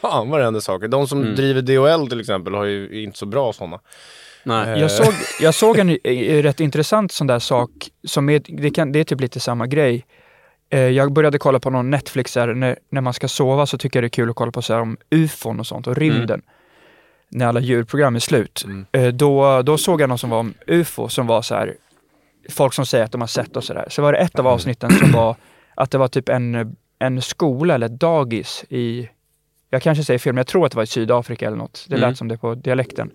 fan 0.00 0.30
vad 0.30 0.40
det 0.40 0.44
händer 0.44 0.60
saker. 0.60 0.88
De 0.88 1.08
som 1.08 1.22
Mm. 1.22 1.34
driver 1.34 1.62
DHL 1.62 2.08
till 2.08 2.20
exempel 2.20 2.54
har 2.54 2.64
ju 2.64 3.02
inte 3.02 3.18
så 3.18 3.26
bra 3.26 3.52
sådana. 3.52 3.80
Nej. 4.42 4.80
Jag 4.80 4.90
såg, 4.90 5.14
jag 5.40 5.54
såg 5.54 5.78
en 5.78 5.88
eh, 6.04 6.42
rätt 6.42 6.60
intressant 6.60 7.12
sån 7.12 7.26
där 7.26 7.38
sak, 7.38 7.70
som 8.06 8.28
är, 8.28 8.42
det, 8.48 8.70
kan, 8.70 8.92
det 8.92 9.00
är 9.00 9.04
typ 9.04 9.20
lite 9.20 9.40
samma 9.40 9.66
grej. 9.66 10.06
Eh, 10.70 10.80
Jag 10.80 11.12
började 11.12 11.38
kolla 11.38 11.60
på 11.60 11.70
någon 11.70 11.90
Netflix, 11.90 12.36
här, 12.36 12.54
när, 12.54 12.78
när 12.90 13.00
man 13.00 13.12
ska 13.14 13.28
sova 13.28 13.66
så 13.66 13.78
tycker 13.78 13.98
jag 13.98 14.02
det 14.04 14.06
är 14.06 14.08
kul 14.08 14.30
att 14.30 14.36
kolla 14.36 14.52
på 14.52 14.62
så 14.62 14.72
här 14.74 14.80
om 14.80 14.96
ufon 15.10 15.60
och 15.60 15.66
sånt 15.66 15.86
och 15.86 15.96
rymden. 15.96 16.42
När 17.34 17.46
alla 17.46 17.60
djurprogram 17.60 18.16
är 18.16 18.20
slut. 18.20 18.62
Mm. 18.64 18.86
Eh, 18.92 19.06
Då, 19.08 19.62
då 19.62 19.78
såg 19.78 20.00
jag 20.00 20.08
någon 20.08 20.18
som 20.18 20.30
var 20.30 20.38
om 20.38 20.54
ufo 20.66 21.08
som 21.08 21.26
var 21.26 21.42
så 21.42 21.54
här, 21.54 21.74
folk 22.50 22.72
som 22.74 22.86
säger 22.86 23.04
att 23.04 23.12
de 23.12 23.20
har 23.20 23.28
sett 23.28 23.56
och 23.56 23.64
sådär. 23.64 23.86
Så 23.90 24.02
var 24.02 24.12
det 24.12 24.18
ett 24.18 24.38
av 24.38 24.46
avsnitten 24.46 24.90
som 24.90 25.12
var 25.12 25.36
att 25.74 25.90
det 25.90 25.98
var 25.98 26.08
typ 26.08 26.28
en, 26.28 26.76
en 26.98 27.22
skola 27.22 27.74
eller 27.74 27.86
ett 27.86 28.00
dagis 28.00 28.64
i, 28.68 29.08
jag 29.70 29.82
kanske 29.82 30.04
säger 30.04 30.18
fel, 30.18 30.32
men 30.32 30.36
jag 30.38 30.46
tror 30.46 30.66
att 30.66 30.72
det 30.72 30.76
var 30.76 30.82
i 30.82 30.86
Sydafrika 30.86 31.46
eller 31.46 31.56
något. 31.56 31.86
Det 31.88 31.96
lät 31.96 32.04
Mm. 32.04 32.14
som 32.16 32.28
det 32.28 32.38
på 32.38 32.54
dialekten. 32.54 33.10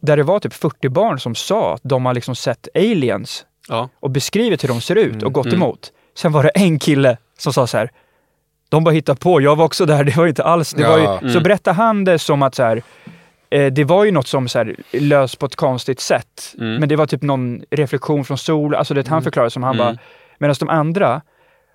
Där 0.00 0.16
det 0.16 0.22
var 0.22 0.38
typ 0.40 0.54
40 0.54 0.88
barn 0.88 1.20
som 1.20 1.34
sa 1.34 1.74
att 1.74 1.80
de 1.84 2.06
har 2.06 2.14
liksom 2.14 2.34
sett 2.36 2.68
aliens 2.74 3.44
Ja. 3.68 3.88
och 4.00 4.10
beskrivit 4.10 4.64
hur 4.64 4.68
de 4.68 4.80
ser 4.80 4.96
ut 4.96 5.22
och 5.22 5.32
gått 5.32 5.46
Mm. 5.46 5.56
emot. 5.62 5.92
Sen 6.16 6.32
var 6.32 6.42
det 6.42 6.48
en 6.48 6.78
kille 6.78 7.16
som 7.38 7.52
sa 7.52 7.66
så 7.66 7.78
här, 7.78 7.90
de 8.68 8.84
bara 8.84 8.90
hittar 8.94 9.14
på, 9.14 9.40
jag 9.40 9.56
var 9.56 9.64
också 9.64 9.86
där, 9.86 10.04
det 10.04 10.16
var 10.16 10.26
inte 10.26 10.44
alls, 10.44 10.70
det 10.72 10.82
var 10.88 10.98
Ja. 10.98 11.12
ju, 11.14 11.18
Mm. 11.18 11.32
så 11.34 11.40
berättade 11.40 11.74
han 11.76 12.04
det 12.04 12.18
som 12.18 12.42
att 12.42 12.54
så 12.54 12.62
här, 12.62 12.82
det 13.50 13.84
var 13.84 14.04
ju 14.04 14.10
något 14.10 14.26
som 14.26 14.48
så 14.48 14.58
här, 14.58 14.76
lös 14.92 15.36
på 15.36 15.46
ett 15.46 15.56
konstigt 15.56 16.00
sätt. 16.00 16.54
Mm. 16.58 16.76
Men 16.80 16.88
det 16.88 16.96
var 16.96 17.06
typ 17.06 17.22
någon 17.22 17.62
reflektion 17.70 18.24
från 18.24 18.38
sol, 18.38 18.74
alltså 18.74 18.94
det 18.94 19.08
han 19.08 19.22
förklarade 19.22 19.50
som 19.50 19.62
han 19.62 19.74
Mm. 19.74 19.86
bara, 19.86 19.98
medan 20.38 20.54
de 20.60 20.68
andra, 20.68 21.22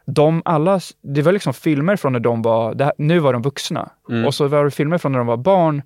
de 0.06 0.42
alla, 0.46 0.80
det 1.02 1.22
var 1.22 1.32
liksom 1.32 1.54
filmer 1.54 1.96
från 1.96 2.14
när 2.14 2.20
de 2.20 2.42
var, 2.42 2.76
här, 2.84 2.94
nu 2.98 3.20
var 3.20 3.34
de 3.34 3.42
vuxna. 3.42 3.90
Mm. 4.10 4.26
Och 4.26 4.34
så 4.34 4.48
var 4.48 4.66
det 4.66 4.72
filmer 4.72 4.98
från 4.98 5.12
när 5.12 5.20
de 5.20 5.28
var 5.28 5.38
barn 5.38 5.82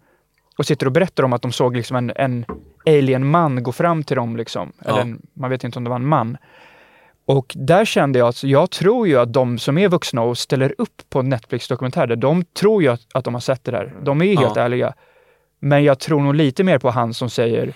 och 0.57 0.65
sitter 0.65 0.85
och 0.85 0.91
berättar 0.91 1.23
om 1.23 1.33
att 1.33 1.41
de 1.41 1.51
såg 1.51 1.75
liksom 1.75 1.95
en, 1.97 2.11
en 2.15 2.45
alien-man 2.85 3.63
gå 3.63 3.71
fram 3.71 4.03
till 4.03 4.15
dem. 4.15 4.37
Liksom. 4.37 4.71
Ja. 4.85 4.89
Eller 4.91 5.01
en, 5.01 5.21
man 5.33 5.49
vet 5.49 5.63
inte 5.63 5.77
om 5.79 5.83
det 5.83 5.89
var 5.89 5.95
en 5.97 6.05
man. 6.07 6.37
Och 7.25 7.53
där 7.55 7.85
kände 7.85 8.19
jag 8.19 8.27
att 8.27 8.43
jag 8.43 8.71
tror 8.71 9.07
ju 9.07 9.17
att 9.19 9.33
de 9.33 9.57
som 9.57 9.77
är 9.77 9.87
vuxna 9.89 10.21
och 10.21 10.37
ställer 10.37 10.75
upp 10.77 11.01
på 11.09 11.21
Netflix-dokumentärer, 11.21 12.15
de 12.15 12.43
tror 12.43 12.81
ju 12.83 12.87
att, 12.89 13.01
att 13.13 13.23
de 13.25 13.33
har 13.33 13.41
sett 13.41 13.63
det 13.63 13.71
där. 13.71 13.93
De 14.03 14.21
är 14.21 14.25
ju 14.25 14.35
helt 14.35 14.55
Ja. 14.55 14.61
ärliga. 14.61 14.93
Men 15.59 15.83
jag 15.83 15.99
tror 15.99 16.21
nog 16.21 16.35
lite 16.35 16.63
mer 16.63 16.77
på 16.77 16.89
han 16.89 17.13
som 17.13 17.29
säger 17.29 17.73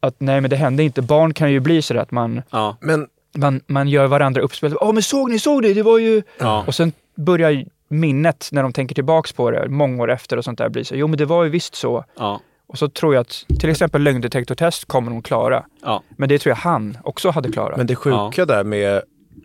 att 0.00 0.14
nej, 0.18 0.40
men 0.40 0.50
det 0.50 0.56
hände 0.56 0.82
inte. 0.82 1.02
Barn 1.02 1.34
kan 1.34 1.52
ju 1.52 1.60
bli 1.60 1.82
sådär 1.82 2.00
att 2.00 2.10
man, 2.10 2.42
Ja. 2.50 2.76
Men 2.80 3.08
man, 3.36 3.60
man 3.66 3.88
gör 3.88 4.06
varandra 4.06 4.42
uppspel. 4.42 4.74
Ja, 4.80 4.92
men 4.92 5.02
såg 5.02 5.30
ni, 5.30 5.38
såg 5.38 5.62
ni? 5.62 5.72
Det 5.72 5.82
var 5.82 5.98
ju... 5.98 6.22
Ja. 6.38 6.64
Och 6.66 6.74
sen 6.74 6.92
börjar 7.14 7.64
minnet, 7.88 8.48
när 8.52 8.62
de 8.62 8.72
tänker 8.72 8.94
tillbaks 8.94 9.32
på 9.32 9.50
det, 9.50 9.68
många 9.68 10.02
år 10.02 10.10
efter 10.10 10.36
och 10.36 10.44
sånt 10.44 10.58
där, 10.58 10.68
bli 10.68 10.84
så 10.84 10.94
jo 10.96 11.06
men 11.06 11.18
det 11.18 11.24
var 11.24 11.44
ju 11.44 11.50
visst 11.50 11.74
så. 11.74 12.04
Ja. 12.18 12.40
Och 12.66 12.78
så 12.78 12.88
tror 12.88 13.14
jag 13.14 13.20
att 13.20 13.44
till 13.60 13.70
exempel 13.70 14.02
lögndetektortest 14.02 14.84
kommer 14.84 15.10
de 15.10 15.22
klara. 15.22 15.64
Ja. 15.82 16.02
Men 16.16 16.28
det 16.28 16.38
tror 16.38 16.50
jag 16.50 16.56
han 16.56 16.98
också 17.04 17.30
hade 17.30 17.52
klarat. 17.52 17.76
Men 17.76 17.86
det 17.86 17.96
sjuka 17.96 18.46
där 18.46 18.64
med, 18.64 19.02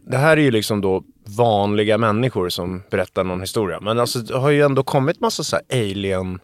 det 0.08 0.17
här 0.17 0.38
är 0.38 0.41
ju 0.41 0.51
liksom 0.51 0.82
då 0.82 1.04
vanliga 1.38 1.97
människor 1.97 2.49
som 2.49 2.84
berättar 2.89 3.23
någon 3.23 3.41
historia. 3.41 3.80
Men 3.80 3.99
alltså 3.99 4.19
det 4.19 4.38
har 4.38 4.49
ju 4.49 4.62
ändå 4.62 4.84
kommit 4.84 5.19
massa 5.19 5.43
så 5.43 5.56
här 5.56 5.82
alien 5.82 6.39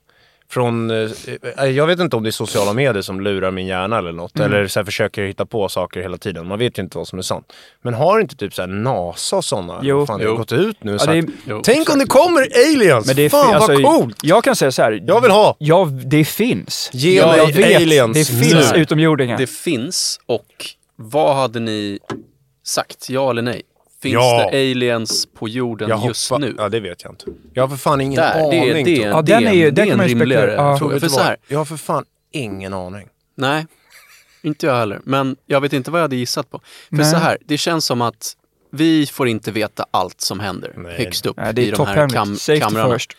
från, 0.52 0.92
eh, 1.58 1.66
jag 1.66 1.88
vet 1.88 2.00
inte 2.00 2.16
om 2.16 2.24
det 2.24 2.30
är 2.30 2.32
sociala 2.32 2.74
medier 2.74 3.02
som 3.02 3.22
lurar 3.22 3.52
min 3.52 3.68
hjärna 3.68 3.98
eller 3.98 4.12
något. 4.12 4.36
Mm. 4.40 4.54
Eller 4.54 4.68
så 4.68 4.80
här, 4.80 4.86
försöker 4.86 5.24
hitta 5.24 5.46
på 5.46 5.70
saker 5.70 6.02
hela 6.02 6.18
tiden. 6.18 6.48
Man 6.48 6.60
vet 6.60 6.78
ju 6.78 6.84
inte 6.84 6.98
vad 6.98 7.08
som 7.08 7.20
är 7.20 7.24
sant. 7.24 7.54
Men 7.82 7.94
har 7.94 8.20
inte 8.20 8.36
typ 8.36 8.54
så 8.54 8.62
här 8.62 8.70
NASA 8.70 9.36
och 9.36 9.46
sådana 9.46 9.80
Jo. 9.84 10.06
fan, 10.06 10.20
det 10.20 10.26
har 10.26 10.32
Jo. 10.32 10.38
gått 10.38 10.52
ut 10.52 10.84
nu 10.84 10.92
Ja, 11.00 11.06
det 11.06 11.18
är- 11.18 11.22
sagt, 11.22 11.34
Jo, 11.48 11.62
Tänk 11.64 11.90
om 11.90 12.00
det 12.00 12.06
kommer 12.06 12.48
aliens! 12.72 13.08
Men 13.08 13.16
det 13.16 13.22
är 13.22 13.30
fan 13.30 13.56
alltså, 13.56 13.72
vad 13.74 13.84
coolt! 13.84 14.18
Jag 14.24 14.44
kan 14.44 14.56
säga 14.56 14.72
så 14.72 14.82
här. 14.82 15.04
Jag 15.08 15.22
vill 15.22 15.32
ha! 15.32 15.56
Ja, 15.60 15.90
det 16.06 16.26
finns. 16.26 16.90
Ge 16.94 17.18
Ja, 17.18 17.28
mig 17.28 17.52
vet, 17.52 17.76
aliens 17.76 18.14
Det 18.18 18.26
finns 18.26 18.74
nu. 18.74 18.80
utomjordingar. 18.82 19.38
Det 19.38 19.50
finns 19.50 20.20
och 20.26 20.46
vad 20.96 21.36
hade 21.36 21.60
ni 21.60 22.00
sagt? 22.66 23.10
Ja 23.10 23.30
eller 23.30 23.42
nej? 23.42 23.62
Finns 24.02 24.14
Ja. 24.14 24.50
det 24.52 24.72
aliens 24.72 25.26
på 25.26 25.48
jorden 25.50 25.90
Jag 25.90 26.06
just 26.06 26.30
hoppa- 26.30 26.38
nu? 26.40 26.56
Ja, 26.58 26.70
det 26.70 26.80
vet 26.80 27.04
jag 27.04 27.12
inte. 27.12 27.26
Jag 27.54 27.64
har 27.64 27.68
för 27.70 27.78
fan 27.78 28.02
ingen 28.02 28.16
Där, 28.16 28.34
det, 28.34 28.44
aning. 28.46 28.64
är- 28.64 28.84
det, 28.86 29.04
är- 29.04 29.10
Ja, 29.10 29.22
det, 29.22 29.34
den 29.34 29.48
är 29.48 29.54
ju- 29.54 29.72
det 29.72 29.82
är 29.82 29.86
kan 29.86 30.00
en 30.00 30.08
rimligare 30.08 30.42
spekulera. 30.42 30.78
Ja. 30.80 30.88
Vet 30.88 31.00
För 31.02 31.08
så 31.10 31.20
här, 31.22 31.38
Jag 31.48 31.58
har 31.58 31.66
för 31.66 31.78
fan 31.78 32.06
ingen 32.32 32.74
aning. 32.74 33.08
nej, 33.38 33.66
inte 34.42 34.66
jag 34.66 34.76
heller. 34.76 35.02
Men 35.04 35.36
jag 35.46 35.62
vet 35.62 35.74
inte 35.74 35.92
vad 35.92 36.00
jag 36.00 36.04
hade 36.04 36.16
gissat 36.16 36.50
på. 36.52 36.60
För 36.90 36.96
Nej. 36.96 37.06
så 37.12 37.18
här, 37.18 37.38
det 37.46 37.58
känns 37.58 37.86
som 37.86 38.02
att 38.02 38.34
vi 38.72 39.06
får 39.06 39.28
inte 39.28 39.52
veta 39.52 39.86
allt 39.92 40.22
som 40.22 40.40
händer 40.40 40.74
Nej. 40.78 40.98
högst 40.98 41.26
upp 41.26 41.38
Nej, 41.38 41.54
det 41.54 41.62
i 41.66 41.72
de 41.72 41.88
här 41.88 41.96
kam- 42.08 42.60
kamrarna. 42.60 42.94
first. 42.94 43.12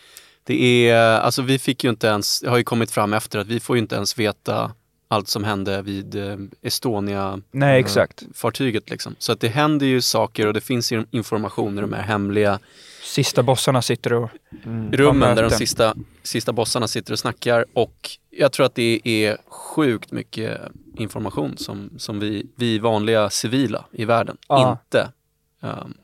Det 0.45 0.89
är, 0.91 1.21
alltså 1.21 1.43
vi 1.43 1.59
fick 1.59 1.85
ju 1.85 1.91
inte 1.91 2.07
ens, 2.07 2.41
det 2.41 2.51
har 2.51 2.57
ju 2.57 2.65
kommit 2.65 2.91
fram 2.91 3.13
efter 3.13 3.39
att 3.39 3.47
vi 3.47 3.61
får 3.61 3.77
ju 3.77 3.83
inte 3.83 3.95
ens 3.95 4.19
veta 4.19 4.73
allt 5.13 5.29
som 5.29 5.45
hände 5.45 5.83
vid 5.83 6.15
eh, 6.15 6.37
Estonia-fartyget 6.63 8.83
exakt. 8.83 8.91
liksom. 8.91 9.15
Så 9.19 9.33
att 9.33 9.41
det 9.41 9.49
händer 9.49 9.87
ju 9.87 10.01
saker 10.01 10.47
och 10.47 10.55
det 10.55 10.61
finns 10.61 10.93
ju 10.93 11.05
information 11.11 11.79
i 11.79 11.81
de 11.81 11.93
här 11.93 12.03
hemliga 12.03 12.59
Sista 13.03 13.43
bossarna 13.43 13.83
sitter 13.83 14.13
och... 14.13 14.31
rummen 14.93 15.37
där 15.37 15.43
de 15.43 15.51
sista, 15.51 15.95
sista 16.23 16.53
bossarna 16.53 16.89
sitter 16.89 17.13
och 17.13 17.19
snackar 17.19 17.65
och 17.73 18.11
jag 18.31 18.53
tror 18.53 18.67
att 18.67 18.75
det 18.75 19.01
är 19.05 19.37
sjukt 19.49 20.13
mycket 20.13 20.61
information 20.97 21.57
som, 21.57 21.91
som 21.99 22.21
vi, 22.21 22.47
vi 22.57 22.79
vanliga 22.79 23.31
civila 23.31 23.85
i 23.93 24.05
världen 24.05 24.37
Ja. 24.49 24.79
inte 24.85 25.09
ehm, 25.63 25.95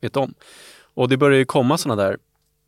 vet 0.00 0.16
om. 0.16 0.34
Och 0.94 1.08
det 1.08 1.16
börjar 1.16 1.38
ju 1.38 1.44
komma 1.44 1.78
sådana 1.78 2.02
där, 2.02 2.16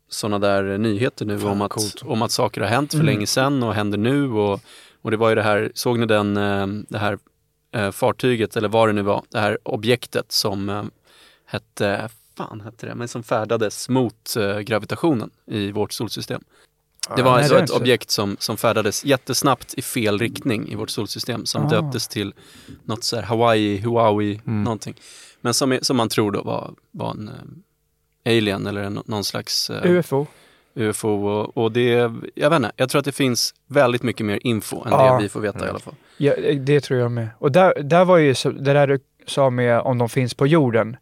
såna 0.09 0.39
där 0.39 0.77
nyheter 0.77 1.25
nu 1.25 1.39
Fan, 1.39 1.49
om 1.51 1.61
att, 1.61 1.71
coolt. 1.71 2.01
om 2.05 2.21
att 2.21 2.31
saker 2.31 2.61
har 2.61 2.67
hänt 2.67 2.91
för 2.91 2.97
Mm. 2.99 3.05
länge 3.05 3.27
sedan 3.27 3.63
och 3.63 3.73
händer 3.73 3.97
nu 3.97 4.29
och, 4.31 4.59
och 5.07 5.11
det 5.11 5.17
var 5.17 5.29
ju 5.29 5.35
det 5.35 5.41
här, 5.43 5.71
såg 5.75 5.99
ni 5.99 6.05
den, 6.05 6.37
eh, 6.37 6.67
det 6.89 6.97
här 6.97 7.17
eh, 7.71 7.91
fartyget 7.91 8.55
eller 8.57 8.67
vad 8.69 8.89
det 8.89 8.93
nu 8.93 9.01
var, 9.01 9.23
det 9.29 9.39
här 9.39 9.57
objektet 9.63 10.31
som 10.31 10.69
eh, 10.69 10.83
hette, 11.45 12.09
fan 12.37 12.61
hette 12.61 12.85
det, 12.85 12.95
men 12.95 13.07
som 13.07 13.23
färdades 13.23 13.89
mot 13.89 14.35
gravitationen 14.63 15.29
i 15.45 15.71
vårt 15.71 15.91
solsystem. 15.93 16.43
Det 17.15 17.21
var 17.21 17.31
nej, 17.31 17.39
alltså 17.39 17.55
jag 17.55 17.63
ett 17.63 17.69
objekt 17.69 18.09
som, 18.11 18.37
som 18.39 18.57
färdades 18.57 19.05
jättesnabbt 19.05 19.73
i 19.73 19.81
fel 19.81 20.19
riktning 20.19 20.69
i 20.71 20.75
vårt 20.75 20.89
solsystem 20.89 21.45
som 21.45 21.65
Ah. 21.65 21.69
döptes 21.69 22.07
till 22.07 22.33
något 22.83 23.03
så 23.03 23.15
här 23.15 23.23
Hawaii, 23.23 23.77
Huawei, 23.77 24.41
Mm. 24.45 24.63
någonting. 24.63 24.95
Men 25.41 25.53
som, 25.53 25.79
som 25.81 25.97
man 25.97 26.09
tror 26.09 26.31
då 26.31 26.41
var, 26.43 26.73
var 26.91 27.11
en 27.11 27.29
alien 28.25 28.67
eller 28.67 28.81
en, 28.81 29.01
någon 29.05 29.23
slags 29.23 29.69
UFO. 29.83 30.25
UFO. 30.77 31.09
Och, 31.27 31.57
och 31.57 31.71
det, 31.71 32.11
jag 32.35 32.49
vet 32.49 32.57
inte, 32.57 32.71
jag 32.75 32.89
tror 32.89 32.99
att 32.99 33.05
det 33.05 33.11
finns 33.11 33.53
väldigt 33.67 34.03
mycket 34.03 34.25
mer 34.25 34.39
info 34.41 34.75
än 34.85 34.91
Ja. 34.91 35.13
det 35.17 35.23
vi 35.23 35.29
får 35.29 35.39
veta 35.39 35.65
i 35.65 35.69
alla 35.69 35.79
fall. 35.79 35.93
Ja, 36.17 36.33
det 36.59 36.79
tror 36.81 36.99
jag 36.99 37.11
med. 37.11 37.27
Och 37.39 37.51
där, 37.51 37.73
där 37.83 38.05
var 38.05 38.17
ju 38.17 38.35
så, 38.35 38.49
det 38.49 38.73
där 38.73 38.87
du 38.87 38.99
sa 39.27 39.49
med 39.49 39.79
om 39.79 39.97
de 39.97 40.09
finns 40.09 40.33
på 40.33 40.47
jorden. 40.47 40.97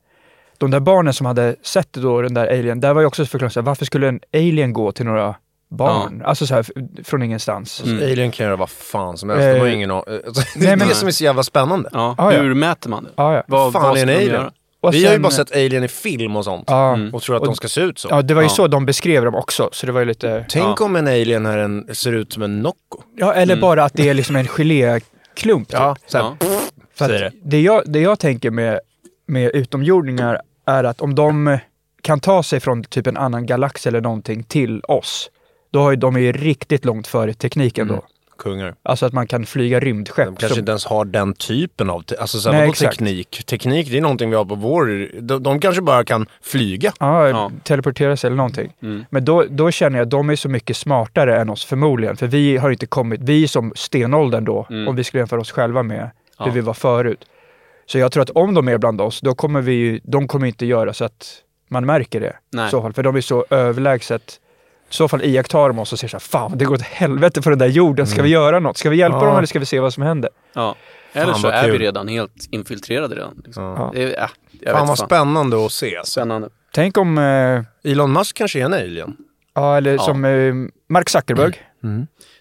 De 0.57 0.71
där 0.71 0.79
barnen 0.79 1.13
som 1.13 1.25
hade 1.25 1.55
sett 1.61 1.93
då 1.93 2.21
den 2.21 2.33
där 2.33 2.47
alien, 2.47 2.79
där 2.79 2.93
var 2.93 3.01
ju 3.01 3.07
också 3.07 3.25
förklarat 3.25 3.53
så 3.53 3.59
här, 3.59 3.65
varför 3.65 3.85
skulle 3.85 4.07
en 4.07 4.19
alien 4.33 4.73
gå 4.73 4.91
till 4.91 5.05
några 5.05 5.35
barn? 5.69 6.21
Alltså 6.25 6.47
så 6.47 6.53
här 6.53 6.65
från 7.03 7.23
ingenstans. 7.23 7.83
Mm. 7.85 7.97
Alien 8.11 8.31
kan 8.31 8.45
göra 8.45 8.55
vad 8.55 8.69
fan 8.69 9.17
som 9.17 9.29
helst. 9.29 9.41
De 9.43 9.59
har 9.59 9.67
Eh, 9.67 9.73
ingen. 9.73 9.91
Alltså, 9.91 10.13
Det 10.33 10.45
nej, 10.55 10.67
är 10.67 10.75
men- 10.77 10.87
det 10.87 10.95
som 10.95 11.07
är 11.07 11.11
så 11.11 11.23
jävla 11.23 11.43
spännande. 11.43 11.89
Ja, 11.93 12.15
Ah, 12.17 12.31
ja. 12.33 12.41
hur 12.41 12.53
mäter 12.53 12.89
man 12.89 13.03
det? 13.03 13.09
Ja, 13.15 13.33
ja. 13.35 13.43
Vad, 13.47 13.73
Fan, 13.73 13.83
vad 13.83 13.97
är 13.97 14.03
en 14.03 14.09
alien? 14.09 14.51
Vi 14.91 14.97
har 15.05 15.11
ju 15.11 15.15
sen- 15.15 15.21
bara 15.21 15.31
sett 15.31 15.51
Alien 15.55 15.83
i 15.83 15.87
film 15.87 16.35
och 16.35 16.43
sånt. 16.43 16.63
Ja, 16.67 16.93
Mm. 16.93 17.13
Och 17.13 17.21
tror 17.21 17.35
att 17.35 17.41
Och- 17.41 17.47
de 17.47 17.55
ska 17.55 17.67
se 17.67 17.81
ut 17.81 17.99
så. 17.99 18.07
ja, 18.11 18.21
det 18.21 18.33
var 18.33 18.41
ju 18.41 18.45
Ja. 18.45 18.53
så 18.53 18.67
de 18.67 18.85
beskrev 18.85 19.25
dem 19.25 19.35
också. 19.35 19.69
Så 19.71 19.85
det 19.85 19.91
var 19.91 19.99
ju 19.99 20.05
lite... 20.05 20.45
Tänk 20.49 20.81
om 20.81 20.95
en 20.95 21.07
alien 21.07 21.45
är 21.45 21.57
en, 21.57 21.95
ser 21.95 22.11
ut 22.13 22.33
som 22.33 22.43
en 22.43 22.59
Nocco. 22.61 23.01
Ja, 23.15 23.33
eller 23.33 23.53
Mm. 23.53 23.61
bara 23.61 23.83
att 23.83 23.93
det 23.93 24.09
är 24.09 24.13
liksom 24.13 24.35
en 24.35 24.47
geléklump. 24.47 25.67
typ. 25.69 25.77
så 26.07 26.17
här, 26.17 26.23
Ja. 26.25 26.35
För 26.95 27.07
säger 27.07 27.25
att 27.25 27.33
det, 27.43 27.61
jag, 27.61 27.81
det 27.85 27.99
jag 27.99 28.19
tänker 28.19 28.51
med, 28.51 28.79
med 29.27 29.51
utomjordingar 29.55 30.41
är 30.65 30.83
att 30.83 31.01
om 31.01 31.15
de 31.15 31.57
kan 32.01 32.19
ta 32.19 32.43
sig 32.43 32.59
från 32.59 32.83
typ 32.83 33.07
en 33.07 33.17
annan 33.17 33.45
galax 33.45 33.87
eller 33.87 34.01
någonting 34.01 34.43
till 34.43 34.81
oss, 34.87 35.29
då 35.71 35.79
har 35.81 35.91
ju 35.91 35.97
de 35.97 36.15
är 36.15 36.19
ju 36.19 36.31
riktigt 36.31 36.85
långt 36.85 37.07
före 37.07 37.33
tekniken 37.33 37.87
Mm. 37.89 37.95
då. 37.95 38.03
Kungar. 38.37 38.75
Alltså 38.83 39.05
att 39.05 39.13
man 39.13 39.27
kan 39.27 39.45
flyga 39.45 39.79
rymdskepp. 39.79 40.25
De 40.25 40.35
kanske 40.35 40.49
som- 40.49 40.59
inte 40.59 40.71
ens 40.71 40.85
har 40.85 41.05
den 41.05 41.33
typen 41.33 41.89
av 41.89 42.01
te- 42.01 42.15
alltså, 42.17 42.39
så 42.39 42.51
här, 42.51 42.59
Nej, 42.65 42.73
teknik. 42.73 43.43
Teknik, 43.45 43.91
det 43.91 43.97
är 43.97 44.01
någonting 44.01 44.29
vi 44.29 44.35
har 44.35 44.45
på 44.45 44.55
vår... 44.55 45.09
De, 45.21 45.43
de 45.43 45.59
kanske 45.59 45.81
bara 45.81 46.03
kan 46.05 46.25
flyga. 46.41 46.91
Ja, 46.99 47.29
Ja. 47.29 47.51
teleportera 47.63 48.17
sig 48.17 48.27
eller 48.27 48.37
någonting. 48.37 48.73
Mm. 48.81 49.05
Men 49.09 49.25
då, 49.25 49.43
då 49.49 49.71
känner 49.71 49.97
jag 49.99 50.05
att 50.05 50.09
de 50.11 50.29
är 50.29 50.35
så 50.35 50.49
mycket 50.49 50.77
smartare 50.77 51.37
än 51.41 51.49
oss 51.49 51.65
förmodligen. 51.65 52.17
För 52.17 52.27
vi 52.27 52.57
har 52.57 52.71
inte 52.71 52.85
kommit, 52.85 53.21
vi 53.23 53.43
är 53.43 53.47
som 53.47 53.73
stenåldern 53.75 54.45
då, 54.45 54.67
Mm. 54.69 54.87
om 54.87 54.95
vi 54.95 55.03
skulle 55.03 55.21
jämföra 55.21 55.41
oss 55.41 55.51
själva 55.51 55.83
med 55.83 56.09
Ja. 56.37 56.45
hur 56.45 56.51
vi 56.51 56.61
var 56.61 56.73
förut. 56.73 57.25
Så 57.87 57.97
jag 57.99 58.11
tror 58.11 58.23
att 58.23 58.29
om 58.29 58.53
de 58.53 58.67
är 58.67 58.77
bland 58.77 59.01
oss, 59.01 59.21
då 59.21 59.35
kommer 59.35 59.61
vi 59.61 59.73
ju- 59.73 59.99
de 60.03 60.27
kommer 60.27 60.47
inte 60.47 60.65
göra 60.65 60.93
så 60.93 61.05
att 61.05 61.41
man 61.69 61.85
märker 61.85 62.19
det. 62.21 62.35
Nej. 62.53 62.67
I 62.67 62.69
så 62.71 62.81
fall, 62.81 62.93
för 62.93 63.03
de 63.03 63.15
är 63.15 63.21
så 63.21 63.45
överlägset. 63.49 64.39
Så 64.95 65.07
fall 65.07 65.21
iakttar 65.23 65.67
de 65.67 65.79
oss 65.79 65.93
och 65.93 65.99
säger 65.99 66.09
så 66.09 66.15
här, 66.17 66.19
fan 66.19 66.57
det 66.57 66.65
går 66.65 66.75
åt 66.75 66.81
helvete 66.81 67.41
på 67.41 67.49
den 67.49 67.59
där 67.59 67.67
jorden, 67.67 68.07
ska 68.07 68.21
vi 68.21 68.29
göra 68.29 68.59
något? 68.59 68.77
Ska 68.77 68.89
vi 68.89 68.97
hjälpa 68.97 69.17
Ja. 69.17 69.25
dem 69.25 69.37
eller 69.37 69.47
ska 69.47 69.59
vi 69.59 69.65
se 69.65 69.79
vad 69.79 69.93
som 69.93 70.03
händer? 70.03 70.29
Ja. 70.53 70.75
Eller 71.13 71.33
så 71.33 71.47
är 71.47 71.65
vi 71.65 71.71
kul. 71.71 71.79
redan 71.81 72.07
helt 72.07 72.47
infiltrerade 72.51 73.15
redan. 73.15 73.41
Liksom. 73.45 73.63
Ja. 73.63 73.91
Det 73.93 74.03
är, 74.03 74.07
ja, 74.19 74.29
jag 74.61 74.73
Fan 74.77 74.87
vad 74.87 74.97
fan. 74.97 75.07
spännande 75.07 75.65
att 75.65 75.71
se. 75.71 75.99
Spännande. 76.05 76.49
Tänk 76.73 76.97
om, 76.97 77.17
eh, 77.17 77.91
Elon 77.91 78.13
Musk 78.13 78.37
kanske 78.37 78.59
är 78.59 78.65
en 78.65 78.73
alien. 78.73 79.17
ja 79.55 79.77
eller 79.77 79.91
Ja. 79.93 79.99
som 79.99 80.25
eh, 80.25 80.53
Mark 80.89 81.09
Zuckerberg. 81.09 81.53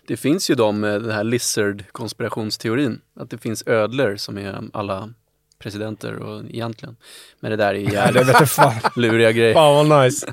Det 0.08 0.16
finns 0.16 0.50
ju 0.50 0.54
de 0.54 0.80
den 0.80 1.10
här 1.10 1.24
lizard-konspirationsteorin. 1.24 3.00
Att 3.20 3.30
det 3.30 3.38
finns 3.38 3.62
ödlor 3.66 4.16
som 4.16 4.38
är 4.38 4.62
alla 4.72 5.08
presidenter 5.64 6.14
och 6.18 6.44
egentligen. 6.50 6.96
Men 7.40 7.50
det 7.50 7.56
där 7.56 7.74
är 7.74 7.74
Eller 8.08 8.20
jävligt 8.24 8.96
luriga 8.96 9.32
grejer. 9.32 9.54
Fan 9.54 9.88
vad 9.88 10.04
nice. 10.04 10.26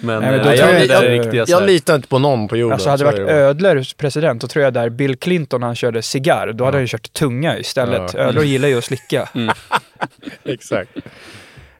Men, 0.00 0.22
Nej, 0.22 0.30
men 0.30 0.46
det 0.46 0.54
jag- 0.56 0.70
är 0.70 0.88
jag- 0.88 1.24
riktiga 1.24 1.44
Jag 1.48 1.66
litar 1.66 1.94
inte 1.94 2.08
på 2.08 2.18
någon 2.18 2.48
på 2.48 2.56
jorden. 2.56 2.72
Alltså 2.72 2.90
hade 2.90 3.04
det 3.04 3.10
varit 3.10 3.28
ödlor 3.30 3.94
president, 3.96 4.40
då 4.40 4.46
tror 4.46 4.64
jag 4.64 4.72
där 4.74 4.88
Bill 4.88 5.16
Clinton 5.16 5.62
han 5.62 5.74
körde 5.74 6.02
cigarr, 6.02 6.52
då 6.52 6.64
hade 6.64 6.76
han 6.76 6.82
ju 6.82 6.88
kört 6.88 7.12
tunga 7.12 7.58
istället. 7.58 8.14
Ja. 8.14 8.20
Ödlor 8.20 8.44
gillar 8.44 8.68
ju 8.68 8.78
att 8.78 8.84
slicka. 8.84 9.28
Exakt. 10.44 10.90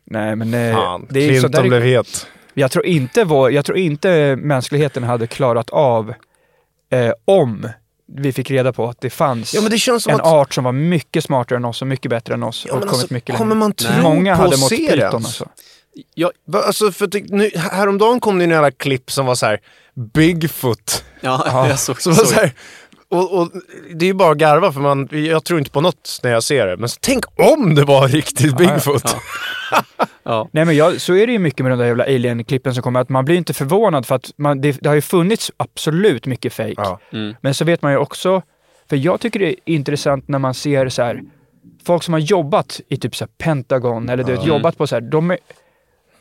Nej 0.04 0.36
men 0.36 0.54
eh, 0.54 0.74
Fan, 0.76 1.06
det 1.10 1.20
är 1.20 1.22
ju 1.22 1.28
Clinton 1.28 1.50
där, 1.50 1.62
blev 1.68 1.82
het. 1.82 2.26
jag, 2.54 2.70
tror 2.70 2.86
inte 2.86 3.24
vår, 3.24 3.52
jag 3.52 3.64
tror 3.64 3.78
inte 3.78 4.36
mänskligheten 4.36 5.02
hade 5.02 5.26
klarat 5.26 5.70
av 5.70 6.14
eh, 6.92 7.12
om 7.24 7.68
vi 8.06 8.32
fick 8.32 8.50
reda 8.50 8.72
på 8.72 8.88
att 8.88 9.00
det 9.00 9.10
fanns 9.10 9.54
Ja 9.54 9.60
men 9.60 9.70
det 9.70 9.78
känns 9.78 10.02
som 10.02 10.12
en 10.12 10.20
att... 10.20 10.26
art 10.26 10.54
som 10.54 10.64
var 10.64 10.72
mycket 10.72 11.24
smartare 11.24 11.56
än 11.56 11.64
oss 11.64 11.82
och 11.82 11.88
mycket 11.88 12.10
bättre 12.10 12.34
än 12.34 12.42
oss 12.42 12.64
Ja, 12.68 12.74
och 12.74 12.80
kommit 12.80 12.92
alltså, 12.94 13.14
mycket 13.14 13.36
kommer 13.36 13.54
längre. 13.54 13.58
man 13.58 13.72
tro 13.72 13.90
Nej. 13.90 14.02
Många 14.02 14.36
på 14.36 14.42
hade 14.42 14.56
mått 14.56 14.70
pyton 14.70 14.98
det? 14.98 15.08
alltså. 15.08 15.48
Ja, 16.14 16.30
Va, 16.46 16.62
alltså, 16.62 16.92
för 16.92 17.06
det, 17.06 17.24
nu, 17.30 17.50
häromdagen 17.56 18.20
kom 18.20 18.38
det 18.38 18.44
ju 18.44 18.50
några 18.50 18.70
klipp 18.70 19.10
som 19.10 19.26
var 19.26 19.34
så 19.34 19.46
här 19.46 19.60
Bigfoot. 20.14 21.04
ja, 21.20 21.42
Ja. 21.46 21.68
jag 21.68 21.78
såg, 21.78 22.02
Så 22.02 22.10
var 22.10 22.16
såg. 22.16 22.26
så 22.26 22.34
här, 22.34 22.52
och, 23.14 23.40
och 23.40 23.50
det 23.94 24.04
är 24.04 24.06
ju 24.06 24.14
bara 24.14 24.32
att 24.32 24.38
garva 24.38 24.72
för 24.72 24.80
man, 24.80 25.08
jag 25.10 25.44
tror 25.44 25.58
inte 25.58 25.70
på 25.70 25.80
något 25.80 26.20
när 26.22 26.30
jag 26.30 26.42
ser 26.42 26.66
det. 26.66 26.76
Men 26.76 26.88
så, 26.88 26.98
tänk 27.00 27.24
om 27.40 27.74
det 27.74 27.84
var 27.84 28.08
riktigt 28.08 28.56
Bigfoot. 28.56 29.02
Ja. 29.70 29.82
Ja. 30.22 30.48
Nej 30.52 30.64
men 30.64 30.76
jag, 30.76 31.00
så 31.00 31.14
är 31.14 31.26
det 31.26 31.32
ju 31.32 31.38
mycket 31.38 31.64
med 31.64 31.72
de 31.72 31.78
där 31.78 31.86
jävla 31.86 32.04
alien-klippen 32.04 32.74
som 32.74 32.82
kommer, 32.82 33.00
att 33.00 33.08
man 33.08 33.24
blir 33.24 33.36
inte 33.36 33.54
förvånad 33.54 34.06
för 34.06 34.14
att 34.14 34.30
man, 34.36 34.60
det, 34.60 34.78
det 34.80 34.88
har 34.88 34.94
ju 34.94 35.00
funnits 35.00 35.52
absolut 35.56 36.26
mycket 36.26 36.52
fake. 36.52 36.74
Ja. 36.76 37.00
Mm. 37.12 37.34
Men 37.40 37.54
så 37.54 37.64
vet 37.64 37.82
man 37.82 37.92
ju 37.92 37.98
också, 37.98 38.42
för 38.88 38.96
jag 38.96 39.20
tycker 39.20 39.40
det 39.40 39.48
är 39.48 39.56
intressant 39.64 40.28
när 40.28 40.38
man 40.38 40.54
ser 40.54 40.88
så 40.88 41.02
här, 41.02 41.22
folk 41.86 42.02
som 42.02 42.14
har 42.14 42.20
jobbat 42.20 42.80
i 42.88 42.96
typ 42.96 43.16
så 43.16 43.24
här 43.24 43.30
Pentagon 43.38 44.08
eller 44.08 44.24
du 44.24 44.32
vet, 44.32 44.46
jobbat 44.46 44.78
på 44.78 44.86
så 44.86 44.96
här, 44.96 45.00
de, 45.00 45.30
är, 45.30 45.38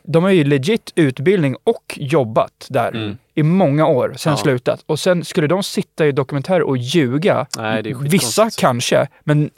de 0.04 0.24
har 0.24 0.32
ju 0.32 0.44
legit 0.44 0.92
utbildning 0.96 1.56
och 1.64 1.98
jobbat 1.98 2.68
där 2.70 2.90
Mm. 2.90 3.18
I 3.36 3.44
många 3.44 3.88
år, 3.88 4.14
sen 4.18 4.32
Ja. 4.34 4.38
slutat. 4.38 4.84
Och 4.86 5.00
sen 5.00 5.26
skulle 5.26 5.48
de 5.48 5.64
sitta 5.64 6.08
i 6.08 6.12
dokumentärer 6.12 6.62
och 6.62 6.78
ljuga. 6.78 7.48
Nej, 7.58 7.84
det 7.84 7.90
är 7.90 7.96
Vissa 7.96 8.50
kanske, 8.58 9.08
men 9.24 9.50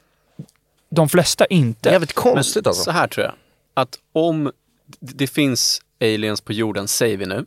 de 0.90 1.10
flesta 1.10 1.46
inte. 1.46 1.90
Jävligt 1.90 2.14
konstigt 2.14 2.68
alltså. 2.68 2.84
Så 2.84 2.92
här 2.92 3.08
tror 3.08 3.26
jag, 3.26 3.34
att 3.74 4.00
om 4.12 4.52
det 5.00 5.28
finns 5.28 5.82
aliens 6.02 6.42
på 6.42 6.54
jorden, 6.54 6.88
säger 6.88 7.18
vi 7.18 7.26
nu. 7.26 7.46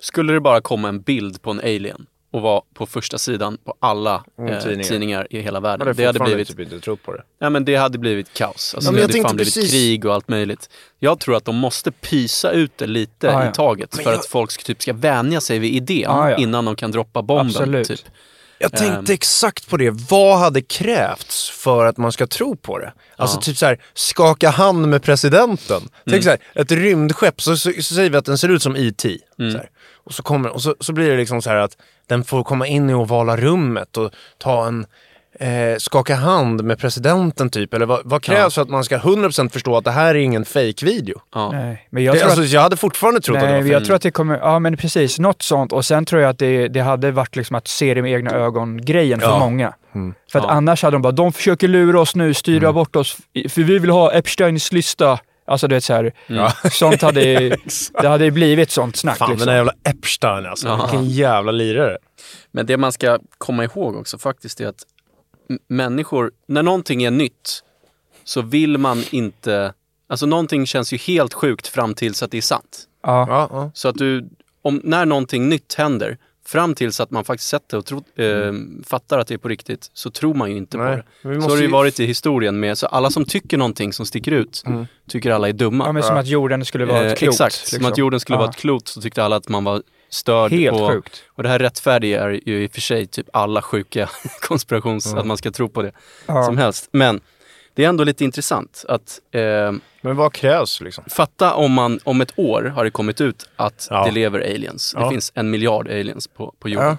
Skulle 0.00 0.32
det 0.32 0.40
bara 0.40 0.60
komma 0.60 0.88
en 0.88 1.00
bild 1.00 1.42
på 1.42 1.50
en 1.50 1.60
alien 1.60 2.06
och 2.30 2.40
vara 2.42 2.62
på 2.74 2.86
första 2.86 3.18
sidan 3.18 3.58
på 3.64 3.74
alla 3.80 4.24
Mm, 4.38 4.52
eh, 4.52 4.60
tidningar. 4.62 4.88
tidningar. 4.88 5.26
i 5.30 5.40
hela 5.40 5.60
världen. 5.60 5.86
hade 5.86 5.92
Det 6.02 6.06
hade 6.06 6.12
fortfarande 6.18 6.34
blivit, 6.36 6.48
typ 6.48 6.60
inte 6.60 6.80
trott 6.80 7.02
på 7.02 7.12
det. 7.12 7.22
ja, 7.38 7.50
men 7.50 7.64
det 7.64 7.76
hade 7.76 7.98
blivit 7.98 8.34
kaos. 8.34 8.74
Alltså, 8.74 8.88
Ja, 8.88 8.92
men 8.92 8.94
det 8.94 9.02
hade 9.18 9.28
fan 9.28 9.36
blivit 9.36 9.54
precis- 9.54 9.70
krig 9.70 10.04
och 10.04 10.14
allt 10.14 10.28
möjligt. 10.28 10.70
Jag 10.98 11.20
tror 11.20 11.36
att 11.36 11.44
de 11.44 11.56
måste 11.56 11.90
pysa 11.92 12.50
ut 12.50 12.72
det 12.78 12.86
lite 12.86 13.26
Ja, 13.26 13.44
ja. 13.44 13.50
i 13.50 13.52
taget 13.52 13.96
Men 13.96 14.04
för 14.04 14.10
jag- 14.10 14.20
att 14.20 14.26
folk 14.26 14.50
ska, 14.50 14.62
typ 14.62 14.82
ska 14.82 14.92
vänja 14.92 15.40
sig 15.40 15.58
vid 15.58 15.74
idén 15.74 16.00
Ja, 16.02 16.30
ja. 16.30 16.36
innan 16.36 16.64
de 16.64 16.76
kan 16.76 16.90
droppa 16.90 17.22
bomben. 17.22 17.46
Absolut. 17.46 17.88
Typ. 17.88 18.00
Jag 18.60 18.70
tänkte 18.72 19.12
Ehm. 19.12 19.14
exakt 19.14 19.68
på 19.70 19.76
det. 19.76 19.90
Vad 20.10 20.38
hade 20.38 20.62
krävts 20.62 21.50
för 21.50 21.86
att 21.86 21.96
man 21.96 22.12
ska 22.12 22.26
tro 22.26 22.56
på 22.56 22.78
det? 22.78 22.92
Alltså 23.16 23.40
typ 23.40 23.56
så 23.56 23.66
här, 23.66 23.78
skaka 23.94 24.50
hand 24.50 24.88
med 24.88 25.02
presidenten. 25.02 25.76
Mm. 25.76 25.88
Tänk 26.10 26.24
så 26.24 26.30
här, 26.30 26.38
ett 26.54 26.72
rymdskepp, 26.72 27.40
så, 27.42 27.56
så, 27.56 27.72
så 27.72 27.94
säger 27.94 28.10
vi 28.10 28.16
att 28.16 28.24
den 28.24 28.38
ser 28.38 28.48
ut 28.48 28.62
som 28.62 28.76
E.T. 28.76 29.18
Mm. 29.38 29.60
Och, 30.08 30.14
så, 30.14 30.22
kommer, 30.22 30.48
och 30.54 30.62
så, 30.62 30.74
så 30.80 30.92
blir 30.92 31.10
det 31.10 31.16
liksom 31.16 31.42
så 31.42 31.50
här 31.50 31.56
att 31.56 31.76
den 32.06 32.24
får 32.24 32.44
komma 32.44 32.66
in 32.66 32.90
i 32.90 32.94
ovala 32.94 33.36
rummet 33.36 33.96
och 33.96 34.10
ta 34.38 34.66
en 34.66 34.86
Eh, 35.40 35.76
skaka 35.78 36.14
hand 36.14 36.64
med 36.64 36.78
presidenten 36.78 37.50
typ, 37.50 37.74
eller 37.74 37.86
vad, 37.86 38.00
vad 38.04 38.22
krävs 38.22 38.38
Ja. 38.40 38.50
för 38.50 38.62
att 38.62 38.68
man 38.68 38.84
ska 38.84 38.98
100% 38.98 39.48
förstå 39.48 39.76
att 39.76 39.84
det 39.84 39.90
här 39.90 40.14
är 40.14 40.18
ingen 40.18 40.44
fake-video? 40.44 41.20
Ja. 41.34 41.50
Nej, 41.52 41.86
men 41.90 42.04
jag 42.04 42.14
Det, 42.14 42.18
tror 42.18 42.28
alltså, 42.30 42.42
att, 42.44 42.50
jag 42.50 42.60
hade 42.60 42.76
fortfarande 42.76 43.20
trott 43.20 43.36
att 43.36 43.42
det 43.42 43.50
nej, 43.50 43.62
var 43.62 43.68
jag 43.68 43.76
fake. 43.80 43.86
tror 43.86 43.96
att 43.96 44.02
det 44.02 44.10
kommer, 44.10 44.38
ja 44.38 44.58
men 44.58 44.76
precis, 44.76 45.18
något 45.18 45.42
sånt. 45.42 45.72
Och 45.72 45.84
sen 45.84 46.04
tror 46.04 46.22
jag 46.22 46.28
att 46.30 46.38
det, 46.38 46.68
det 46.68 46.80
hade 46.80 47.10
varit 47.10 47.36
liksom 47.36 47.56
att 47.56 47.68
se 47.68 47.94
det 47.94 48.02
med 48.02 48.12
egna 48.12 48.30
ögon-grejen 48.30 49.20
för 49.20 49.26
Ja. 49.28 49.38
många. 49.38 49.74
Mm. 49.94 50.14
För 50.32 50.38
att 50.38 50.44
Ja. 50.44 50.50
annars 50.50 50.82
hade 50.82 50.94
de 50.94 51.02
bara, 51.02 51.12
de 51.12 51.32
försöker 51.32 51.68
lura 51.68 52.00
oss 52.00 52.14
nu, 52.16 52.34
styra 52.34 52.72
bort 52.72 52.96
oss, 52.96 53.16
för 53.48 53.62
vi 53.62 53.78
vill 53.78 53.90
ha 53.90 54.12
Epsteins 54.12 54.72
lista. 54.72 55.18
Alltså 55.48 55.68
du 55.68 55.74
vet 55.74 55.84
såhär, 55.84 56.12
Mm. 56.28 56.50
sånt 56.72 57.02
hade, 57.02 57.22
det 58.02 58.08
hade 58.08 58.30
blivit 58.30 58.70
sånt 58.70 58.96
snack 58.96 59.18
Fan 59.18 59.30
liksom. 59.30 59.46
den 59.46 59.52
där 59.52 59.56
jävla 59.56 59.72
Epstein 59.84 60.46
alltså, 60.46 60.68
Ja. 60.68 60.76
vilken 60.82 61.04
jävla 61.10 61.52
lirare. 61.52 61.98
Men 62.52 62.66
det 62.66 62.76
man 62.76 62.92
ska 62.92 63.18
komma 63.38 63.64
ihåg 63.64 63.96
också 63.96 64.18
faktiskt 64.18 64.60
är 64.60 64.66
att 64.66 64.82
människor, 65.68 66.30
när 66.48 66.62
någonting 66.62 67.02
är 67.02 67.10
nytt 67.10 67.62
så 68.24 68.42
vill 68.42 68.78
man 68.78 69.02
inte, 69.10 69.72
alltså 70.08 70.26
någonting 70.26 70.66
känns 70.66 70.92
ju 70.92 70.96
helt 70.96 71.34
sjukt 71.34 71.66
fram 71.66 71.94
tills 71.94 72.22
att 72.22 72.30
det 72.30 72.38
är 72.38 72.42
sant. 72.42 72.84
Ja. 73.02 73.26
Ja, 73.28 73.48
ja. 73.52 73.70
Så 73.74 73.88
att 73.88 73.96
du, 73.96 74.28
om, 74.62 74.80
när 74.84 75.06
någonting 75.06 75.48
nytt 75.48 75.74
händer, 75.74 76.18
fram 76.48 76.74
tills 76.74 77.00
att 77.00 77.10
man 77.10 77.24
faktiskt 77.24 77.50
sett 77.50 77.68
det 77.68 77.76
och 77.76 77.86
tro, 77.86 78.04
eh, 78.16 78.52
fattar 78.86 79.18
att 79.18 79.26
det 79.28 79.34
är 79.34 79.38
på 79.38 79.48
riktigt, 79.48 79.90
så 79.94 80.10
tror 80.10 80.34
man 80.34 80.50
ju 80.50 80.56
inte 80.56 80.76
Nej, 80.78 81.02
på 81.22 81.28
det. 81.28 81.42
Så 81.42 81.48
har 81.48 81.56
det 81.56 81.62
ju 81.62 81.70
varit 81.70 82.00
i 82.00 82.06
historien 82.06 82.60
med, 82.60 82.78
så 82.78 82.86
alla 82.86 83.10
som 83.10 83.24
tycker 83.24 83.58
någonting 83.58 83.92
som 83.92 84.06
sticker 84.06 84.32
ut, 84.32 84.62
Mm. 84.66 84.86
tycker 85.08 85.30
alla 85.30 85.48
är 85.48 85.52
dumma. 85.52 85.86
ja, 85.86 85.92
men 85.92 86.02
som 86.02 86.16
att 86.16 86.26
jorden 86.26 86.64
skulle 86.64 86.84
vara 86.84 87.04
Eh, 87.04 87.12
ett 87.12 87.18
klot. 87.18 87.32
Exakt, 87.34 87.54
som 87.54 87.76
liksom. 87.76 87.92
att 87.92 87.98
jorden 87.98 88.20
skulle 88.20 88.36
Ja. 88.36 88.40
vara 88.40 88.50
ett 88.50 88.56
klot 88.56 88.88
så 88.88 89.00
tyckte 89.00 89.24
alla 89.24 89.36
att 89.36 89.48
man 89.48 89.64
var 89.64 89.82
störd. 90.10 90.50
Helt 90.52 90.80
och, 90.80 90.90
sjukt. 90.90 91.22
och 91.28 91.42
det 91.42 91.48
här 91.48 91.58
rättfärdigar 91.58 92.40
ju 92.46 92.64
i 92.64 92.66
och 92.66 92.72
för 92.72 92.80
sig 92.80 93.06
typ 93.06 93.26
alla 93.32 93.62
sjuka 93.62 94.08
konspirations, 94.40 95.06
Mm. 95.06 95.18
att 95.18 95.26
man 95.26 95.36
ska 95.36 95.50
tro 95.50 95.68
på 95.68 95.82
det 95.82 95.92
Ja. 96.26 96.42
som 96.44 96.58
helst. 96.58 96.88
Men 96.92 97.20
det 97.78 97.84
är 97.84 97.88
ändå 97.88 98.04
lite 98.04 98.24
intressant 98.24 98.84
att 98.88 99.20
eh, 99.30 99.40
Men 100.00 100.16
vad 100.16 100.32
krävs 100.32 100.80
liksom? 100.80 101.04
fatta 101.08 101.54
om 101.54 101.72
man 101.72 102.00
om 102.04 102.20
ett 102.20 102.32
år 102.38 102.62
har 102.62 102.84
det 102.84 102.90
kommit 102.90 103.20
ut 103.20 103.48
att 103.56 103.86
Ja. 103.90 104.04
det 104.04 104.10
lever 104.10 104.40
aliens. 104.40 104.92
Det 104.96 105.00
Ja. 105.00 105.10
finns 105.10 105.32
en 105.34 105.50
miljard 105.50 105.88
aliens 105.88 106.28
på, 106.28 106.54
på 106.58 106.68
jorden. 106.68 106.88
Ja. 106.88 106.96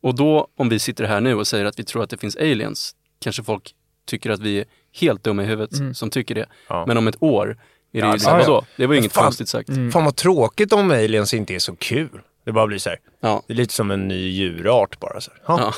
Och 0.00 0.14
då 0.14 0.48
om 0.56 0.68
vi 0.68 0.78
sitter 0.78 1.04
här 1.04 1.20
nu 1.20 1.34
och 1.34 1.46
säger 1.46 1.64
att 1.64 1.78
vi 1.78 1.84
tror 1.84 2.02
att 2.02 2.10
det 2.10 2.16
finns 2.16 2.36
aliens, 2.36 2.94
kanske 3.20 3.42
folk 3.42 3.74
tycker 4.06 4.30
att 4.30 4.40
vi 4.40 4.58
är 4.58 4.64
helt 5.00 5.24
dumma 5.24 5.42
i 5.42 5.46
huvudet 5.46 5.78
Mm. 5.78 5.94
som 5.94 6.10
tycker 6.10 6.34
det. 6.34 6.46
Ja. 6.68 6.84
Men 6.86 6.96
om 6.96 7.08
ett 7.08 7.22
år 7.22 7.48
är 7.92 8.00
det 8.00 8.06
Ja, 8.06 8.12
ju 8.12 8.18
såhär, 8.18 8.40
ja? 8.40 8.64
Det 8.76 8.86
var 8.86 8.94
ju 8.94 9.00
inget 9.00 9.12
fan. 9.12 9.24
konstigt 9.24 9.48
sagt. 9.48 9.68
Mm. 9.68 9.92
Fan 9.92 10.04
vad 10.04 10.16
tråkigt 10.16 10.72
om 10.72 10.90
aliens 10.90 11.34
inte 11.34 11.54
är 11.54 11.58
så 11.58 11.76
kul. 11.76 12.08
Det 12.46 12.52
bara 12.52 12.66
blir 12.66 12.78
så 12.78 12.88
här. 12.88 12.98
Ja. 13.22 13.42
Det 13.46 13.52
är 13.52 13.56
lite 13.56 13.74
som 13.74 13.90
en 13.90 14.08
ny 14.08 14.28
djurart 14.28 15.00
bara. 15.00 15.20
Så 15.20 15.30
här. 15.30 15.40
Ja. 15.58 15.72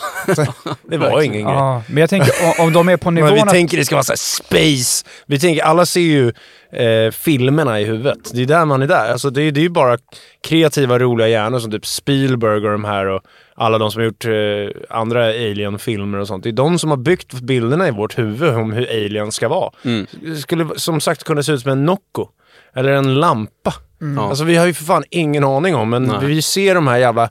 Det 0.90 0.98
var 0.98 1.22
ingen 1.22 1.44
grej. 1.44 1.54
Ja, 1.54 1.82
men 1.88 1.96
jag 2.00 2.10
tänker 2.10 2.30
om, 2.60 2.66
om 2.66 2.72
de 2.72 2.88
är 2.88 2.96
på 2.96 3.10
Men 3.10 3.14
nivån 3.14 3.34
vi 3.34 3.40
att... 3.40 3.48
tänker 3.48 3.76
det 3.76 3.84
ska 3.84 3.94
vara 3.94 4.02
så 4.02 4.12
här 4.12 4.16
space. 4.16 5.06
Vi 5.26 5.38
tänker, 5.40 5.62
alla 5.62 5.86
ser 5.86 6.00
ju 6.00 6.32
eh, 6.72 7.10
filmerna 7.10 7.80
i 7.80 7.84
huvudet. 7.84 8.18
Det 8.34 8.42
är 8.42 8.46
där 8.46 8.64
man 8.64 8.82
är 8.82 8.86
där. 8.86 9.12
Alltså 9.12 9.30
det, 9.30 9.42
är- 9.42 9.52
det 9.52 9.60
är 9.60 9.62
ju 9.62 9.68
bara 9.68 9.98
kreativa, 10.48 10.98
roliga 10.98 11.28
hjärnor 11.28 11.58
som 11.58 11.70
typ 11.70 11.86
Spielberg 11.86 12.54
och 12.66 12.72
de 12.72 12.84
här 12.84 13.06
och 13.06 13.22
alla 13.54 13.78
de 13.78 13.90
som 13.90 14.00
har 14.00 14.06
gjort 14.06 14.24
eh, 14.24 14.96
andra 14.98 15.24
alien-filmer 15.24 16.18
och 16.18 16.26
sånt. 16.26 16.42
Det 16.44 16.50
är 16.50 16.52
de 16.52 16.78
som 16.78 16.90
har 16.90 16.96
byggt 16.96 17.32
bilderna 17.32 17.88
i 17.88 17.90
vårt 17.90 18.18
huvud 18.18 18.54
om 18.54 18.72
hur 18.72 18.88
alien 18.90 19.32
ska 19.32 19.48
vara. 19.48 19.70
Mm. 19.84 20.06
Det 20.22 20.36
skulle 20.36 20.68
som 20.76 21.00
sagt 21.00 21.24
kunna 21.24 21.42
se 21.42 21.52
ut 21.52 21.60
som 21.62 21.70
en 21.70 21.84
Nocco. 21.84 22.28
Eller 22.74 22.92
en 22.92 23.14
lampa. 23.14 23.74
Ja. 23.98 24.28
Alltså 24.28 24.44
vi 24.44 24.56
har 24.56 24.66
ju 24.66 24.74
för 24.74 24.84
fan 24.84 25.04
ingen 25.10 25.44
aning 25.44 25.74
om, 25.74 25.90
men 25.90 26.02
Nej. 26.02 26.26
vi 26.26 26.42
ser 26.42 26.74
de 26.74 26.86
här 26.86 26.96
jävla 26.96 27.30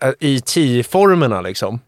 eh, 0.00 0.10
IT-formerna 0.20 1.40
liksom. 1.40 1.80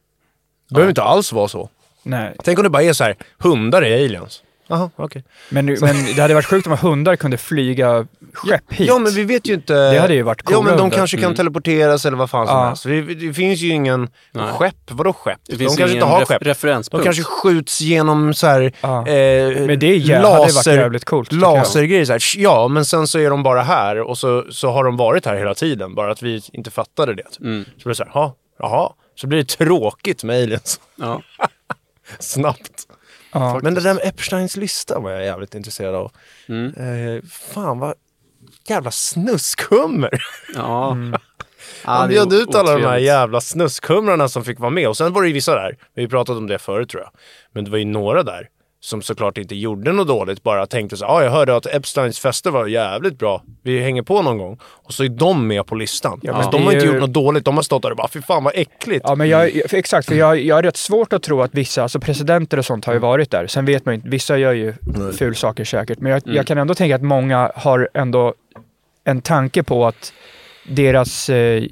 Det 0.69 0.75
behöver 0.75 0.91
inte 0.91 1.03
alls 1.03 1.33
vara 1.33 1.49
så. 1.49 1.69
Nej, 2.03 2.37
Tänk 2.45 2.59
om 2.59 2.63
det 2.63 2.71
bara 2.71 2.83
är 2.83 2.93
så 2.93 3.05
här, 3.05 3.17
hundar 3.39 3.83
är 3.83 4.05
aliens. 4.05 4.43
Jaha, 4.69 4.91
okej. 4.97 5.25
men, 5.49 5.67
nu- 5.67 5.77
men 5.81 5.97
det 6.17 6.23
hade 6.23 6.35
varit 6.35 6.45
sjukt 6.47 6.67
om 6.67 6.73
hundar 6.79 7.17
kunde 7.17 7.37
flyga 7.39 8.07
skepp 8.33 8.73
hit. 8.73 8.89
Ja, 8.89 8.99
men 8.99 9.13
vi 9.13 9.25
vet 9.25 9.49
ju 9.49 9.55
inte... 9.55 9.75
Det 9.75 9.99
hade 9.99 10.15
ju 10.15 10.23
varit 10.23 10.41
Ja, 10.45 10.51
coola 10.57 10.63
men 10.63 10.77
de 10.77 10.83
hundar. 10.83 10.97
kanske 10.99 11.17
kan 11.17 11.25
Mm. 11.25 11.37
teleporteras 11.37 12.05
eller 12.07 12.17
vad 12.17 12.31
fan 12.31 12.47
som 12.47 12.57
Ja. 12.57 12.67
helst. 12.67 12.83
Det, 12.85 13.03
det 13.03 13.33
finns 13.35 13.61
ju 13.61 13.69
ingen 13.69 14.09
Nej. 14.33 14.53
skepp. 14.53 14.75
Vadå 14.91 15.13
skepp? 15.13 15.39
Det 15.47 15.53
de 15.53 15.59
finns 15.59 15.77
kanske 15.77 15.83
ingen 15.85 15.97
inte 15.97 16.07
har 16.07 16.21
ref- 16.21 16.25
skepp. 16.27 16.41
De 16.43 16.49
referenspunkt. 16.49 17.05
kanske 17.05 17.23
skjuts 17.23 17.81
genom 17.81 18.35
så 18.35 18.47
här... 18.47 18.73
Ja. 18.81 18.99
Eh, 18.99 19.05
Men 19.67 19.79
det 19.79 19.87
är 19.87 19.95
jä- 19.99 20.15
hade 20.17 20.29
varit 20.53 20.67
jävligt 20.67 21.05
coolt. 21.05 21.33
Lasergrejer 21.33 22.05
så 22.05 22.13
här. 22.13 22.21
Ja, 22.37 22.69
men 22.69 22.85
sen 22.85 23.07
så 23.07 23.19
är 23.19 23.31
de 23.31 23.43
bara 23.43 23.63
här 23.63 24.01
och 24.01 24.19
så, 24.19 24.45
så 24.51 24.71
har 24.71 24.85
de 24.85 24.97
varit 24.97 25.27
här 25.27 25.37
hela 25.37 25.55
tiden. 25.55 25.95
Bara 25.95 26.13
att 26.13 26.23
vi 26.23 26.43
inte 26.53 26.71
fattade 26.71 27.15
det. 27.15 27.23
Typ. 27.23 27.41
Mm. 27.41 27.65
Så 27.65 27.71
blir 27.83 27.89
det 27.89 27.95
så 27.95 28.05
här, 28.05 28.31
jaha. 28.59 28.93
Så 29.15 29.27
blir 29.27 29.39
det 29.39 29.49
tråkigt 29.49 30.25
med 30.25 30.43
aliens. 30.43 30.81
Ja. 30.97 31.23
Snabbt. 32.19 32.86
Ja. 33.41 33.61
Men 33.63 33.75
det 33.75 33.81
där 33.81 33.95
med 33.95 34.05
Epsteins 34.05 34.57
lista 34.57 34.99
var 34.99 35.11
jag 35.11 35.25
jävligt 35.25 35.55
intresserad 35.55 35.95
av. 35.95 36.13
Mm. 36.49 36.75
Eh, 36.75 37.23
fan 37.31 37.79
vad 37.79 37.95
jävla 38.69 38.91
snuskhummer. 38.91 40.23
Ja. 40.55 40.97
Mm. 41.87 41.93
Han 41.99 42.09
bjöd 42.09 42.33
ut 42.33 42.55
alla 42.55 42.73
de 42.73 42.85
här 42.85 42.99
jävla 42.99 43.41
snuskhumrarna 43.41 44.29
som 44.29 44.45
fick 44.45 44.59
vara 44.59 44.71
med. 44.71 44.89
Och 44.89 44.97
sen 44.97 45.13
var 45.13 45.23
det 45.23 45.29
ju 45.29 45.35
vissa 45.35 45.55
där, 45.55 45.77
vi 45.95 46.03
har 46.03 46.09
pratat 46.09 46.37
om 46.37 46.47
det 46.47 46.59
förut 46.59 46.91
tror 46.91 47.03
jag. 47.03 47.11
Men 47.53 47.65
det 47.65 47.71
var 47.71 47.79
ju 47.79 47.85
några 47.85 48.23
där 48.23 48.49
som 48.81 49.03
såklart 49.03 49.39
inte 49.39 49.55
gjorde 49.57 49.93
något 49.93 50.09
dåligt, 50.09 50.43
bara 50.43 50.67
tänkte 50.67 50.97
så 50.97 51.05
ja 51.05 51.09
ah, 51.09 51.23
jag 51.25 51.31
hörde 51.31 51.57
att 51.57 51.67
Epsteins 51.67 52.19
fester 52.19 52.51
var 52.51 52.67
jävligt 52.67 53.19
bra, 53.19 53.43
vi 53.63 53.81
hänger 53.81 54.03
på 54.03 54.23
någon 54.23 54.39
gång. 54.39 54.59
Och 54.63 54.93
så 54.93 55.05
är 55.05 55.09
de 55.09 55.47
med 55.49 55.67
på 55.67 55.75
listan. 55.75 56.21
Ja, 56.23 56.33
men 56.33 56.41
men 56.41 56.51
de 56.51 56.63
har 56.63 56.71
är 56.73 56.75
inte 56.75 56.87
ju- 56.87 56.93
gjort 56.93 57.01
något 57.01 57.13
dåligt, 57.13 57.45
de 57.45 57.55
har 57.57 57.63
stått 57.63 57.83
där 57.83 57.91
och 57.91 57.97
bara 57.97 58.09
fy 58.09 58.23
fan 58.23 58.45
vad 58.45 58.53
äckligt. 58.57 59.05
Ja, 59.09 59.15
men 59.15 59.29
jag, 59.29 59.51
för 59.69 59.77
exakt, 59.77 60.09
för 60.09 60.15
jag, 60.15 60.41
jag 60.41 60.55
har 60.55 60.63
rätt 60.63 60.77
svårt 60.77 61.13
att 61.13 61.23
tro 61.23 61.43
att 61.43 61.55
vissa, 61.55 61.83
alltså 61.83 62.01
presidenter 62.01 62.59
och 62.59 62.65
sånt 62.65 62.85
har 62.85 62.93
ju 62.93 62.99
varit 62.99 63.31
där. 63.31 63.47
Sen 63.47 63.65
vet 63.65 63.85
man 63.85 63.95
ju 63.95 63.97
inte, 63.97 64.09
vissa 64.09 64.39
gör 64.39 64.53
ju 64.53 64.75
ful 65.19 65.37
saker 65.37 65.65
säkert. 65.65 65.99
Men 65.99 66.13
jag, 66.13 66.23
Mm. 66.27 66.37
jag 66.37 66.47
kan 66.47 66.59
ändå 66.59 66.75
tänka 66.75 66.95
att 66.97 67.03
många 67.03 67.53
har 67.55 67.89
ändå 67.95 68.35
en 69.05 69.21
tanke 69.23 69.63
på 69.63 69.87
att 69.87 70.13
deras 70.69 71.31
eh, 71.31 71.63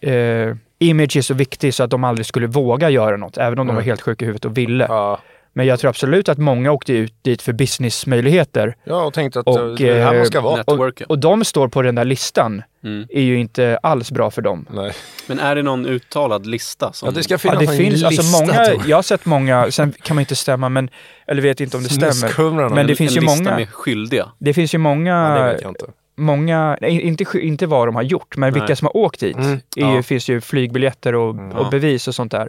eh, 0.00 0.56
image 0.78 1.16
är 1.16 1.22
så 1.22 1.34
viktig 1.34 1.74
så 1.74 1.82
att 1.82 1.90
de 1.90 2.04
aldrig 2.04 2.26
skulle 2.26 2.46
våga 2.46 2.90
göra 2.90 3.16
något, 3.16 3.38
även 3.38 3.58
om 3.58 3.66
de 3.66 3.76
var 3.76 3.82
helt 3.82 4.00
sjuka 4.00 4.24
i 4.24 4.26
huvudet 4.26 4.44
och 4.44 4.58
ville. 4.58 4.86
Ja, 4.88 5.18
Men 5.58 5.66
jag 5.66 5.80
tror 5.80 5.88
absolut 5.88 6.28
att 6.28 6.38
många 6.38 6.72
åkte 6.72 6.92
ut 6.92 7.14
dit 7.22 7.42
för 7.42 7.52
businessmöjligheter. 7.52 8.76
ja 8.84 9.04
och 9.04 9.14
tänkte 9.14 9.40
att 9.40 9.46
Och, 9.46 9.58
eh, 9.58 9.72
det 9.74 9.88
är 9.88 10.04
här 10.04 10.16
man 10.16 10.26
ska 10.26 10.38
eh, 10.38 10.44
vara. 10.44 10.56
Networken. 10.56 11.06
Och 11.08 11.18
de 11.18 11.44
står 11.44 11.68
på 11.68 11.82
den 11.82 11.94
där 11.94 12.04
listan, 12.04 12.62
Mm. 12.84 13.06
är 13.10 13.22
ju 13.22 13.38
inte 13.38 13.78
alls 13.82 14.10
bra 14.10 14.30
för 14.30 14.42
dem. 14.42 14.66
Nej. 14.70 14.92
Men 15.26 15.38
är 15.38 15.54
det 15.56 15.62
någon 15.62 15.86
uttalad 15.86 16.46
lista? 16.46 16.92
Som... 16.92 17.06
Ja, 17.06 17.12
det 17.12 17.22
ska 17.22 17.34
Ja, 17.34 17.38
finnas 17.38 17.58
det 17.58 17.64
en 17.64 17.76
finns 17.76 17.92
lista. 17.92 18.06
alltså 18.06 18.40
många, 18.40 18.54
jag. 18.64 18.82
jag 18.86 18.96
har 18.96 19.02
sett 19.02 19.24
många, 19.26 19.70
sen 19.70 19.92
kan 20.02 20.16
man 20.16 20.20
inte 20.22 20.36
stämma, 20.36 20.68
men, 20.68 20.90
eller 21.26 21.42
vet 21.42 21.60
inte 21.60 21.76
om 21.76 21.82
det 21.82 21.88
stämmer. 21.88 22.68
Men 22.74 22.86
det 22.86 22.92
en, 22.92 22.96
finns 22.96 23.10
en 23.10 23.14
ju 23.14 23.20
lista 23.20 23.42
många- 23.44 23.56
med 23.56 23.68
skyldiga. 23.68 24.28
Det 24.38 24.54
finns 24.54 24.74
ju 24.74 24.78
många, 24.78 25.10
Ja, 25.38 25.44
det 25.44 25.52
vet 25.52 25.62
jag 25.62 25.70
inte. 25.70 25.84
många 26.16 26.78
nej, 26.80 27.00
inte, 27.00 27.24
inte 27.40 27.66
vad 27.66 27.88
de 27.88 27.94
har 27.94 28.02
gjort, 28.02 28.36
men 28.36 28.52
Nej. 28.52 28.60
vilka 28.60 28.76
som 28.76 28.86
har 28.86 28.96
åkt 28.96 29.20
dit. 29.20 29.36
Mm, 29.36 29.60
ju, 29.76 29.82
ja. 29.94 30.02
finns 30.02 30.28
ju 30.28 30.40
flygbiljetter 30.40 31.14
och, 31.14 31.30
Mm. 31.34 31.52
och 31.52 31.64
Ja. 31.66 31.70
bevis 31.70 32.08
och 32.08 32.14
sånt 32.14 32.32
där. 32.32 32.48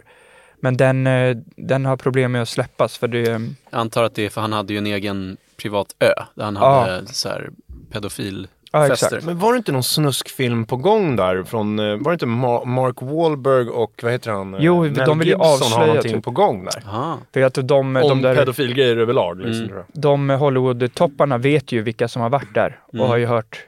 Men 0.60 0.76
den, 0.76 1.06
eh, 1.06 1.36
den 1.56 1.84
har 1.86 1.96
problem 1.96 2.32
med 2.32 2.42
att 2.42 2.48
släppas 2.48 2.98
för 2.98 3.08
det... 3.08 3.20
Jag 3.20 3.40
antar 3.70 4.04
att 4.04 4.14
det 4.14 4.26
är 4.26 4.30
för 4.30 4.40
han 4.40 4.52
hade 4.52 4.72
ju 4.72 4.78
en 4.78 4.86
egen 4.86 5.36
privat 5.56 5.86
ö 6.00 6.12
där 6.34 6.44
han 6.44 6.54
Ja. 6.60 6.80
hade 6.80 7.06
så 7.06 7.28
här 7.28 7.50
pedofilfester. 7.92 8.48
Ja, 8.72 8.86
exakt. 8.92 9.24
Men 9.24 9.38
var 9.38 9.52
det 9.52 9.56
inte 9.56 9.72
någon 9.72 9.82
snuskfilm 9.82 10.66
på 10.66 10.76
gång 10.76 11.16
där? 11.16 11.42
Från, 11.42 11.78
eh, 11.78 11.84
var 11.96 12.10
det 12.10 12.12
inte 12.12 12.26
Ma- 12.26 12.64
Mark 12.64 13.02
Wahlberg 13.02 13.68
och 13.68 14.00
vad 14.02 14.12
heter 14.12 14.30
han? 14.30 14.54
Eh, 14.54 14.60
Jo, 14.62 14.82
Mel 14.82 14.94
de 14.94 15.18
vill 15.18 15.28
ju 15.28 15.34
Gibson 15.34 15.50
avslöja 15.52 15.76
har 15.80 15.86
någonting 15.86 16.12
typ. 16.14 16.24
på 16.24 16.30
gång 16.30 16.64
där. 16.64 16.82
Aha. 16.86 17.18
För 17.32 17.40
tror 17.52 17.64
de, 17.64 17.92
de, 17.94 18.02
Om 18.12 18.22
där, 18.22 18.36
pedofilgrejer 18.36 18.96
överlag. 18.96 19.40
Liksom, 19.40 19.64
Mm. 19.64 19.84
de 19.92 20.30
Hollywood-topparna 20.30 21.38
vet 21.38 21.72
ju 21.72 21.82
vilka 21.82 22.08
som 22.08 22.22
har 22.22 22.30
varit 22.30 22.54
där 22.54 22.80
och 22.86 22.94
Mm. 22.94 23.06
har 23.06 23.16
ju 23.16 23.26
hört, 23.26 23.64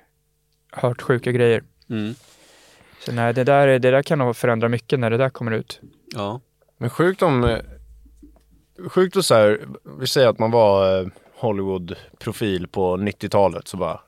hört 0.73 1.03
sjuka 1.03 1.33
grejer. 1.33 1.63
Mm. 1.91 2.15
Så 3.07 3.13
nej, 3.13 3.35
det 3.35 3.45
där, 3.45 3.67
det 3.67 3.91
där 3.91 4.03
kan 4.03 4.19
nog 4.19 4.37
förändra 4.37 4.69
mycket 4.69 4.99
när 5.01 5.11
det 5.11 5.17
där 5.17 5.31
kommer 5.31 5.53
ut. 5.53 5.81
Ja. 6.15 6.41
Men 6.83 6.91
sjukt 6.91 7.23
om... 7.23 7.45
eh, 7.45 7.59
Sjukt 8.89 9.17
att 9.17 9.25
så 9.27 9.35
här, 9.35 9.61
vi 10.01 10.07
säger 10.07 10.29
att 10.29 10.39
man 10.39 10.51
var 10.51 11.01
eh, 11.01 11.07
Hollywood-profil 11.41 12.67
på 12.69 12.97
90-talet 12.97 13.69
så 13.69 13.77
bara 13.77 14.01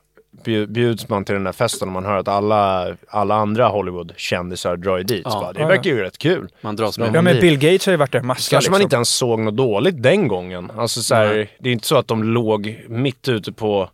bju- 0.45 0.65
bjuds 0.67 1.09
man 1.09 1.25
till 1.25 1.35
den 1.35 1.45
här 1.45 1.53
festen 1.53 1.87
och 1.87 1.93
man 1.93 2.05
hör 2.05 2.17
att 2.17 2.27
alla, 2.27 2.87
alla 3.07 3.35
andra 3.35 3.67
Hollywood-kändisar 3.67 4.77
drar 4.77 4.97
ju 4.97 5.03
dit. 5.03 5.21
Ja. 5.25 5.31
Så 5.31 5.39
bara, 5.39 5.53
det 5.53 5.59
Ja, 5.61 5.67
verkar 5.67 5.89
ju 5.91 6.01
rätt 6.01 6.17
kul. 6.17 6.47
Man 6.61 6.75
dras 6.75 6.97
Ja, 6.97 7.05
Ja 7.05 7.11
med. 7.11 7.23
men. 7.23 7.41
Bill 7.41 7.57
Gates 7.57 7.85
har 7.85 7.93
ju 7.93 7.97
varit 7.97 8.11
där 8.11 8.21
massa 8.21 8.49
Kanske 8.51 8.71
man 8.71 8.77
liksom. 8.79 8.85
inte 8.85 8.95
ens 8.95 9.09
såg 9.09 9.39
något 9.39 9.55
dåligt 9.57 10.03
den 10.03 10.27
gången. 10.27 10.71
Alltså 10.77 11.01
så 11.01 11.15
här, 11.15 11.49
det 11.59 11.69
är 11.69 11.73
inte 11.73 11.87
så 11.87 11.97
att 11.97 12.07
de 12.07 12.23
låg 12.23 12.85
mitt 12.87 13.27
ute 13.27 13.51
på, 13.51 13.89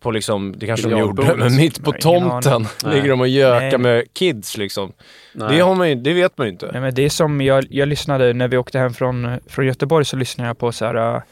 på 0.00 0.10
liksom, 0.10 0.54
det 0.58 0.66
kanske 0.66 0.88
de 0.88 0.98
gjorde, 1.00 1.36
men 1.36 1.56
mitt 1.56 1.84
på 1.84 1.92
tomten 1.92 2.66
ligger 2.84 3.08
de 3.08 3.20
och 3.20 3.28
gökar 3.28 3.78
med 3.78 4.12
kids 4.12 4.56
liksom. 4.56 4.92
Nej. 5.38 5.56
Det, 5.56 5.60
har 5.62 5.74
man 5.74 5.88
ju, 5.88 5.94
det 5.94 6.14
vet 6.14 6.38
man 6.38 6.46
ju 6.46 6.52
inte. 6.52 6.68
Nej, 6.72 6.80
men 6.80 6.94
det 6.94 7.02
är 7.02 7.08
som 7.08 7.40
jag, 7.40 7.66
jag 7.70 7.88
lyssnade 7.88 8.32
när 8.32 8.48
vi 8.48 8.56
åkte 8.56 8.78
hem 8.78 8.92
från, 8.94 9.40
från 9.46 9.66
Göteborg 9.66 10.04
så 10.04 10.16
lyssnade 10.16 10.48
jag 10.50 10.58
på 10.58 10.72
så 10.72 10.84
här, 10.84 10.94
äh, 10.94 11.22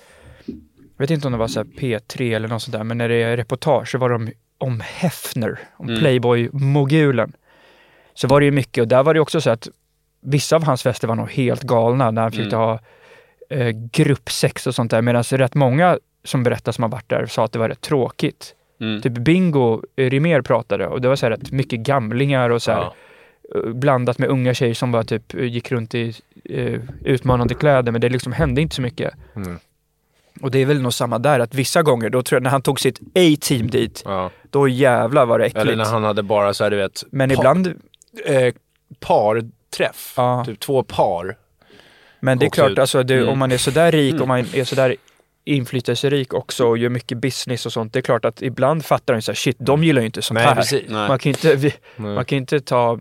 jag 0.46 0.98
vet 0.98 1.10
inte 1.10 1.26
om 1.28 1.32
det 1.32 1.38
var 1.38 1.48
så 1.48 1.60
här 1.60 1.66
P3 1.66 2.36
eller 2.36 2.48
något 2.48 2.62
sånt 2.62 2.72
där, 2.76 2.84
men 2.84 2.98
när 2.98 3.08
det 3.08 3.22
är 3.22 3.36
reportage 3.36 3.88
så 3.90 3.98
var 3.98 4.08
de 4.10 4.30
om 4.58 4.80
Hefner, 4.80 5.58
om 5.76 5.88
Mm. 5.88 6.00
Playboy-mogulen. 6.00 7.32
Så 8.14 8.28
var 8.28 8.40
det 8.40 8.44
ju 8.44 8.52
mycket 8.52 8.82
och 8.82 8.88
där 8.88 9.02
var 9.02 9.14
det 9.14 9.20
också 9.20 9.40
så 9.40 9.50
att 9.50 9.68
vissa 10.20 10.56
av 10.56 10.64
hans 10.64 10.82
fester 10.82 11.08
var 11.08 11.14
nog 11.14 11.30
helt 11.30 11.62
galna 11.62 12.10
när 12.10 12.22
han 12.22 12.30
försökte 12.30 12.56
Mm. 12.56 12.68
ha 12.68 12.78
eh, 13.50 13.68
gruppsex 13.92 14.66
och 14.66 14.74
sånt 14.74 14.90
där, 14.90 15.02
medan 15.02 15.22
rätt 15.22 15.54
många 15.54 15.98
som 16.24 16.42
berättar 16.42 16.72
som 16.72 16.82
har 16.82 16.88
varit 16.88 17.08
där 17.08 17.26
sa 17.26 17.44
att 17.44 17.52
det 17.52 17.58
var 17.58 17.68
rätt 17.68 17.80
tråkigt. 17.80 18.54
Mm. 18.80 19.02
Typ 19.02 19.12
Bingo 19.12 19.82
eh, 19.96 20.10
Rimér 20.10 20.42
pratade 20.42 20.86
och 20.86 21.00
det 21.00 21.08
var 21.08 21.16
så 21.16 21.26
här 21.26 21.30
rätt 21.30 21.50
mycket 21.52 21.80
gamlingar 21.80 22.50
och 22.50 22.62
så 22.62 22.70
här, 22.72 22.78
Ja. 22.78 22.94
Eh, 23.54 23.60
blandat 23.72 24.18
med 24.18 24.28
unga 24.28 24.54
tjejer 24.54 24.74
som 24.74 24.92
bara 24.92 25.04
typ 25.04 25.34
eh, 25.34 25.44
gick 25.44 25.72
runt 25.72 25.94
i 25.94 26.14
eh, 26.44 26.80
utmanande 27.04 27.54
kläder 27.54 27.92
men 27.92 28.00
det 28.00 28.08
liksom 28.08 28.32
hände 28.32 28.60
inte 28.60 28.74
så 28.76 28.82
mycket. 28.82 29.14
Mm. 29.36 29.58
Och 30.42 30.50
det 30.50 30.58
är 30.58 30.66
väl 30.66 30.82
nog 30.82 30.94
samma 30.94 31.18
där 31.18 31.40
att 31.40 31.54
vissa 31.54 31.82
gånger, 31.82 32.10
då 32.10 32.22
tror 32.22 32.36
jag 32.36 32.42
när 32.42 32.50
han 32.50 32.62
tog 32.62 32.80
sitt 32.80 33.00
A-team 33.14 33.70
dit, 33.70 34.02
Ja. 34.04 34.30
då 34.50 34.68
jävlar 34.68 35.26
var 35.26 35.38
det 35.38 35.44
äckligt. 35.46 35.66
Eller 35.66 35.76
när 35.76 35.84
han 35.84 36.04
hade 36.04 36.22
bara 36.22 36.54
så 36.54 36.64
här, 36.64 36.70
du 36.70 36.76
vet, 36.76 37.04
Men 37.10 37.28
pa- 37.28 37.34
ibland, 37.34 37.66
eh, 38.26 38.54
parträff. 39.00 40.14
Ja. 40.16 40.44
Typ 40.46 40.60
två 40.60 40.82
par. 40.82 41.36
men 42.20 42.38
det 42.38 42.46
är 42.46 42.50
klart 42.50 42.70
ut. 42.70 42.78
alltså 42.78 43.02
det, 43.02 43.14
Mm. 43.16 43.28
om 43.28 43.38
man 43.38 43.52
är 43.52 43.58
sådär 43.58 43.92
rik, 43.92 44.20
om 44.20 44.28
man 44.28 44.38
är 44.54 44.64
sådär 44.64 44.96
inflytelserik 45.44 46.34
också 46.34 46.66
och 46.66 46.78
gör 46.78 46.88
mycket 46.88 47.18
business 47.18 47.66
och 47.66 47.72
sånt, 47.72 47.92
det 47.92 47.98
är 47.98 48.02
klart 48.02 48.24
att 48.24 48.42
ibland 48.42 48.84
fattar 48.84 49.14
de 49.14 49.22
så 49.22 49.30
här, 49.32 49.36
shit, 49.36 49.56
de 49.58 49.84
gillar 49.84 50.00
ju 50.02 50.06
inte 50.06 50.22
sånt 50.22 50.34
Nej, 50.38 50.46
här. 50.46 50.54
precis. 50.54 50.82
Nej. 50.88 51.08
Man 51.08 51.18
kan 51.18 51.30
inte, 51.30 51.54
vi, 51.56 51.74
man 51.96 52.24
kan 52.24 52.38
inte 52.38 52.60
ta, 52.60 52.98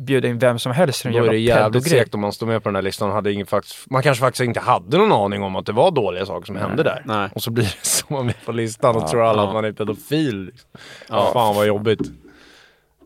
bjuda 0.00 0.28
in 0.28 0.38
vem 0.38 0.58
som 0.58 0.72
helst 0.72 1.02
till 1.02 1.08
en 1.08 1.12
Då 1.12 1.18
är 1.18 1.22
jävla 1.22 1.32
det 1.32 1.38
jävligt 1.38 1.88
segt 1.88 2.14
om 2.14 2.20
man 2.20 2.32
står 2.32 2.46
med 2.46 2.62
på 2.62 2.68
den 2.68 2.74
här 2.76 2.82
listan 2.82 3.08
och 3.08 3.14
hade 3.14 3.32
ingen 3.32 3.46
faktiskt, 3.46 3.90
man 3.90 4.02
kanske 4.02 4.20
faktiskt 4.20 4.44
inte 4.44 4.60
hade 4.60 4.98
någon 4.98 5.12
aning 5.12 5.42
om 5.42 5.56
att 5.56 5.66
det 5.66 5.72
var 5.72 5.90
dåliga 5.90 6.26
saker 6.26 6.46
som 6.46 6.56
hände 6.56 6.82
där. 6.82 7.02
Nej. 7.04 7.30
Och 7.34 7.42
så 7.42 7.50
blir 7.50 7.64
det 7.64 7.70
så 7.86 8.04
man 8.08 8.26
med 8.26 8.34
på 8.46 8.52
listan 8.52 8.96
och 8.96 9.08
tror 9.08 9.22
alla 9.24 9.42
Ja. 9.42 9.48
att 9.48 9.54
man 9.54 9.64
är 9.64 9.72
pedofil. 9.72 10.44
Liksom. 10.44 10.70
Ja. 11.08 11.30
Fan 11.32 11.54
vad 11.54 11.66
jobbigt. 11.66 12.00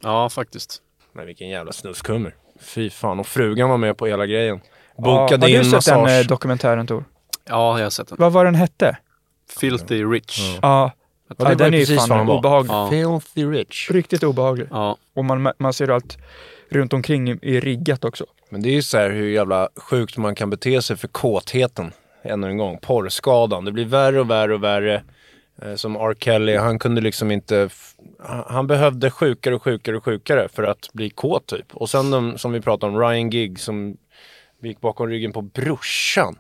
Ja, 0.03 0.29
faktiskt. 0.29 0.83
Men 1.13 1.27
vilken 1.27 1.49
jävla 1.49 1.73
snuskummer. 1.73 2.35
Fy 2.61 2.91
fan. 2.91 3.21
Och 3.21 3.27
frugan 3.27 3.71
var 3.71 3.77
med 3.77 3.97
på 3.97 4.07
hela 4.07 4.27
grejen. 4.27 4.61
Ja, 4.97 5.03
Bokade 5.05 5.43
har 5.47 5.49
in 5.51 5.59
du 5.59 5.65
sett 5.65 5.85
den 5.85 6.01
massage. 6.01 6.21
eh, 6.21 6.27
dokumentären 6.27 6.87
Tor? 6.87 7.05
Ja, 7.49 7.79
jag 7.79 7.85
har 7.87 7.91
sett 7.91 8.09
den. 8.09 8.17
Vad 8.21 8.33
var 8.33 8.45
den 8.45 8.55
hette? 8.55 8.97
Filthy 9.61 10.05
Rich. 10.05 10.39
Ja. 10.39 10.59
Ja, 10.63 10.91
Ja, 11.29 11.35
ja 11.39 11.49
det 11.55 11.65
den 11.65 11.75
är 11.75 11.79
ju 11.79 11.97
fan 11.97 12.29
obehaglig. 12.31 12.73
Ja. 12.73 12.91
Filthy 12.91 13.45
rich. 13.51 13.91
Riktigt 13.91 14.23
obehaglig. 14.23 14.69
Ja. 14.71 14.97
Och 15.15 15.25
man, 15.25 15.53
man 15.59 15.73
ser 15.73 15.89
allt 15.89 16.19
runt 16.71 16.93
omkring 16.93 17.29
är 17.31 17.61
riggat 17.61 18.05
också. 18.05 18.27
Men 18.51 18.63
det 18.63 18.69
är 18.69 18.73
ju 18.75 18.83
så 18.83 18.99
här 18.99 19.11
hur 19.11 19.29
jävla 19.29 19.69
sjukt 19.77 20.17
man 20.17 20.35
kan 20.35 20.51
bete 20.51 20.83
sig 20.83 20.97
för 20.97 21.09
kåtheten. 21.09 21.93
Ännu 22.23 22.47
en 22.47 22.57
gång. 22.59 22.79
Porrskadan. 22.83 23.65
Det 23.65 23.73
blir 23.73 23.85
värre 23.85 24.21
och 24.21 24.31
värre 24.31 24.55
och 24.55 24.63
värre. 24.65 25.03
Eh, 25.63 25.75
Som 25.75 25.97
R. 25.97 26.15
Kelly, 26.19 26.57
han 26.57 26.79
kunde 26.79 27.01
liksom 27.01 27.31
inte... 27.31 27.69
han- 28.47 28.67
behövde 28.67 29.11
sjukare 29.11 29.55
och 29.55 29.63
sjukare 29.63 29.97
och 29.97 30.05
sjukare 30.05 30.49
för 30.49 30.63
att 30.63 30.89
bli 30.93 31.11
kåt 31.11 31.47
typ. 31.47 31.67
Och 31.75 31.91
sen 31.91 32.11
de, 32.11 32.39
som 32.39 32.53
vi 32.53 32.61
pratade 32.61 32.93
om, 32.93 33.01
Ryan 33.01 33.31
Gigg 33.31 33.61
som 33.61 33.97
gick 34.63 34.81
bakom 34.81 35.09
ryggen 35.09 35.33
på 35.33 35.43
brorsan. 35.43 36.39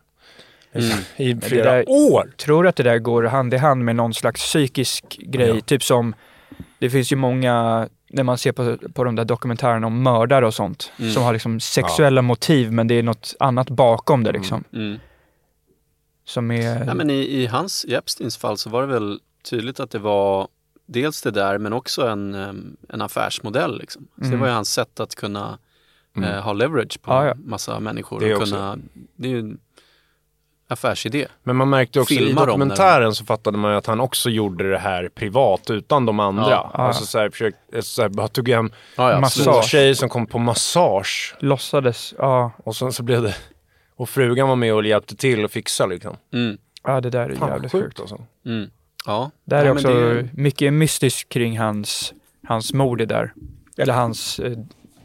I 1.17 1.37
flera 1.41 1.73
där- 1.73 1.85
år. 1.89 2.31
Tror 2.37 2.67
att 2.67 2.77
det 2.77 2.83
där 2.83 2.99
går 2.99 3.23
hand 3.23 3.55
i 3.55 3.57
hand 3.57 3.85
med 3.85 3.97
någon 3.97 4.15
slags 4.15 4.43
psykisk 4.43 5.05
grej? 5.19 5.49
Ja. 5.49 5.61
Typ 5.61 5.83
som, 5.83 6.15
det 6.79 6.91
finns 6.91 7.13
ju 7.13 7.17
många, 7.17 7.89
när 8.11 8.23
man 8.23 8.39
ser 8.39 8.53
på, 8.53 8.77
på 8.93 9.05
de 9.05 9.17
där 9.17 9.25
dokumentärerna 9.25 9.87
om 9.87 10.03
mördare 10.03 10.47
och 10.47 10.55
sånt, 10.55 10.93
Mm. 10.99 11.13
som 11.13 11.23
har 11.23 11.33
liksom 11.33 11.61
sexuella 11.61 12.23
motiv 12.23 12.73
men 12.73 12.89
det 12.89 12.95
är 12.95 13.03
något 13.03 13.35
annat 13.41 13.71
bakom 13.71 14.23
det 14.25 14.33
liksom. 14.33 14.65
Mm. 14.73 14.99
Som 16.25 16.51
är... 16.51 16.85
Ja, 16.87 16.95
men 16.95 17.11
i, 17.11 17.15
I 17.15 17.47
hans, 17.47 17.85
i 17.85 17.95
Epsteins 17.95 18.37
fall 18.37 18.59
så 18.59 18.71
var 18.71 18.81
det 18.81 18.89
väl 18.89 19.21
tydligt 19.51 19.81
att 19.81 19.91
det 19.91 19.99
var 19.99 20.49
dels 20.87 21.23
det 21.23 21.31
där 21.31 21.59
men 21.59 21.73
också 21.73 22.07
en, 22.09 22.35
en 22.89 23.03
affärsmodell. 23.03 23.79
Liksom. 23.79 24.09
Så 24.15 24.21
det 24.21 24.27
Mm. 24.27 24.41
var 24.41 24.47
ju 24.47 24.53
hans 24.53 24.73
sätt 24.73 25.01
att 25.01 25.15
kunna 25.15 25.59
eh, 26.17 26.23
ha 26.41 26.53
leverage 26.53 27.03
på 27.03 27.11
Ja, 27.13 27.27
ja. 27.27 27.35
massa 27.45 27.81
människor. 27.81 28.21
Det 28.21 28.35
och 28.35 28.41
också. 28.43 28.55
kunna, 28.55 28.79
det 29.17 29.29
är 29.29 29.33
ju 29.33 29.57
affärsidé. 30.69 31.27
Men 31.43 31.57
man 31.57 31.71
märkte 31.71 32.01
också 32.01 32.15
i 32.15 32.17
Filmar 32.17 32.47
dem 32.47 32.47
dokumentären 32.47 33.15
så 33.15 33.25
fattade 33.25 33.59
man 33.59 33.71
ju 33.73 33.77
att 33.79 33.87
han 33.87 34.01
också 34.01 34.31
gjorde 34.31 34.71
det 34.71 34.79
här 34.79 35.09
privat 35.15 35.71
utan 35.71 36.07
de 36.07 36.21
andra. 36.21 36.51
Ja. 36.51 36.71
Alltså 36.75 37.05
så 37.07 37.19
här, 37.19 37.31
försökte, 37.31 37.83
så 37.83 38.03
här, 38.03 38.09
bara 38.09 38.29
tog 38.29 38.49
hem 38.49 38.71
Ja, 38.97 39.11
ja, 39.13 39.21
Massage. 39.21 39.65
tjejer 39.65 39.95
som 39.95 40.09
kom 40.09 40.27
på 40.27 40.39
massage. 40.39 41.35
Låtsades, 41.39 42.15
ja, 42.19 42.53
Och 42.65 42.77
sen 42.77 42.93
så 42.93 43.03
blev 43.03 43.23
det... 43.23 43.35
Och 43.97 44.09
frugan 44.09 44.49
var 44.49 44.57
med 44.57 44.75
och 44.75 44.87
hjälpte 44.87 45.17
till 45.17 45.45
och 45.45 45.51
fixade 45.51 45.95
liksom. 45.95 46.17
Mm, 46.33 46.59
ja 46.83 47.01
det 47.01 47.11
där 47.11 47.31
är 47.31 47.35
Fan 47.35 47.49
jävligt 47.49 47.73
sjukt. 47.73 48.01
alltså. 48.01 48.19
mm. 48.47 48.71
Ja. 49.07 49.31
Där 49.45 49.65
är 49.65 49.73
också 49.73 49.89
det- 49.89 50.29
mycket 50.33 50.73
mystiskt 50.73 51.29
kring 51.29 51.59
hans, 51.59 52.13
hans 52.49 52.73
mord 52.73 53.01
i 53.01 53.05
där. 53.07 53.33
Eller 53.79 53.95
hans, 53.95 54.39
eh, 54.39 54.53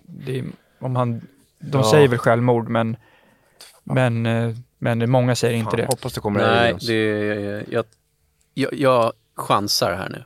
det, 0.06 0.40
är- 0.40 0.46
om 0.82 0.96
han, 0.96 1.22
de 1.60 1.78
Ja. 1.78 1.92
säger 1.92 2.08
väl 2.08 2.20
självmord 2.20 2.70
men, 2.70 2.98
men, 3.84 4.26
eh, 4.26 4.56
men 4.80 5.10
många 5.12 5.36
säger 5.36 5.58
inte 5.58 5.78
det. 5.78 5.86
hoppas 5.86 6.14
det 6.14 6.20
kommer 6.22 6.40
Nej, 6.40 6.60
aliens. 6.60 6.88
det, 6.88 7.66
jag, 7.70 7.86
jag, 8.54 8.74
jag 8.74 9.14
chansar 9.38 9.94
här 9.96 10.10
nu. 10.10 10.24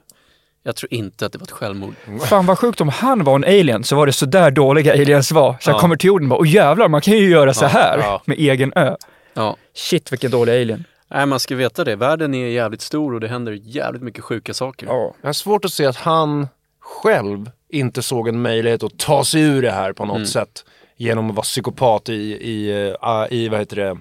Jag 0.64 0.76
tror 0.76 0.94
inte 0.94 1.26
att 1.26 1.32
det 1.32 1.38
var 1.38 1.44
ett 1.46 1.52
självmord. 1.52 1.94
Fan 2.26 2.46
vad 2.46 2.60
sjukt 2.60 2.82
om 2.82 2.90
han 2.90 3.24
var 3.24 3.36
en 3.36 3.44
alien 3.44 3.84
så 3.84 3.96
var 3.96 4.06
det 4.06 4.14
så 4.14 4.26
där 4.26 4.52
dåliga 4.52 4.94
aliens 4.94 5.32
var. 5.32 5.58
Så 5.60 5.70
han 5.72 5.76
Ja. 5.78 5.82
kommer 5.82 5.96
till 5.96 6.08
jorden 6.08 6.26
och 6.26 6.30
bara, 6.30 6.40
åh 6.40 6.48
jävlar 6.50 6.88
man 6.88 7.02
kan 7.02 7.14
ju 7.18 7.30
göra 7.30 7.54
så 7.54 7.66
Ja, 7.66 7.70
här 7.70 7.98
ja. 7.98 8.22
med 8.26 8.38
egen 8.40 8.74
ö. 8.76 8.96
Ja. 9.34 9.56
Shit 9.74 10.12
vilken 10.12 10.32
dålig 10.32 10.62
alien. 10.62 10.84
Nej, 11.08 11.26
man 11.26 11.40
ska 11.40 11.56
veta 11.56 11.84
det. 11.84 11.96
Världen 11.96 12.34
är 12.34 12.48
jävligt 12.48 12.82
stor 12.82 13.14
och 13.14 13.20
det 13.20 13.28
händer 13.28 13.52
jävligt 13.64 14.02
mycket 14.02 14.24
sjuka 14.24 14.54
saker. 14.54 14.88
Ja. 14.88 15.14
Jag 15.22 15.28
har 15.28 15.34
svårt 15.34 15.66
att 15.66 15.72
se 15.74 15.86
att 15.86 15.96
han 15.98 16.48
själv 16.80 17.52
inte 17.70 18.02
såg 18.02 18.28
en 18.28 18.42
möjlighet 18.42 18.84
att 18.84 18.98
ta 19.00 19.24
sig 19.24 19.42
ur 19.42 19.62
det 19.62 19.72
här 19.72 19.94
på 19.94 20.06
något 20.06 20.16
Mm. 20.16 20.28
sätt. 20.28 20.66
Genom 20.98 21.30
att 21.30 21.36
vara 21.36 21.44
psykopat 21.44 22.10
i, 22.10 22.14
i, 22.34 22.88
eh, 23.02 23.26
i 23.32 23.50
vad 23.50 23.60
heter 23.60 23.76
det, 23.76 23.98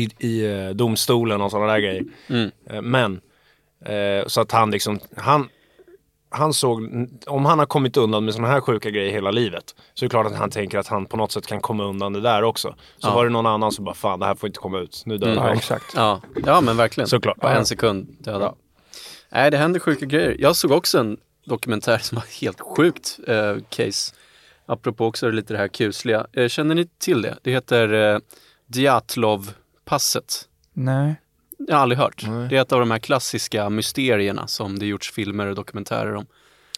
i, 0.00 0.08
i 0.26 0.46
eh, 0.46 0.68
domstolen 0.70 1.40
och 1.40 1.50
sådana 1.50 1.72
där 1.72 1.78
grejer. 1.80 2.04
Mm. 2.28 2.50
Eh, 2.70 2.82
Men, 2.82 3.20
eh, 3.84 4.26
så 4.26 4.40
att 4.40 4.52
han 4.52 4.70
liksom, 4.70 5.00
han, 5.16 5.48
han 6.30 6.52
såg, 6.52 6.82
om 7.26 7.44
han 7.44 7.58
har 7.58 7.66
kommit 7.66 7.96
undan 7.96 8.24
med 8.24 8.34
sådana 8.34 8.52
här 8.52 8.60
sjuka 8.60 8.90
grejer 8.90 9.12
hela 9.12 9.30
livet 9.30 9.74
så 9.94 10.04
är 10.04 10.08
det 10.08 10.10
klart 10.10 10.26
att 10.26 10.36
han 10.36 10.50
tänker 10.50 10.78
att 10.78 10.86
han 10.88 11.06
på 11.06 11.16
något 11.16 11.32
sätt 11.32 11.46
kan 11.46 11.60
komma 11.60 11.84
undan 11.84 12.12
det 12.12 12.20
där 12.20 12.42
också. 12.42 12.74
Så 12.98 13.08
Ja. 13.08 13.14
var 13.14 13.24
det 13.24 13.30
någon 13.30 13.46
annan 13.46 13.72
som 13.72 13.84
bara, 13.84 13.94
fan 13.94 14.20
det 14.20 14.26
här 14.26 14.34
får 14.34 14.46
inte 14.46 14.58
komma 14.60 14.78
ut, 14.78 15.02
nu 15.06 15.18
dör 15.18 15.26
Mm. 15.26 15.38
jag. 15.38 15.50
ja, 15.52 15.54
exakt. 15.56 15.92
Ja, 15.96 16.20
ja 16.46 16.60
men 16.60 16.76
verkligen. 16.76 17.08
Såklart. 17.08 17.40
På 17.40 17.46
Ja. 17.46 17.50
en 17.52 17.66
sekund 17.66 18.16
döda. 18.20 18.54
Nej, 19.30 19.50
det 19.50 19.56
händer 19.56 19.80
sjuka 19.80 20.06
grejer. 20.06 20.36
Jag 20.38 20.56
såg 20.56 20.70
också 20.70 20.98
en 20.98 21.16
dokumentär 21.44 21.98
som 21.98 22.16
var 22.16 22.40
helt 22.40 22.60
sjukt 22.60 23.18
eh, 23.26 23.56
case. 23.68 24.14
Apropå 24.68 25.06
också 25.06 25.30
lite 25.30 25.54
det 25.54 25.58
här 25.58 25.68
kusliga. 25.68 26.26
Eh, 26.32 26.48
känner 26.48 26.74
ni 26.74 26.86
till 26.98 27.22
det? 27.22 27.38
Det 27.42 27.50
heter 27.50 28.14
eh, 28.14 28.18
Djatlov-passet. 28.66 30.48
Nej. 30.72 31.14
Jag 31.58 31.74
har 31.74 31.82
aldrig 31.82 31.98
hört. 31.98 32.24
Nej. 32.28 32.48
Det 32.48 32.56
är 32.56 32.60
ett 32.60 32.72
av 32.72 32.80
de 32.80 32.90
här 32.90 32.98
klassiska 32.98 33.70
mysterierna 33.70 34.46
som 34.46 34.78
det 34.78 34.86
gjorts 34.86 35.12
filmer 35.12 35.46
och 35.46 35.54
dokumentärer 35.54 36.14
om. 36.14 36.26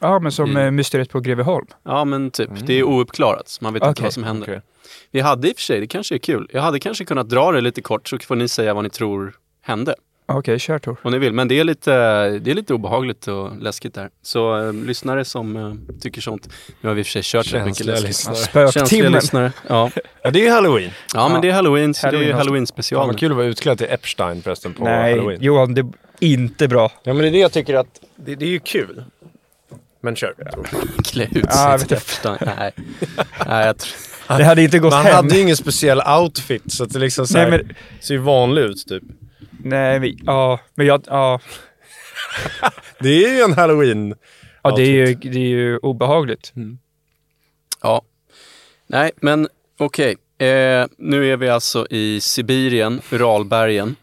Ja 0.01 0.19
men 0.19 0.33
som 0.33 0.51
Mm. 0.51 0.63
mm. 0.63 0.77
Mysteriet 0.77 1.11
på 1.11 1.21
Greveholm. 1.21 1.67
Ja 1.83 2.05
men 2.05 2.31
typ, 2.31 2.51
det 2.67 2.75
är 2.75 2.83
ouppklarat. 2.83 3.59
Man 3.61 3.73
vet 3.75 3.83
inte 3.83 3.91
Okej, 3.91 4.03
vad 4.03 4.13
som 4.13 4.25
händer. 4.25 4.47
Okej. 4.47 4.63
Vi 5.11 5.21
hade 5.21 5.49
i 5.49 5.53
och 5.53 5.57
för 5.57 5.63
sig, 5.63 5.81
det 5.81 5.87
kanske 5.87 6.15
är 6.15 6.19
kul, 6.19 6.51
jag 6.53 6.63
hade 6.63 6.81
kanske 6.81 7.05
kunnat 7.05 7.29
dra 7.29 7.53
det 7.53 7.61
lite 7.61 7.83
kort 7.83 8.09
så 8.09 8.19
får 8.19 8.37
ni 8.37 8.49
säga 8.49 8.75
vad 8.75 8.85
ni 8.85 8.91
tror 8.91 9.35
hände. 9.63 9.95
Okej, 10.39 10.59
kör 10.59 10.79
Tor. 10.79 10.97
Om 11.03 11.13
ni 11.13 11.19
vill, 11.19 11.33
men 11.33 11.49
det 11.49 11.59
är 11.61 11.65
lite, 11.65 11.91
det 12.39 12.51
är 12.51 12.55
lite 12.55 12.75
obehagligt 12.75 13.29
och 13.29 13.57
läskigt 13.63 13.95
där. 13.95 14.09
Så 14.23 14.59
eh, 14.67 14.73
lyssnare 14.73 15.25
som 15.25 15.57
eh, 15.57 15.73
tycker 16.01 16.21
sånt, 16.21 16.49
nu 16.81 16.89
har 16.89 16.95
vi 16.95 17.01
i 17.01 17.03
och 17.03 17.07
för 17.07 17.11
sig 17.13 17.23
kört 17.25 17.53
rätt 17.55 17.65
mycket 17.67 17.87
läskigt. 17.87 18.09
lyssnare. 18.09 18.73
Känsliga 18.73 19.09
lyssnare. 19.09 19.53
Ja. 19.69 19.91
Ja, 20.23 20.31
det 20.31 20.47
är 20.47 20.53
halloween. 20.53 20.91
ja, 21.15 21.29
men 21.29 21.41
det 21.41 21.49
är 21.49 21.53
halloween, 21.53 21.95
så 21.95 22.07
det 22.07 22.07
Halloween 22.07 22.29
är 22.29 22.35
också. 22.35 22.39
halloween 22.39 22.67
special. 22.67 23.07
vad 23.07 23.19
kul 23.19 23.31
att 23.31 23.37
vara 23.37 23.47
utklädd 23.47 23.79
till 23.79 23.87
Epstein 23.91 24.43
förresten 24.43 24.75
på 24.75 24.85
Nej, 24.85 25.11
halloween. 25.13 25.43
Johan, 25.43 25.75
det 25.75 25.81
är 25.81 25.87
inte 26.21 26.69
bra. 26.69 26.93
Ja 27.03 27.13
men 27.13 27.23
det 27.23 27.29
är 27.29 27.33
det 27.33 27.39
jag 27.39 27.53
tycker 27.53 27.75
att, 27.75 28.01
det, 28.17 28.35
det 28.35 28.45
är 28.45 28.51
ju 28.51 28.61
kul. 28.61 29.05
Men 30.03 30.17
kör. 30.17 30.35
Klä 31.05 31.25
ut 31.25 31.45
Ja, 31.45 31.51
sig 31.51 31.71
jag 31.71 31.81
till 31.81 31.89
vet 31.89 31.99
Epstein. 31.99 32.39
Nej. 32.59 32.73
Nej, 33.47 33.67
jag 33.67 33.79
tror... 33.79 34.39
Det 34.39 34.45
hade 34.45 34.63
inte 34.63 34.79
gått 34.79 34.93
Man 34.93 35.05
hem. 35.07 35.15
hade 35.15 35.35
ju 35.35 35.41
ingen 35.43 35.57
speciell 35.57 36.01
outfit 36.21 36.73
så 36.73 36.85
att 36.85 36.93
det 36.93 36.99
liksom 36.99 37.27
så 37.27 37.35
Nej, 37.39 37.51
här, 37.51 37.63
men- 37.67 37.75
ser 38.01 38.15
ju 38.15 38.21
vanlig 38.21 38.63
ut 38.63 38.87
typ. 38.89 39.03
Nej, 39.65 40.01
men, 40.01 40.19
ja, 40.23 40.61
men 40.75 40.87
jag, 40.87 41.05
ja. 41.07 41.41
Det 42.99 43.25
är 43.25 43.35
ju 43.37 43.41
en 43.41 43.53
halloween. 43.53 44.15
Ja, 44.63 44.77
det 44.77 44.83
är 44.83 45.07
ju, 45.07 45.15
det 45.15 45.39
är 45.39 45.49
ju 45.49 45.79
obehagligt. 45.79 46.53
Ja. 47.83 48.03
Nej, 48.87 49.11
men 49.17 49.49
okej. 49.79 50.17
Eh, 50.39 50.87
nu 50.99 51.33
är 51.33 51.37
vi 51.37 51.49
alltså 51.49 51.87
i 51.91 52.21
Sibirien, 52.21 53.01
Uralbergen, 53.13 53.97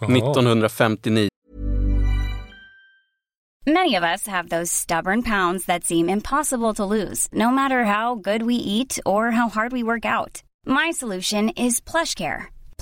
1959. 0.00 1.28
Many 3.66 3.96
of 3.96 4.02
us 4.02 4.26
have 4.26 4.48
those 4.50 4.70
stubborn 4.70 5.22
pounds 5.22 5.64
that 5.66 5.84
seem 5.84 6.08
impossible 6.08 6.74
to 6.74 6.84
lose, 6.84 7.28
no 7.32 7.50
matter 7.50 7.84
how 7.84 8.14
good 8.14 8.42
we 8.42 8.54
eat 8.54 8.98
or 9.06 9.30
how 9.30 9.48
hard 9.48 9.72
we 9.72 9.82
work 9.82 10.04
out. 10.04 10.42
My 10.66 10.92
solution 10.92 11.48
is 11.48 11.80
PlushCare. 11.80 12.42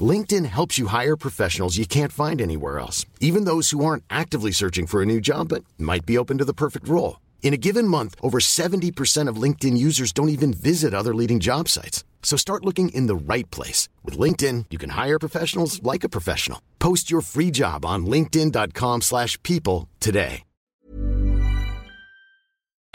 LinkedIn 0.00 0.46
helps 0.46 0.78
you 0.78 0.86
hire 0.86 1.16
professionals 1.16 1.76
you 1.76 1.86
can't 1.86 2.12
find 2.12 2.40
anywhere 2.40 2.78
else, 2.78 3.04
even 3.20 3.44
those 3.44 3.70
who 3.70 3.84
aren't 3.84 4.04
actively 4.08 4.52
searching 4.52 4.86
for 4.86 5.02
a 5.02 5.06
new 5.06 5.20
job 5.20 5.48
but 5.48 5.64
might 5.76 6.06
be 6.06 6.16
open 6.16 6.38
to 6.38 6.44
the 6.44 6.54
perfect 6.54 6.86
role. 6.88 7.18
In 7.42 7.52
a 7.54 7.58
given 7.58 7.88
month, 7.88 8.14
over 8.22 8.38
70% 8.38 9.28
of 9.28 9.42
LinkedIn 9.42 9.76
users 9.76 10.12
don't 10.12 10.28
even 10.28 10.52
visit 10.52 10.94
other 10.94 11.14
leading 11.14 11.40
job 11.40 11.68
sites. 11.68 12.04
So 12.22 12.36
start 12.36 12.64
looking 12.64 12.90
in 12.90 13.06
the 13.08 13.16
right 13.34 13.50
place. 13.50 13.88
With 14.04 14.16
LinkedIn, 14.16 14.66
you 14.70 14.78
can 14.78 14.90
hire 14.90 15.18
professionals 15.18 15.82
like 15.82 16.04
a 16.04 16.08
professional. 16.08 16.60
Post 16.78 17.10
your 17.10 17.22
free 17.22 17.50
job 17.50 17.84
on 17.84 18.06
linkedin.com 18.06 19.00
slash 19.00 19.36
people 19.42 19.88
today. 19.98 20.44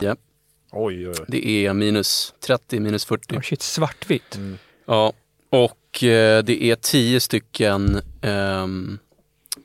Ja, 0.02 0.16
Oj, 0.72 1.08
oj, 1.08 1.10
oj. 1.20 1.26
det 1.28 1.48
är 1.48 1.74
minus 1.74 2.34
30, 2.40 2.80
minus 2.80 3.06
40. 3.06 3.38
Oh, 3.38 3.42
shit, 3.42 3.62
svartvitt. 3.62 4.40
Ja, 4.86 5.14
och 5.50 5.78
det 6.02 6.64
är 6.64 6.76
tio 6.76 7.20
stycken 7.20 8.02
ehm, 8.22 8.98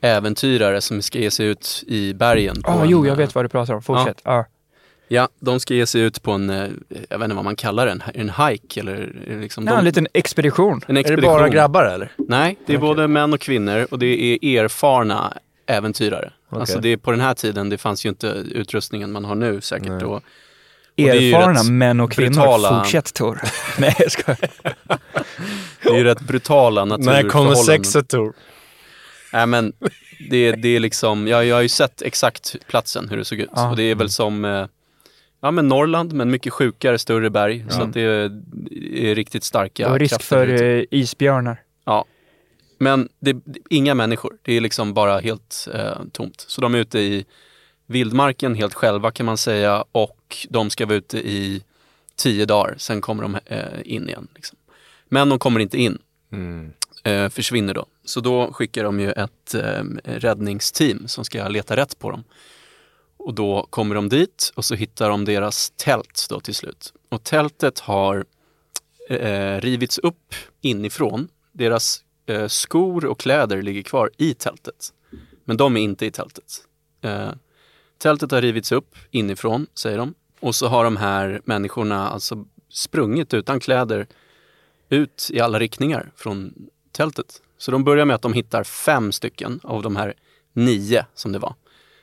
äventyrare 0.02 0.80
som 0.80 1.02
ska 1.02 1.18
ge 1.18 1.30
sig 1.30 1.46
ut 1.46 1.84
i 1.86 2.14
bergen. 2.14 2.56
Ja, 2.64 2.82
en, 2.82 2.88
jo, 2.88 3.06
jag 3.06 3.12
eh, 3.12 3.18
vet 3.18 3.34
vad 3.34 3.44
du 3.44 3.48
pratar 3.48 3.74
om. 3.74 3.82
Fortsätt. 3.82 4.20
Ja. 4.24 4.46
Ja, 5.12 5.28
de 5.40 5.60
ska 5.60 5.74
ge 5.74 5.86
sig 5.86 6.00
ut 6.00 6.22
på 6.22 6.32
en, 6.32 6.50
eh, 6.50 6.68
jag 7.08 7.18
vet 7.18 7.24
inte 7.24 7.34
vad 7.34 7.44
man 7.44 7.56
kallar 7.56 7.86
den, 7.86 8.02
en 8.14 8.30
hike 8.30 8.80
eller 8.80 9.12
liksom 9.40 9.64
Ja, 9.64 9.72
de, 9.72 9.78
en 9.78 9.84
liten 9.84 10.06
expedition. 10.12 10.80
en 10.86 10.90
Är 10.90 10.94
det 10.94 11.00
expedition. 11.00 11.32
bara 11.32 11.48
grabbar 11.48 11.84
eller? 11.84 12.12
Nej, 12.18 12.58
det 12.66 12.74
är 12.74 12.78
både 12.78 13.08
män 13.08 13.32
och 13.32 13.40
kvinnor 13.40 13.86
och 13.90 13.98
det 13.98 14.06
är 14.06 14.64
erfarna 14.64 15.32
äventyrare. 15.66 16.32
Alltså 16.48 16.80
det 16.80 16.88
är 16.88 16.96
på 16.96 17.10
den 17.10 17.20
här 17.20 17.34
tiden, 17.34 17.68
det 17.68 17.78
fanns 17.78 18.06
ju 18.06 18.08
inte 18.08 18.26
utrustningen 18.50 19.12
man 19.12 19.24
har 19.24 19.34
nu 19.34 19.60
säkert. 19.60 19.88
Och, 19.88 19.96
är 19.96 20.00
ju 20.02 20.20
Erfarna 21.08 21.60
rätt 21.60 21.70
män 21.70 22.00
och 22.00 22.12
kvinnor. 22.12 22.30
brutala- 22.30 22.82
Fortsätt 22.82 23.14
Tor. 23.14 23.40
Nej, 23.78 23.94
jag 23.98 24.12
skojar. 24.12 24.38
det 25.82 25.88
är 25.88 25.98
ju 25.98 26.04
rätt 26.04 26.20
brutala 26.20 26.84
När 26.84 26.96
naturförhållanden. 26.98 27.30
kommer 27.30 27.54
sexet 27.54 28.08
Tor? 28.08 28.32
Nej 29.32 29.46
men 29.46 29.72
det, 30.30 30.52
det 30.52 30.68
är 30.68 30.80
liksom, 30.80 31.28
jag, 31.28 31.44
jag 31.46 31.56
har 31.56 31.62
ju 31.62 31.68
sett 31.68 32.02
exakt 32.02 32.56
platsen 32.66 33.08
hur 33.08 33.16
det 33.16 33.24
såg 33.24 33.38
ut. 33.38 33.50
Ja. 33.54 33.70
Och 33.70 33.76
det 33.76 33.82
är 33.82 33.94
väl 33.94 34.10
som 34.10 34.44
eh, 34.44 34.66
ja, 35.42 35.50
men 35.50 35.68
Norrland, 35.68 36.12
men 36.12 36.30
mycket 36.30 36.52
sjukare, 36.52 36.98
större 36.98 37.30
berg. 37.30 37.64
Så 37.68 37.82
att 37.82 37.92
det 37.92 38.00
är, 38.00 38.30
är 38.94 39.14
riktigt 39.14 39.44
starka 39.44 39.88
Och 39.92 39.98
risk 39.98 40.22
för 40.22 40.62
eh, 40.62 40.84
isbjörnar. 40.90 41.62
Ja. 41.84 42.04
Men 42.78 43.08
det, 43.20 43.32
det, 43.32 43.58
inga 43.70 43.94
människor, 43.94 44.32
det 44.42 44.52
är 44.56 44.60
liksom 44.60 44.94
bara 44.94 45.18
helt 45.18 45.68
eh, 45.74 45.98
tomt. 46.12 46.44
Så 46.48 46.60
de 46.60 46.74
är 46.74 46.78
ute 46.78 46.98
i 46.98 47.24
vildmarken 47.90 48.54
helt 48.54 48.74
själva 48.74 49.10
kan 49.10 49.26
man 49.26 49.38
säga 49.38 49.84
och 49.92 50.46
de 50.48 50.70
ska 50.70 50.86
vara 50.86 50.96
ute 50.96 51.18
i 51.18 51.62
tio 52.16 52.46
dagar, 52.46 52.74
sen 52.78 53.00
kommer 53.00 53.22
de 53.22 53.38
eh, 53.46 53.80
in 53.84 54.08
igen. 54.08 54.28
Liksom. 54.34 54.58
Men 55.08 55.28
de 55.28 55.38
kommer 55.38 55.60
inte 55.60 55.78
in, 55.78 55.98
eh, 57.04 57.28
försvinner 57.28 57.74
då. 57.74 57.86
Så 58.04 58.20
då 58.20 58.52
skickar 58.52 58.84
de 58.84 59.00
ju 59.00 59.12
ett 59.12 59.54
eh, 59.54 59.82
räddningsteam 60.04 61.08
som 61.08 61.24
ska 61.24 61.48
leta 61.48 61.76
rätt 61.76 61.98
på 61.98 62.10
dem. 62.10 62.24
Och 63.16 63.34
då 63.34 63.66
kommer 63.70 63.94
de 63.94 64.08
dit 64.08 64.52
och 64.54 64.64
så 64.64 64.74
hittar 64.74 65.08
de 65.08 65.24
deras 65.24 65.70
tält 65.76 66.26
då 66.28 66.40
till 66.40 66.54
slut. 66.54 66.92
Och 67.08 67.24
tältet 67.24 67.78
har 67.78 68.24
eh, 69.08 69.60
rivits 69.60 69.98
upp 69.98 70.34
inifrån. 70.60 71.28
Deras 71.52 72.04
eh, 72.26 72.46
skor 72.46 73.04
och 73.04 73.20
kläder 73.20 73.62
ligger 73.62 73.82
kvar 73.82 74.10
i 74.16 74.34
tältet. 74.34 74.92
Men 75.44 75.56
de 75.56 75.76
är 75.76 75.80
inte 75.80 76.06
i 76.06 76.10
tältet. 76.10 76.52
Eh, 77.02 77.30
tältet 78.00 78.30
har 78.30 78.42
rivits 78.42 78.72
upp 78.72 78.94
inifrån, 79.10 79.66
säger 79.74 79.98
de. 79.98 80.14
Och 80.40 80.54
så 80.54 80.66
har 80.66 80.84
de 80.84 80.96
här 80.96 81.40
människorna 81.44 82.08
alltså 82.08 82.44
sprungit 82.68 83.34
utan 83.34 83.60
kläder 83.60 84.06
ut 84.88 85.28
i 85.32 85.40
alla 85.40 85.58
riktningar 85.58 86.10
från 86.16 86.54
tältet. 86.92 87.42
Så 87.58 87.70
de 87.70 87.84
börjar 87.84 88.04
med 88.04 88.14
att 88.14 88.22
de 88.22 88.32
hittar 88.32 88.64
fem 88.64 89.12
stycken 89.12 89.60
av 89.62 89.82
de 89.82 89.96
här 89.96 90.14
nio 90.52 91.06
som 91.14 91.32
det 91.32 91.38
var. 91.38 91.54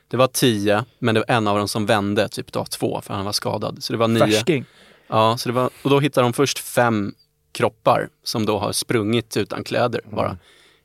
Det 0.08 0.16
var 0.16 0.26
tio, 0.26 0.84
men 0.98 1.14
det 1.14 1.20
var 1.20 1.34
en 1.34 1.48
av 1.48 1.58
dem 1.58 1.68
som 1.68 1.86
vände 1.86 2.28
typ 2.28 2.52
dag 2.52 2.70
två 2.70 3.00
för 3.00 3.14
han 3.14 3.24
var 3.24 3.32
skadad. 3.32 3.84
Så 3.84 3.92
det 3.92 3.96
var 3.96 4.08
nio. 4.08 4.20
Färsking. 4.20 4.64
Ja, 5.06 5.36
så 5.38 5.48
det 5.48 5.52
var, 5.52 5.70
och 5.82 5.90
då 5.90 6.00
hittar 6.00 6.22
de 6.22 6.32
först 6.32 6.58
fem 6.58 7.14
kroppar 7.52 8.08
som 8.22 8.46
då 8.46 8.58
har 8.58 8.72
sprungit 8.72 9.36
utan 9.36 9.64
kläder 9.64 10.00
bara 10.10 10.36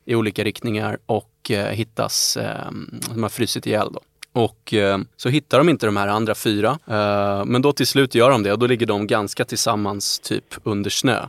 i 0.04 0.14
olika 0.14 0.44
riktningar 0.44 0.98
och 1.06 1.50
eh, 1.50 1.66
hittas, 1.66 2.36
eh, 2.36 2.70
de 3.14 3.22
har 3.22 3.30
frusit 3.30 3.66
ihjäl 3.66 3.88
då. 3.92 4.00
Och 4.34 4.74
eh, 4.74 4.98
så 5.16 5.28
hittar 5.28 5.58
de 5.58 5.68
inte 5.68 5.86
de 5.86 5.96
här 5.96 6.08
andra 6.08 6.34
fyra, 6.34 6.78
eh, 6.86 7.44
men 7.44 7.62
då 7.62 7.72
till 7.72 7.86
slut 7.86 8.14
gör 8.14 8.30
de 8.30 8.42
det 8.42 8.52
och 8.52 8.58
då 8.58 8.66
ligger 8.66 8.86
de 8.86 9.06
ganska 9.06 9.44
tillsammans 9.44 10.18
typ 10.18 10.54
under 10.62 10.90
snö. 10.90 11.28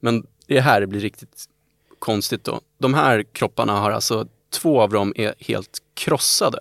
Men 0.00 0.26
det 0.46 0.60
här 0.60 0.86
blir 0.86 1.00
riktigt 1.00 1.44
konstigt 1.98 2.44
då. 2.44 2.60
De 2.78 2.94
här 2.94 3.22
kropparna 3.22 3.72
har 3.72 3.90
alltså, 3.90 4.26
två 4.50 4.80
av 4.80 4.90
dem 4.90 5.12
är 5.16 5.34
helt 5.38 5.78
krossade. 5.94 6.60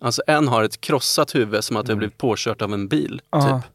Alltså 0.00 0.22
en 0.26 0.48
har 0.48 0.62
ett 0.62 0.80
krossat 0.80 1.34
huvud 1.34 1.64
som 1.64 1.76
att 1.76 1.86
det 1.86 1.92
har 1.92 1.98
blivit 1.98 2.18
påkört 2.18 2.62
av 2.62 2.74
en 2.74 2.88
bil. 2.88 3.20
Ja. 3.30 3.42
Typ. 3.42 3.72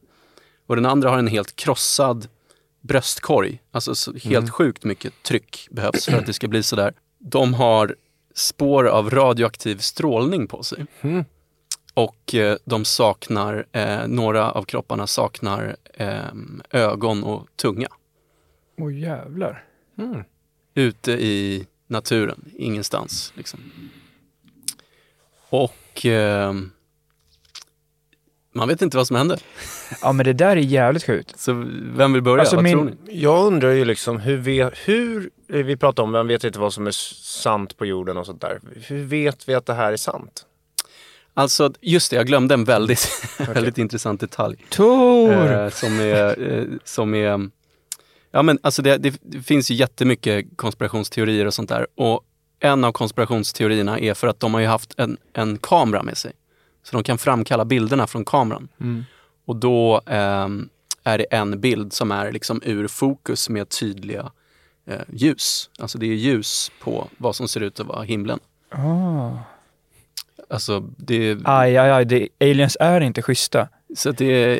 Och 0.66 0.76
den 0.76 0.86
andra 0.86 1.10
har 1.10 1.18
en 1.18 1.26
helt 1.26 1.56
krossad 1.56 2.28
bröstkorg. 2.80 3.62
Alltså 3.72 3.94
så 3.94 4.12
helt 4.12 4.50
sjukt 4.50 4.84
mycket 4.84 5.22
tryck 5.22 5.68
behövs 5.70 6.04
för 6.04 6.18
att 6.18 6.26
det 6.26 6.32
ska 6.32 6.48
bli 6.48 6.62
sådär. 6.62 6.94
De 7.18 7.54
har 7.54 7.96
spår 8.34 8.84
av 8.84 9.10
radioaktiv 9.10 9.76
strålning 9.76 10.46
på 10.46 10.62
sig. 10.62 10.86
Och 11.94 12.34
eh, 12.34 12.56
de 12.64 12.84
saknar, 12.84 13.66
eh, 13.72 14.06
några 14.06 14.50
av 14.50 14.62
kropparna 14.62 15.06
saknar 15.06 15.76
eh, 15.94 16.24
ögon 16.70 17.24
och 17.24 17.48
tunga. 17.56 17.88
Åh 18.78 18.98
jävlar. 18.98 19.64
Ute 20.74 21.12
i 21.12 21.66
naturen, 21.86 22.44
ingenstans. 22.56 23.32
Liksom. 23.36 23.60
Och 25.48 26.06
eh, 26.06 26.54
man 28.54 28.68
vet 28.68 28.82
inte 28.82 28.96
vad 28.96 29.06
som 29.06 29.16
hände. 29.16 29.38
Ja 30.02 30.12
men 30.12 30.24
det 30.26 30.32
där 30.32 30.56
är 30.56 30.56
jävligt 30.56 31.04
sjukt. 31.04 31.38
Så 31.40 31.64
vem 31.96 32.12
vill 32.12 32.22
börja? 32.22 32.40
Alltså, 32.40 32.56
vad 32.56 32.62
min- 32.64 32.72
tror 32.72 32.84
ni? 32.84 33.20
Jag 33.22 33.46
undrar 33.46 33.70
ju 33.70 33.84
liksom 33.84 34.20
hur, 34.20 34.36
vi, 34.36 34.70
hur 34.84 35.30
vi 35.48 35.76
pratar 35.76 36.02
om, 36.02 36.12
vem 36.12 36.26
vet 36.26 36.44
inte 36.44 36.58
vad 36.58 36.72
som 36.72 36.86
är 36.86 36.90
sant 36.90 37.76
på 37.76 37.86
jorden 37.86 38.16
och 38.16 38.26
sånt 38.26 38.40
där. 38.40 38.60
Hur 38.86 39.04
vet 39.04 39.48
vi 39.48 39.54
att 39.54 39.66
det 39.66 39.74
här 39.74 39.92
är 39.92 39.96
sant? 39.96 40.46
Alltså, 41.34 41.72
just 41.80 42.10
det, 42.10 42.16
jag 42.16 42.26
glömde 42.26 42.54
en 42.54 42.64
väldigt, 42.64 43.08
väldigt 43.54 43.78
intressant 43.78 44.20
detalj. 44.20 44.64
Tor! 44.68 45.52
Eh, 45.52 45.68
som 45.68 46.00
är, 46.00 46.52
eh, 46.52 46.64
som 46.84 47.14
är 47.14 47.50
ja 48.30 48.42
men 48.42 48.58
alltså 48.62 48.82
det, 48.82 48.96
det, 48.96 49.14
det 49.22 49.42
finns 49.42 49.70
ju 49.70 49.74
jättemycket 49.74 50.46
konspirationsteorier 50.56 51.46
och 51.46 51.54
sånt 51.54 51.68
där. 51.68 51.86
Och 51.96 52.20
en 52.60 52.84
av 52.84 52.92
konspirationsteorierna 52.92 53.98
är 53.98 54.14
för 54.14 54.28
att 54.28 54.40
de 54.40 54.54
har 54.54 54.60
ju 54.60 54.66
haft 54.66 54.94
en, 54.96 55.16
en 55.32 55.58
kamera 55.58 56.02
med 56.02 56.16
sig. 56.16 56.32
Så 56.84 56.96
de 56.96 57.02
kan 57.02 57.18
framkalla 57.18 57.64
bilderna 57.64 58.06
från 58.06 58.24
kameran. 58.24 58.68
Och 59.46 59.56
då 59.56 60.00
ehm, 60.06 60.68
är 61.04 61.18
det 61.18 61.24
en 61.24 61.60
bild 61.60 61.92
som 61.92 62.12
är 62.12 62.32
liksom 62.32 62.60
ur 62.64 62.88
fokus 62.88 63.48
med 63.48 63.68
tydliga 63.68 64.30
eh, 64.86 65.00
ljus. 65.12 65.70
Alltså 65.78 65.98
det 65.98 66.06
är 66.06 66.14
ljus 66.14 66.70
på 66.80 67.08
vad 67.16 67.36
som 67.36 67.48
ser 67.48 67.60
ut 67.60 67.80
att 67.80 67.86
vara 67.86 68.02
himlen. 68.02 68.38
Ah. 68.70 69.30
Alltså 70.50 70.80
det, 70.96 71.38
Aj, 71.44 71.76
aj, 71.76 71.90
aj. 71.90 72.04
Det, 72.04 72.28
aliens 72.40 72.76
är 72.80 73.00
inte 73.00 73.22
schyssta. 73.22 73.68
Så 73.96 74.10
det 74.12 74.24
är, 74.24 74.56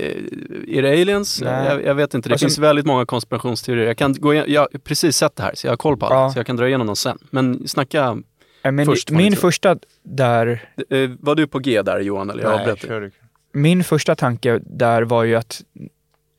är 0.69 0.83
det 0.83 0.89
aliens? 1.03 1.41
Jag, 1.43 1.85
jag 1.85 1.95
vet 1.95 2.15
inte. 2.15 2.29
Det 2.29 2.33
Alltså- 2.33 2.47
finns 2.47 2.59
väldigt 2.59 2.87
många 2.87 3.07
konspirationsteorier. 3.07 3.87
Jag, 3.87 3.97
kan 3.99 4.13
gå 4.15 4.35
igen, 4.35 4.45
jag 4.49 4.61
har 4.61 4.79
precis 4.79 5.17
sett 5.17 5.37
det 5.37 5.43
här 5.43 5.53
så 5.55 5.67
jag 5.67 5.73
har 5.73 5.77
koll 5.77 5.97
på 5.97 6.07
alla. 6.07 6.15
Ja. 6.17 6.33
Så 6.33 6.39
jag 6.39 6.47
kan 6.47 6.57
dra 6.57 6.69
igenom 6.69 6.87
dem 6.87 6.97
sen. 6.97 7.19
Men 7.31 7.69
snacka 7.69 8.19
Eh, 8.65 8.73
Men 8.73 8.87
Först, 8.87 9.11
min 9.11 9.37
första 9.37 9.77
där, 10.03 10.63
Eh, 10.91 11.11
var 11.21 11.35
du 11.35 11.47
på 11.47 11.59
G 11.59 11.83
där 11.83 12.01
Johan, 12.01 12.31
eller 12.31 12.43
jag 12.43 12.67
Nej, 12.67 12.77
kör 12.77 13.01
du. 13.01 13.11
min 13.53 13.85
första 13.85 14.15
tanke 14.17 14.61
där 14.67 15.03
var 15.03 15.25
ju 15.25 15.35
att, 15.37 15.61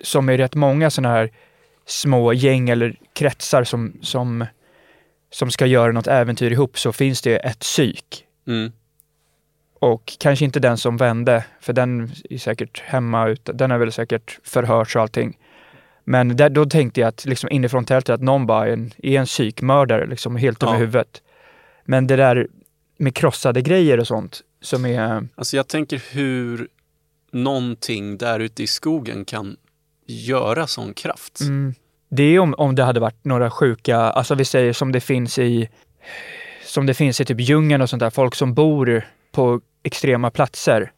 som 0.04 0.30
är 0.30 0.38
rätt 0.38 0.56
många 0.56 0.90
sådana 0.90 1.14
här 1.16 1.32
små 1.86 2.34
gäng 2.34 2.70
eller 2.70 2.96
kretsar 3.14 3.64
som, 3.64 3.94
som, 4.02 4.46
som 5.32 5.52
ska 5.52 5.66
göra 5.66 5.92
något 5.92 6.08
äventyr 6.08 6.52
ihop 6.52 6.80
så 6.80 6.92
finns 6.94 7.22
det 7.22 7.36
ett 7.38 7.60
psyk. 7.60 8.24
Mm. 8.48 8.72
Och 9.80 10.14
kanske 10.20 10.46
inte 10.46 10.60
den 10.60 10.78
som 10.78 10.98
vände, 10.98 11.44
för 11.62 11.74
den 11.74 12.12
är 12.30 12.38
säkert 12.38 12.80
hemma, 12.80 13.28
ut, 13.28 13.50
den 13.54 13.72
har 13.72 13.78
väl 13.78 13.92
säkert 13.92 14.40
förhörts 14.44 14.96
och 14.96 15.02
allting. 15.02 15.38
Men 16.04 16.36
där, 16.36 16.50
då 16.50 16.66
tänkte 16.66 17.02
jag 17.02 17.08
att 17.08 17.26
liksom 17.26 17.50
inifrån 17.52 17.86
tältet 17.86 18.14
att 18.14 18.22
någon 18.22 18.46
bara 18.46 18.68
är 18.68 18.72
en, 18.74 18.92
är 18.98 19.20
en 19.20 19.26
psykmördare, 19.26 20.06
liksom 20.08 20.36
helt 20.36 20.60
dum 20.60 20.70
i 20.70 20.72
Ja. 20.72 20.78
huvudet. 20.78 21.22
Men 21.86 22.08
det 22.08 22.16
där 22.16 22.48
med 22.98 23.16
krossade 23.16 23.62
grejer 23.62 24.00
och 24.00 24.08
sånt 24.08 24.42
som 24.62 24.86
är... 24.86 25.28
Alltså 25.36 25.56
jag 25.56 25.68
tänker 25.68 26.04
hur 26.12 26.68
någonting 27.32 28.18
där 28.18 28.40
ute 28.40 28.64
i 28.64 28.68
skogen 28.68 29.26
kan 29.26 29.58
göra 30.08 30.68
sån 30.68 30.94
kraft. 30.94 31.42
Mm, 31.42 31.74
det 32.10 32.24
är 32.24 32.40
om, 32.40 32.54
om 32.58 32.76
det 32.76 32.84
hade 32.84 33.00
varit 33.00 33.26
några 33.26 33.52
sjuka, 33.52 33.98
alltså 33.98 34.36
vi 34.36 34.46
säger 34.46 34.74
som 34.74 34.92
det 34.92 35.00
finns 35.00 35.40
i 35.40 35.70
som 36.66 36.86
det 36.86 36.94
finns 36.94 37.22
i 37.22 37.26
typ 37.26 37.40
djungeln 37.40 37.82
och 37.82 37.90
sånt 37.90 38.00
där, 38.00 38.10
folk 38.10 38.36
som 38.36 38.54
bor 38.54 39.06
på 39.32 39.62
extrema 39.84 40.32
platser 40.32 40.92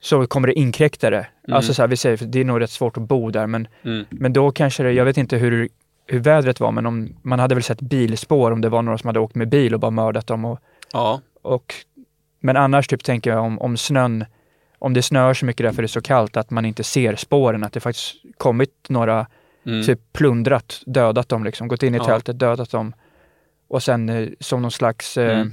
så 0.00 0.26
kommer 0.26 0.48
det 0.48 0.54
inkräktare. 0.58 1.16
Mm. 1.18 1.56
Alltså 1.56 1.74
så 1.74 1.82
här, 1.82 1.88
vi 1.88 1.96
säger, 1.96 2.16
för 2.16 2.26
det 2.26 2.40
är 2.40 2.44
nog 2.44 2.60
rätt 2.60 2.70
svårt 2.70 2.96
att 2.96 3.02
bo 3.02 3.30
där, 3.30 3.46
men, 3.46 3.68
Mm. 3.82 4.04
men 4.10 4.32
då 4.32 4.50
kanske 4.50 4.82
det, 4.82 4.92
jag 4.92 5.04
vet 5.04 5.16
inte 5.16 5.36
hur, 5.36 5.68
hur 6.06 6.18
vädret 6.18 6.60
var, 6.60 6.72
men 6.72 6.86
om, 6.86 7.16
man 7.22 7.38
hade 7.38 7.54
väl 7.54 7.64
sett 7.64 7.80
bilspår 7.80 8.50
om 8.50 8.60
det 8.60 8.68
var 8.68 8.82
några 8.82 8.98
som 8.98 9.08
hade 9.08 9.20
åkt 9.20 9.34
med 9.34 9.48
bil 9.48 9.74
och 9.74 9.80
bara 9.80 9.90
mördat 9.90 10.26
dem. 10.26 10.44
Och, 10.44 10.58
Ja, 10.92 11.20
och, 11.42 11.74
men 12.40 12.56
annars 12.56 12.88
typ 12.88 13.04
tänker 13.04 13.30
jag 13.30 13.44
om, 13.44 13.58
om 13.58 13.76
snön, 13.76 14.24
om 14.78 14.94
det 14.94 15.02
snöar 15.02 15.34
så 15.34 15.46
mycket 15.46 15.64
därför 15.66 15.82
det 15.82 15.86
är 15.86 15.88
så 15.88 16.00
kallt 16.00 16.36
att 16.36 16.50
man 16.50 16.64
inte 16.64 16.84
ser 16.84 17.16
spåren, 17.16 17.64
att 17.64 17.72
det 17.72 17.80
faktiskt 17.80 18.14
kommit 18.38 18.86
några 18.88 19.26
mm. 19.66 19.86
typ 19.86 20.12
plundrat, 20.12 20.82
dödat 20.86 21.28
dem 21.28 21.44
liksom, 21.44 21.68
gått 21.68 21.82
in 21.82 21.94
i 21.94 21.98
Ja. 21.98 22.04
tältet, 22.04 22.38
dödat 22.38 22.70
dem. 22.70 22.92
Och 23.68 23.82
sen 23.82 24.08
eh, 24.08 24.28
som 24.40 24.62
någon 24.62 24.70
slags, 24.70 25.16
eh, 25.16 25.38
Mm. 25.38 25.52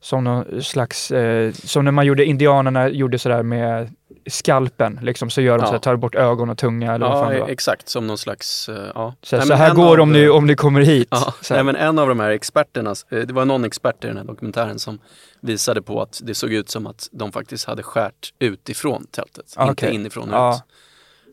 som 0.00 0.24
någon 0.24 0.62
slags, 0.62 1.10
eh, 1.10 1.52
som 1.52 1.84
när 1.84 1.92
man 1.92 2.06
gjorde, 2.06 2.24
indianerna 2.24 2.88
gjorde 2.88 3.18
sådär 3.18 3.42
med 3.42 3.90
skalpen, 4.26 4.98
liksom, 5.02 5.30
så 5.30 5.40
gör 5.40 5.58
de 5.58 5.62
Ja. 5.62 5.66
så 5.66 5.72
här, 5.72 5.78
tar 5.78 5.96
bort 5.96 6.14
ögon 6.14 6.50
och 6.50 6.58
tunga 6.58 6.94
eller 6.94 7.06
vad 7.06 7.18
fan 7.18 7.30
det 7.30 7.36
ja 7.38 7.44
var. 7.44 7.50
exakt. 7.50 7.88
Som 7.88 8.06
någon 8.06 8.18
slags... 8.18 8.68
eh, 8.68 8.90
ja. 8.94 9.14
Så, 9.22 9.36
Nej, 9.36 9.46
så 9.46 9.54
här 9.54 9.74
går 9.74 9.96
av, 9.96 10.00
om 10.00 10.12
ni, 10.12 10.28
om 10.28 10.46
ni 10.46 10.54
kommer 10.54 10.80
hit. 10.80 11.08
Ja, 11.10 11.34
nej, 11.50 11.64
men 11.64 11.76
en 11.76 11.98
av 11.98 12.08
de 12.08 12.20
här 12.20 12.30
experterna, 12.30 12.94
eh, 13.10 13.18
det 13.20 13.32
var 13.32 13.44
någon 13.44 13.64
expert 13.64 14.04
i 14.04 14.06
den 14.06 14.16
här 14.16 14.24
dokumentären 14.24 14.78
som 14.78 14.98
visade 15.40 15.82
på 15.82 16.02
att 16.02 16.20
det 16.24 16.34
såg 16.34 16.52
ut 16.52 16.70
som 16.70 16.86
att 16.86 17.08
de 17.12 17.32
faktiskt 17.32 17.64
hade 17.66 17.82
skärt 17.82 18.32
utifrån 18.38 19.06
tältet, 19.10 19.54
Ah, 19.56 19.68
inte 19.68 19.90
inifrån 19.94 20.28
och 20.30 20.36
Ja. 20.36 20.54
ut. 20.56 20.62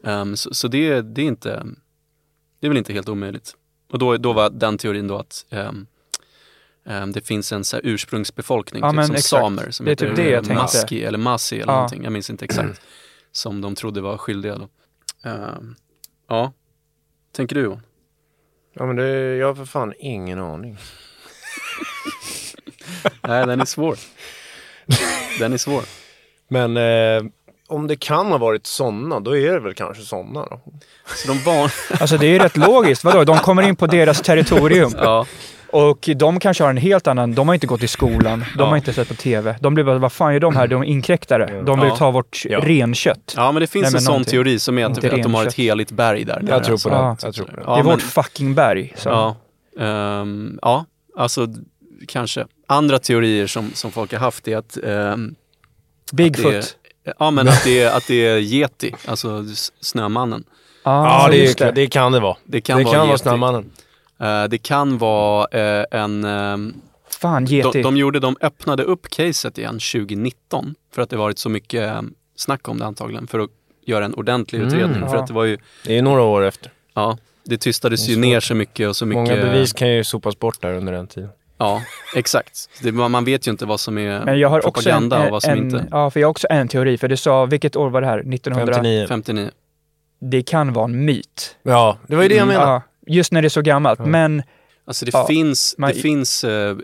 Ehm, 0.08 0.36
så 0.38 0.54
så 0.54 0.68
det, 0.68 1.02
det, 1.02 1.22
är 1.22 1.26
inte, 1.26 1.64
det 2.60 2.68
är 2.68 2.70
väl 2.70 2.78
inte 2.78 2.94
helt 2.94 3.10
omöjligt. 3.10 3.54
Och 3.92 4.00
då, 4.00 4.18
då 4.18 4.34
var 4.34 4.50
den 4.50 4.78
teorin 4.78 5.08
då 5.08 5.18
att 5.18 5.46
ehm, 5.50 5.86
det 7.14 7.22
finns 7.28 7.52
en 7.52 7.64
så 7.64 7.76
här 7.78 7.82
ursprungsbefolkning, 7.86 8.82
Ja, 8.82 8.90
typ 8.90 8.96
men 8.96 9.06
som 9.06 9.16
exakt. 9.16 9.30
samer, 9.30 9.72
som 9.72 9.86
Det 9.86 9.92
är 9.92 9.96
typ 9.96 10.10
heter 10.10 10.24
det 10.24 10.30
jag 10.30 10.44
tänkte. 10.46 10.62
Maski 10.64 11.04
eller 11.04 11.18
Masi 11.18 11.56
eller 11.56 11.72
Ja. 11.74 11.76
någonting, 11.76 12.04
jag 12.04 12.14
minns 12.14 12.30
inte 12.30 12.46
exakt, 12.50 12.82
som 13.32 13.62
de 13.62 13.76
trodde 13.76 14.02
var 14.02 14.18
skyldiga 14.18 14.56
då. 14.58 14.68
Ehm, 15.30 15.76
ja, 16.30 16.54
tänker 17.36 17.56
du 17.56 17.62
Johan? 17.62 17.82
Ja 18.74 18.86
men 18.86 18.96
det, 18.96 19.36
jag 19.36 19.48
har 19.48 19.56
för 19.56 19.66
fan 19.66 19.94
ingen 20.00 20.40
aning. 20.40 20.78
Nej, 23.28 23.46
den 23.46 23.62
är 23.62 23.66
svår. 23.66 23.98
Den 25.40 25.54
är 25.54 25.58
svår. 25.58 25.84
Men 26.48 26.78
eh, 26.78 27.24
om 27.68 27.88
det 27.88 27.96
kan 27.96 28.26
ha 28.28 28.38
varit 28.38 28.66
sådana, 28.68 29.20
då 29.20 29.38
är 29.38 29.52
det 29.54 29.60
väl 29.60 29.74
kanske 29.74 30.04
sådana 30.04 30.46
då. 30.46 30.62
Så 31.06 31.28
de 31.28 31.40
van... 31.40 31.70
Alltså 32.00 32.18
det 32.18 32.26
är 32.26 32.30
ju 32.32 32.40
rätt 32.40 32.58
logiskt, 32.58 33.04
vadå? 33.04 33.24
De 33.24 33.38
kommer 33.38 33.64
in 33.64 33.76
på 33.76 33.88
deras 33.88 34.22
territorium 34.22 34.92
ja, 34.98 35.26
och 35.72 36.10
de 36.16 36.40
kanske 36.40 36.64
har 36.64 36.70
en 36.70 36.78
helt 36.78 37.08
annan, 37.08 37.36
de 37.36 37.48
har 37.48 37.56
inte 37.56 37.68
gått 37.68 37.84
i 37.84 37.88
skolan, 37.88 38.40
de 38.40 38.46
Ja. 38.60 38.66
har 38.66 38.78
inte 38.78 38.94
sett 38.94 39.08
på 39.08 39.14
TV. 39.14 39.56
De 39.62 39.74
blir 39.74 39.84
bara, 39.84 39.98
vad 39.98 40.12
fan 40.12 40.34
gör 40.34 40.40
de 40.40 40.56
här? 40.56 40.68
De 40.68 40.82
är 40.82 40.86
inkräktare. 40.86 41.62
De 41.66 41.80
vill 41.80 41.90
Ja. 41.90 41.96
ta 41.96 42.12
vårt 42.12 42.42
Ja. 42.46 42.60
renkött. 42.60 43.34
ja, 43.38 43.52
men 43.52 43.62
det 43.62 43.68
finns 43.68 43.84
Nej, 43.84 43.92
men 43.92 43.98
en 43.98 44.06
sån 44.06 44.24
teori 44.24 44.60
som 44.60 44.78
är 44.78 44.86
att, 44.86 44.90
Inte 45.04 45.16
att 45.16 45.24
de 45.24 45.34
har 45.34 45.46
ett 45.46 45.54
heligt 45.54 45.92
berg 45.92 46.24
där. 46.26 46.44
Jag 46.48 46.64
tror 46.64 46.78
på 46.90 46.96
Ja. 46.96 47.02
den. 47.02 47.18
Jag 47.24 47.34
tror 47.34 47.46
på. 47.46 47.52
Ja, 47.66 47.74
det 47.74 47.80
är 47.80 47.84
men- 47.84 47.86
vårt 47.86 48.02
fucking 48.02 48.56
berg. 48.56 48.94
Så. 48.98 49.10
Ja, 49.10 49.36
ehm, 49.86 50.60
ja 50.62 50.86
alltså 51.18 51.48
kanske. 52.08 52.46
Andra 52.68 53.00
teorier 53.00 53.48
som, 53.48 53.72
som 53.74 53.92
folk 53.92 54.12
har 54.12 54.20
haft 54.20 54.48
är 54.48 54.58
att 54.58 54.78
ehm, 54.84 55.36
Bigfoot. 56.14 56.52
det 56.52 56.58
är, 56.58 57.14
Ja, 57.20 57.32
men 57.32 57.48
att 57.48 57.64
det, 57.64 57.82
är, 57.84 57.98
att 57.98 58.08
det 58.08 58.26
är 58.28 58.38
Yeti, 58.38 58.96
alltså 59.06 59.46
Snömannen. 59.82 60.44
Ja, 60.84 61.28
det, 61.32 61.46
är, 61.48 61.56
det. 61.66 61.72
det 61.72 61.88
kan 61.88 62.12
det 62.12 62.20
vara. 62.20 62.38
Det 62.44 62.62
kan 62.62 62.78
det 62.78 62.84
vara 62.84 62.96
kan 62.96 63.08
vara. 63.08 63.18
Snömannen. 63.18 63.72
Eh, 64.20 64.44
det 64.44 64.58
kan 64.58 64.98
vara 64.98 65.48
eh, 65.80 65.86
en... 65.92 66.24
ehm, 66.24 66.74
Fan, 67.10 67.46
de, 67.46 67.56
Yeti. 67.56 67.82
de, 67.82 67.98
gjorde, 67.98 68.20
de 68.20 68.38
öppnade 68.42 68.84
upp 68.84 69.10
caset 69.10 69.58
igen 69.58 69.74
2019 69.74 70.76
för 70.94 71.02
att 71.02 71.10
det 71.10 71.18
varit 71.18 71.40
så 71.40 71.50
mycket 71.50 71.84
eh, 71.92 72.02
snack 72.36 72.68
om 72.68 72.80
det 72.80 72.86
antagligen 72.86 73.28
för 73.28 73.40
att 73.40 73.50
göra 73.86 74.06
en 74.06 74.14
ordentlig 74.14 74.60
Mm. 74.60 74.68
utredning. 74.74 75.10
För 75.10 75.16
Ja. 75.16 75.22
att 75.22 75.28
det 75.28 75.34
var 75.34 75.46
ju, 75.46 75.58
Det 75.86 75.98
är 75.98 76.02
några 76.02 76.22
år 76.22 76.42
efter. 76.42 76.72
ja, 76.94 77.18
det 77.44 77.58
tystades 77.58 78.06
Det 78.06 78.12
ju 78.12 78.20
ner 78.20 78.40
så 78.40 78.56
mycket 78.56 78.90
och 78.90 78.96
så 78.96 79.06
mycket... 79.06 79.30
Många 79.30 79.36
bevis 79.44 79.74
kan 79.74 79.90
ju 79.90 80.04
sopas 80.04 80.40
bort 80.40 80.62
där 80.62 80.74
under 80.74 80.94
den 80.94 81.08
tiden. 81.08 81.30
Ja, 81.58 81.82
exakt. 82.16 82.70
Det, 82.84 82.92
man 82.92 83.26
vet 83.26 83.48
ju 83.48 83.52
inte 83.52 83.66
vad 83.66 83.80
som 83.80 83.98
är 83.98 84.26
Men 84.26 84.40
jag 84.40 84.50
har 84.50 84.68
också 84.68 84.90
en, 84.90 84.96
propaganda 85.10 85.26
och 85.26 85.32
vad 85.32 85.44
som 85.44 85.52
en, 85.52 85.58
inte. 85.58 85.86
Ja, 85.92 86.10
för 86.10 86.20
jag 86.20 86.28
har 86.28 86.32
också 86.32 86.48
en 86.50 86.68
teori. 86.68 86.98
För 86.98 87.08
du 87.08 87.18
sa, 87.18 87.46
vilket 87.46 87.76
år 87.76 87.90
var 87.90 88.02
det 88.02 88.08
här? 88.08 88.20
1900? 88.20 88.74
59. 88.74 89.06
59. 89.08 89.50
Det 90.22 90.42
kan 90.42 90.74
vara 90.74 90.86
en 90.86 91.06
myt. 91.06 91.56
Ja, 91.64 91.98
det 92.08 92.16
var 92.16 92.24
ju 92.24 92.30
det 92.30 92.36
jag 92.36 92.44
Mm, 92.44 92.54
menade. 92.56 92.72
Ja, 92.72 92.82
just 93.10 93.32
när 93.32 93.42
det 93.42 93.48
är 93.48 93.50
så 93.50 93.62
gammalt. 93.62 94.00
Men 94.00 94.44
Alltså 94.86 95.06
det 95.06 95.12
Ja, 95.14 95.28
finns, 95.28 95.76
man- 95.78 95.90
det 95.90 95.96
finns 96.00 96.44
eh, 96.44 96.76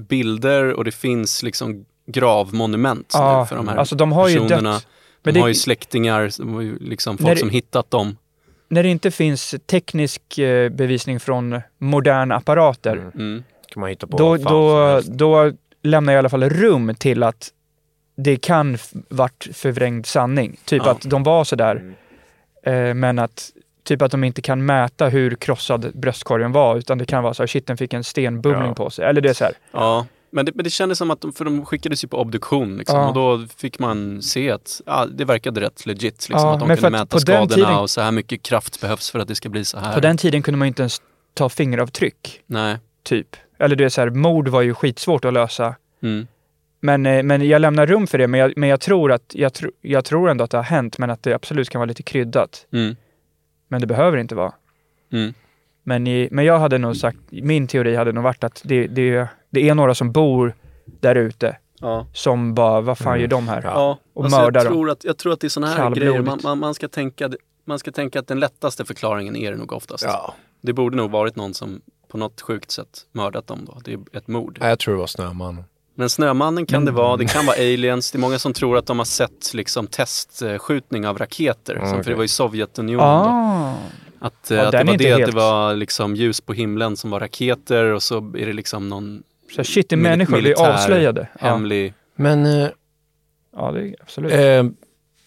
bilder 0.00 0.72
och 0.72 0.84
det 0.84 0.92
finns 0.92 1.42
liksom 1.42 1.84
gravmonument 2.06 3.10
nu 3.14 3.20
ja, 3.20 3.46
för 3.46 3.56
de 3.56 3.68
här 3.68 3.76
alltså 3.76 3.96
de 3.96 4.12
har 4.12 4.28
ju 4.28 4.40
personerna. 4.40 4.72
dött. 4.72 4.86
De 5.22 5.30
Men 5.32 5.36
har 5.40 5.48
det, 5.48 5.50
ju 5.50 5.54
släktingar, 5.54 6.30
de 6.38 6.54
har 6.54 6.60
ju 6.60 6.78
liksom 6.78 7.18
folk 7.18 7.34
det- 7.34 7.40
som 7.40 7.50
hittat 7.50 7.90
dem. 7.90 8.16
när 8.68 8.82
det 8.82 8.88
inte 8.88 9.10
finns 9.10 9.54
teknisk 9.66 10.38
eh, 10.38 10.68
bevisning 10.70 11.20
från 11.20 11.60
moderna 11.78 12.34
apparater, 12.36 12.92
Mm. 12.96 13.10
Mm. 13.14 13.42
kan 13.68 13.80
man 13.80 13.90
hitta 13.90 14.06
på 14.06 14.16
då, 14.18 14.36
då, 14.36 15.00
då 15.06 15.52
lämnar 15.82 16.12
jag 16.12 16.18
i 16.18 16.20
alla 16.20 16.28
fall 16.28 16.50
rum 16.50 16.94
till 16.98 17.22
att 17.22 17.50
det 18.16 18.36
kan 18.36 18.78
varit 19.08 19.48
förvrängd 19.52 20.06
sanning. 20.06 20.56
Typ 20.64 20.82
Ja. 20.84 20.90
att 20.90 21.00
de 21.10 21.22
var 21.22 21.44
sådär, 21.44 21.94
eh, 22.66 22.94
men 22.94 23.18
att 23.18 23.50
typ 23.84 24.02
att 24.02 24.10
de 24.10 24.24
inte 24.24 24.42
kan 24.42 24.66
mäta 24.66 25.08
hur 25.08 25.34
krossad 25.34 25.92
bröstkorgen 25.94 26.52
var, 26.52 26.76
utan 26.76 26.98
det 26.98 27.04
kan 27.04 27.22
vara 27.22 27.34
så 27.34 27.42
här, 27.42 27.46
shit 27.46 27.66
den 27.66 27.76
fick 27.76 27.92
en 27.92 28.04
stenbumling 28.04 28.68
Ja. 28.68 28.74
på 28.74 28.90
sig. 28.90 29.04
Eller 29.04 29.20
det 29.20 29.28
är 29.28 29.34
så 29.34 29.44
här, 29.44 29.52
Ja, 29.72 30.06
men 30.30 30.46
det, 30.46 30.52
men 30.54 30.64
det 30.64 30.70
kändes 30.70 30.98
som 30.98 31.10
att 31.10 31.20
de, 31.20 31.32
för 31.32 31.44
de 31.44 31.64
skickades 31.66 32.04
ju 32.04 32.08
på 32.08 32.18
obduktion 32.20 32.76
liksom, 32.76 32.96
Ja. 32.98 33.08
och 33.08 33.14
då 33.14 33.46
fick 33.56 33.78
man 33.78 34.22
se 34.22 34.50
att 34.50 34.80
ja, 34.86 35.06
det 35.06 35.24
verkade 35.24 35.60
rätt 35.60 35.86
legit. 35.86 36.28
Liksom, 36.28 36.48
att 36.48 36.60
de 36.60 36.68
kunde 36.68 36.90
mäta 36.90 37.18
skadorna 37.18 37.46
tiden- 37.54 37.74
och 37.78 37.90
så 37.90 38.00
här 38.00 38.12
mycket 38.12 38.42
kraft 38.42 38.80
behövs 38.80 39.10
för 39.10 39.18
att 39.18 39.28
det 39.28 39.34
ska 39.34 39.48
bli 39.48 39.64
så 39.64 39.78
här. 39.78 39.94
på 39.94 40.00
den 40.00 40.16
tiden 40.16 40.42
kunde 40.42 40.58
man 40.58 40.68
inte 40.68 40.82
ens 40.82 41.02
ta 41.34 41.48
fingeravtryck, 41.48 42.40
Nej. 42.46 42.76
typ. 43.02 43.36
Eller 43.58 43.76
det 43.76 43.84
är 43.84 43.88
så 43.88 44.00
här, 44.00 44.10
mord 44.10 44.48
var 44.48 44.62
ju 44.62 44.74
skitsvårt 44.74 45.24
att 45.24 45.32
lösa. 45.32 45.74
Mm. 46.02 46.26
Men, 46.80 47.06
eh, 47.06 47.22
men 47.22 47.48
jag 47.48 47.60
lämnar 47.60 47.86
rum 47.86 48.06
för 48.06 48.18
det, 48.18 48.28
men 48.28 48.40
jag, 48.40 48.52
men 48.56 48.68
jag 48.68 48.80
tror 48.80 49.12
att, 49.12 49.22
jag, 49.34 49.52
tro, 49.54 49.70
jag 49.80 50.04
tror 50.04 50.30
ändå 50.30 50.44
att 50.44 50.50
det 50.50 50.56
har 50.56 50.64
hänt, 50.64 50.98
men 50.98 51.10
att 51.10 51.22
det 51.22 51.34
absolut 51.34 51.68
kan 51.70 51.78
vara 51.78 51.86
lite 51.88 52.02
kryddat. 52.02 52.66
Mm. 52.72 52.96
Men 53.74 53.80
det 53.80 53.86
behöver 53.86 54.18
inte 54.18 54.34
vara. 54.34 54.52
Mm. 55.12 55.34
Men, 55.82 56.06
i, 56.06 56.28
men 56.30 56.44
jag 56.44 56.58
hade 56.58 56.78
nog 56.78 56.96
sagt, 56.96 57.18
min 57.30 57.66
teori 57.66 57.96
hade 57.96 58.12
nog 58.12 58.24
varit 58.24 58.44
att 58.44 58.60
det, 58.64 58.86
det, 58.86 59.28
det 59.50 59.68
är 59.68 59.74
några 59.74 59.94
som 59.94 60.12
bor 60.12 60.54
där 61.00 61.14
ute 61.14 61.56
Ja. 61.80 62.06
som 62.12 62.54
bara, 62.54 62.80
vad 62.80 62.98
fan 62.98 63.08
Mm. 63.12 63.20
gör 63.20 63.28
de 63.28 63.48
här? 63.48 63.62
Ja, 63.64 63.98
Och 64.14 64.24
alltså 64.24 64.40
mördar 64.40 64.60
jag, 64.60 64.66
dem. 64.66 64.72
tror 64.72 64.90
att, 64.90 65.04
jag 65.04 65.18
tror 65.18 65.32
att 65.32 65.40
det 65.40 65.46
är 65.46 65.48
sådana 65.48 65.72
här 65.72 65.90
grejer, 65.90 66.22
man, 66.22 66.38
man, 66.42 66.58
man, 66.58 66.74
ska 66.74 66.88
tänka, 66.88 67.30
man 67.64 67.78
ska 67.78 67.92
tänka 67.92 68.18
att 68.20 68.26
den 68.26 68.40
lättaste 68.40 68.84
förklaringen 68.84 69.36
är 69.36 69.50
det 69.50 69.56
nog 69.56 69.72
oftast. 69.72 70.04
Ja. 70.04 70.34
Det 70.60 70.72
borde 70.72 70.96
nog 70.96 71.10
varit 71.10 71.36
någon 71.36 71.54
som 71.54 71.80
på 72.08 72.18
något 72.18 72.40
sjukt 72.40 72.70
sätt 72.70 73.06
mördat 73.12 73.46
dem 73.46 73.64
då. 73.66 73.78
Det 73.84 73.92
är 73.92 73.98
ett 74.12 74.28
mord. 74.28 74.58
Jag 74.60 74.78
tror 74.78 74.94
det 74.94 75.00
var 75.00 75.06
Snömannen. 75.06 75.64
Men 75.94 76.10
Snömannen 76.10 76.66
kan 76.66 76.84
det 76.84 76.90
Mm. 76.90 77.02
vara, 77.04 77.16
det 77.16 77.24
kan 77.24 77.46
vara 77.46 77.56
aliens. 77.56 78.10
Det 78.12 78.16
är 78.18 78.20
många 78.20 78.38
som 78.38 78.52
tror 78.52 78.76
att 78.78 78.86
de 78.86 78.98
har 78.98 79.04
sett 79.04 79.54
liksom 79.54 79.86
testskjutning 79.86 81.06
av 81.06 81.18
raketer. 81.18 81.74
Mm, 81.74 81.84
som, 81.86 81.94
För 81.94 82.00
okej. 82.02 82.12
det 82.12 82.16
var 82.16 82.24
i 82.24 82.28
Sovjetunionen 82.28 83.06
då. 83.06 83.12
Ah, 83.30 83.74
Att, 84.18 84.50
eh, 84.50 84.56
Ja, 84.56 84.64
att 84.64 84.72
det 84.72 84.78
är 84.78 84.84
var 84.84 84.84
det, 84.84 84.92
att 84.92 84.98
det 85.18 85.24
helt- 85.24 85.34
var 85.34 85.74
liksom 85.74 86.16
ljus 86.16 86.40
på 86.40 86.52
himlen 86.52 86.96
som 86.96 87.10
var 87.10 87.20
raketer 87.20 87.84
och 87.84 88.02
så 88.02 88.16
är 88.18 88.46
det 88.46 88.52
liksom 88.52 88.88
någon 88.88 89.22
så 89.50 89.56
här, 89.56 89.64
shit, 89.64 89.88
det 89.88 89.94
är 89.94 89.96
människor 89.96 90.32
blir 90.32 90.42
militär 90.42 90.70
avslöjade. 90.72 91.28
Ja, 91.40 91.46
hemlig... 91.46 91.94
Men 92.16 92.46
eh, 92.46 92.68
ja 93.56 93.72
det 93.72 93.80
är 93.88 93.94
absolut. 94.02 94.32
eh, 94.32 94.64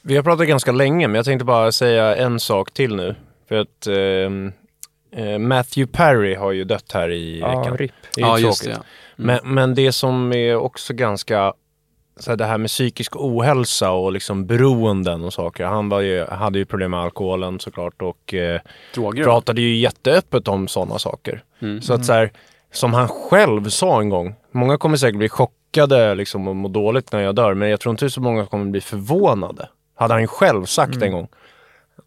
vi 0.01 0.15
har 0.15 0.23
pratat 0.23 0.47
ganska 0.47 0.71
länge, 0.71 1.07
men 1.07 1.15
jag 1.15 1.25
tänkte 1.25 1.45
bara 1.45 1.71
säga 1.71 2.15
en 2.15 2.39
sak 2.39 2.71
till 2.71 2.95
nu. 2.95 3.15
För 3.47 3.55
att 3.55 3.87
ehm, 3.87 4.51
eh, 5.11 5.37
Matthew 5.39 5.91
Perry 5.97 6.35
har 6.35 6.51
ju 6.51 6.63
dött 6.63 6.91
här 6.93 7.09
i 7.11 7.39
Ja, 7.39 7.59
veckan. 7.59 7.77
RIP. 7.77 7.91
Det 8.15 8.21
är 8.21 8.25
ju 8.25 8.31
Ja, 8.31 8.39
just 8.39 8.63
tråkigt. 8.63 8.77
det. 8.79 8.83
ja. 8.85 9.06
Men, 9.17 9.39
men 9.43 9.75
det 9.75 9.91
som 9.91 10.33
är 10.33 10.55
också 10.55 10.93
ganska, 10.93 11.53
så 12.19 12.31
här, 12.31 12.37
det 12.37 12.45
här 12.45 12.57
med 12.57 12.69
psykisk 12.69 13.15
ohälsa 13.15 13.91
och 13.91 14.11
liksom 14.11 14.45
beroenden 14.45 15.23
och 15.23 15.33
saker. 15.33 15.65
Han 15.65 15.89
var 15.89 16.01
ju, 16.01 16.25
hade 16.25 16.59
ju 16.59 16.65
problem 16.65 16.91
med 16.91 16.99
alkoholen 16.99 17.59
såklart 17.59 18.01
och 18.01 18.33
eh, 18.33 18.61
Droger. 18.95 19.23
pratade 19.23 19.61
ju 19.61 19.75
jätteöppet 19.75 20.47
om 20.47 20.67
sådana 20.67 20.99
saker. 20.99 21.43
Mm. 21.59 21.81
Så 21.81 21.93
att 21.93 22.05
så 22.05 22.13
här, 22.13 22.31
som 22.71 22.93
han 22.93 23.07
själv 23.07 23.69
sa 23.69 24.01
en 24.01 24.09
gång, 24.09 24.35
många 24.51 24.77
kommer 24.77 24.97
säkert 24.97 25.17
bli 25.17 25.29
chockade 25.29 26.15
liksom, 26.15 26.47
och 26.47 26.55
må 26.55 26.67
dåligt 26.67 27.11
när 27.11 27.19
jag 27.19 27.35
dör, 27.35 27.53
men 27.53 27.69
jag 27.69 27.79
tror 27.79 27.91
inte 27.91 28.09
så 28.09 28.21
många 28.21 28.45
kommer 28.45 28.65
bli 28.65 28.81
förvånade. 28.81 29.69
Hade 29.95 30.13
han 30.13 30.21
ju 30.21 30.27
själv 30.27 30.65
sagt 30.65 31.01
en 31.01 31.11
gång. 31.11 31.27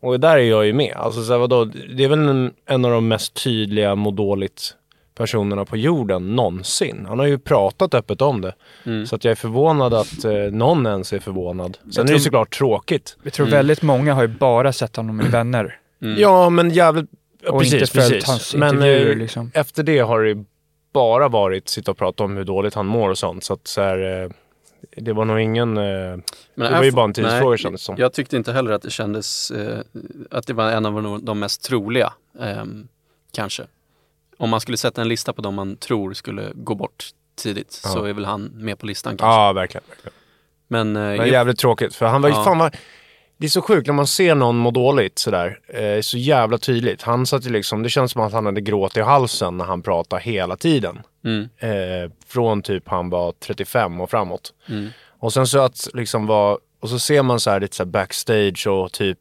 Och 0.00 0.20
där 0.20 0.36
är 0.36 0.42
jag 0.42 0.66
ju 0.66 0.72
med. 0.72 0.96
Alltså, 0.96 1.22
så 1.22 1.32
här, 1.32 1.38
vadå? 1.38 1.64
Det 1.64 2.04
är 2.04 2.08
väl 2.08 2.28
en, 2.28 2.52
en 2.66 2.84
av 2.84 2.90
de 2.90 3.08
mest 3.08 3.44
tydliga 3.44 3.94
må 3.94 4.10
dåligt 4.10 4.74
personerna 5.14 5.64
på 5.64 5.76
jorden 5.76 6.36
någonsin. 6.36 7.04
Han 7.08 7.18
har 7.18 7.26
ju 7.26 7.38
pratat 7.38 7.94
öppet 7.94 8.22
om 8.22 8.40
det. 8.40 8.54
Mm. 8.84 9.06
Så 9.06 9.16
att 9.16 9.24
jag 9.24 9.32
är 9.32 9.36
förvånad 9.36 9.94
att 9.94 10.24
eh, 10.24 10.32
någon 10.32 10.86
ens 10.86 11.12
är 11.12 11.18
förvånad. 11.18 11.78
Sen 11.92 12.02
är 12.02 12.06
det 12.06 12.08
tror- 12.08 12.18
såklart 12.18 12.58
tråkigt. 12.58 13.16
Jag 13.22 13.32
tror 13.32 13.46
väldigt 13.46 13.82
många 13.82 14.14
har 14.14 14.22
ju 14.22 14.28
bara 14.28 14.72
sett 14.72 14.96
honom 14.96 15.20
i 15.20 15.28
Vänner. 15.28 15.78
Ja, 16.16 16.50
men 16.50 16.70
jävligt... 16.70 17.10
Ja, 17.42 17.52
Och 17.52 17.60
precis, 17.60 17.74
inte 17.74 17.86
följt 17.86 18.10
precis. 18.10 18.28
hans 18.28 18.54
Men 18.54 18.82
eh, 18.82 19.14
liksom. 19.16 19.50
efter 19.54 19.82
det 19.82 19.98
har 19.98 20.22
det 20.22 20.44
bara 20.92 21.28
varit 21.28 21.68
sitta 21.68 21.90
och 21.90 21.96
prata 21.96 22.24
om 22.24 22.36
hur 22.36 22.44
dåligt 22.44 22.74
han 22.74 22.86
mår 22.86 23.08
och 23.08 23.18
sånt. 23.18 23.44
Så 23.44 23.52
att 23.54 23.66
så 23.66 23.80
här, 23.82 24.22
eh, 24.22 24.30
det 24.96 25.12
var 25.12 25.24
nog 25.24 25.40
ingen... 25.40 25.76
Eh, 25.76 25.82
Men 25.84 26.22
det 26.72 26.76
var 26.76 26.82
ju 26.84 26.92
bara 26.92 27.04
en 27.04 27.12
tidsfråga 27.12 27.56
kändes 27.56 27.82
som. 27.82 27.94
Jag 27.98 28.12
tyckte 28.12 28.36
inte 28.36 28.52
heller 28.52 28.72
att 28.72 28.82
det 28.82 28.90
kändes, 28.90 29.50
eh, 29.50 29.78
att 30.30 30.46
det 30.46 30.52
var 30.52 30.70
en 30.70 30.86
av 30.86 31.20
de 31.22 31.38
mest 31.38 31.64
troliga, 31.64 32.12
ehm, 32.40 32.88
kanske. 33.32 33.62
Om 34.40 34.50
man 34.50 34.60
skulle 34.60 34.76
sätta 34.76 35.00
en 35.00 35.08
lista 35.08 35.32
på 35.32 35.42
de 35.42 35.54
man 35.54 35.76
tror 35.76 36.12
skulle 36.12 36.50
gå 36.54 36.74
bort 36.74 37.04
tidigt 37.36 37.72
så 37.72 37.98
Ja. 37.98 38.08
är 38.08 38.12
väl 38.12 38.24
han 38.24 38.42
med 38.54 38.78
på 38.78 38.86
listan 38.86 39.16
kanske. 39.16 39.26
Ja, 39.40 39.52
verkligen. 39.52 39.84
verkligen. 39.88 40.14
Men, 40.68 40.96
eh, 40.96 41.18
Men 41.18 41.28
jävligt 41.28 41.58
tråkigt. 41.58 41.94
För 41.94 42.06
han 42.06 42.22
var 42.22 42.28
ju 42.28 42.34
Ja. 42.34 42.44
fan 42.44 42.58
vad... 42.58 42.76
Det 43.36 43.46
är 43.46 43.50
så 43.50 43.62
sjukt 43.62 43.86
när 43.86 43.94
man 43.94 44.06
ser 44.06 44.34
någon 44.34 44.56
må 44.56 44.70
dåligt 44.70 45.18
sådär. 45.18 45.58
Eh, 45.68 46.00
så 46.00 46.18
jävla 46.18 46.58
tydligt. 46.58 47.02
Han 47.02 47.26
satt 47.26 47.46
ju 47.46 47.50
liksom, 47.50 47.82
det 47.82 47.88
känns 47.88 48.12
som 48.12 48.22
att 48.22 48.32
han 48.32 48.46
hade 48.46 48.60
gråt 48.60 48.96
i 48.96 49.00
halsen 49.00 49.56
när 49.56 49.64
han 49.64 49.82
pratade 49.82 50.22
hela 50.22 50.56
tiden. 50.56 51.00
mm, 51.24 51.48
Eh, 51.58 52.10
från 52.26 52.62
typ 52.62 52.88
han 52.88 53.10
var 53.10 53.32
35 53.32 54.00
och 54.00 54.10
framåt. 54.10 54.52
mm, 54.68 54.88
Och 55.18 55.32
sen 55.32 55.46
så 55.46 55.58
att 55.58 55.88
liksom 55.94 56.26
vara, 56.26 56.58
och 56.80 56.88
så 56.88 56.98
ser 56.98 57.22
man 57.22 57.40
så 57.40 57.50
här 57.50 57.60
lite 57.60 57.76
så 57.76 57.82
här 57.82 57.90
backstage 57.90 58.66
och 58.66 58.92
typ 58.92 59.18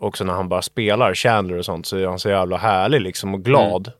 också 0.00 0.24
när 0.24 0.32
han 0.32 0.48
bara 0.48 0.62
spelar 0.62 1.14
Chandler 1.14 1.58
och 1.58 1.64
sånt 1.64 1.86
så 1.86 1.96
är 1.96 2.06
han 2.06 2.18
så 2.18 2.28
jävla 2.28 2.56
härlig 2.56 3.00
liksom 3.00 3.34
och 3.34 3.44
glad. 3.44 3.92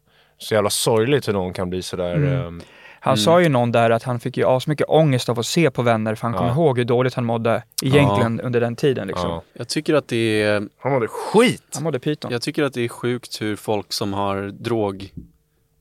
Så 0.42 0.54
jävla 0.54 0.70
sorgligt 0.70 1.28
hur 1.28 1.32
någon 1.32 1.52
kan 1.52 1.70
bli 1.70 1.82
sådär. 1.82 2.14
Mm. 2.14 2.58
Eh, 2.58 2.64
Han 3.02 3.16
sa 3.16 3.40
ju 3.40 3.48
någon 3.48 3.72
där 3.72 3.90
att 3.90 4.02
han 4.02 4.20
fick 4.20 4.36
ju 4.36 4.44
asmycket 4.46 4.86
ångest 4.88 5.28
av 5.28 5.38
att 5.38 5.46
se 5.46 5.70
på 5.70 5.82
Vänner 5.82 6.14
för 6.14 6.26
han 6.28 6.36
kom 6.38 6.46
Ja. 6.46 6.52
ihåg 6.52 6.78
hur 6.78 6.84
dåligt 6.84 7.14
han 7.14 7.24
mådde 7.24 7.62
egentligen 7.82 8.40
under 8.40 8.60
den 8.60 8.76
tiden 8.76 9.06
liksom. 9.08 9.30
ja. 9.30 9.42
jag 9.52 9.68
tycker 9.68 9.94
att 9.94 10.08
det 10.08 10.42
är 10.42 10.68
Han 10.78 10.92
mådde 10.92 11.06
skit! 11.08 11.62
Han 11.74 11.82
mådde 11.82 11.98
pyton. 11.98 12.32
Jag 12.32 12.42
tycker 12.42 12.62
att 12.62 12.72
det 12.74 12.80
är 12.84 12.88
sjukt 12.88 13.42
hur 13.42 13.56
folk 13.56 13.92
som 13.92 14.12
har 14.12 14.36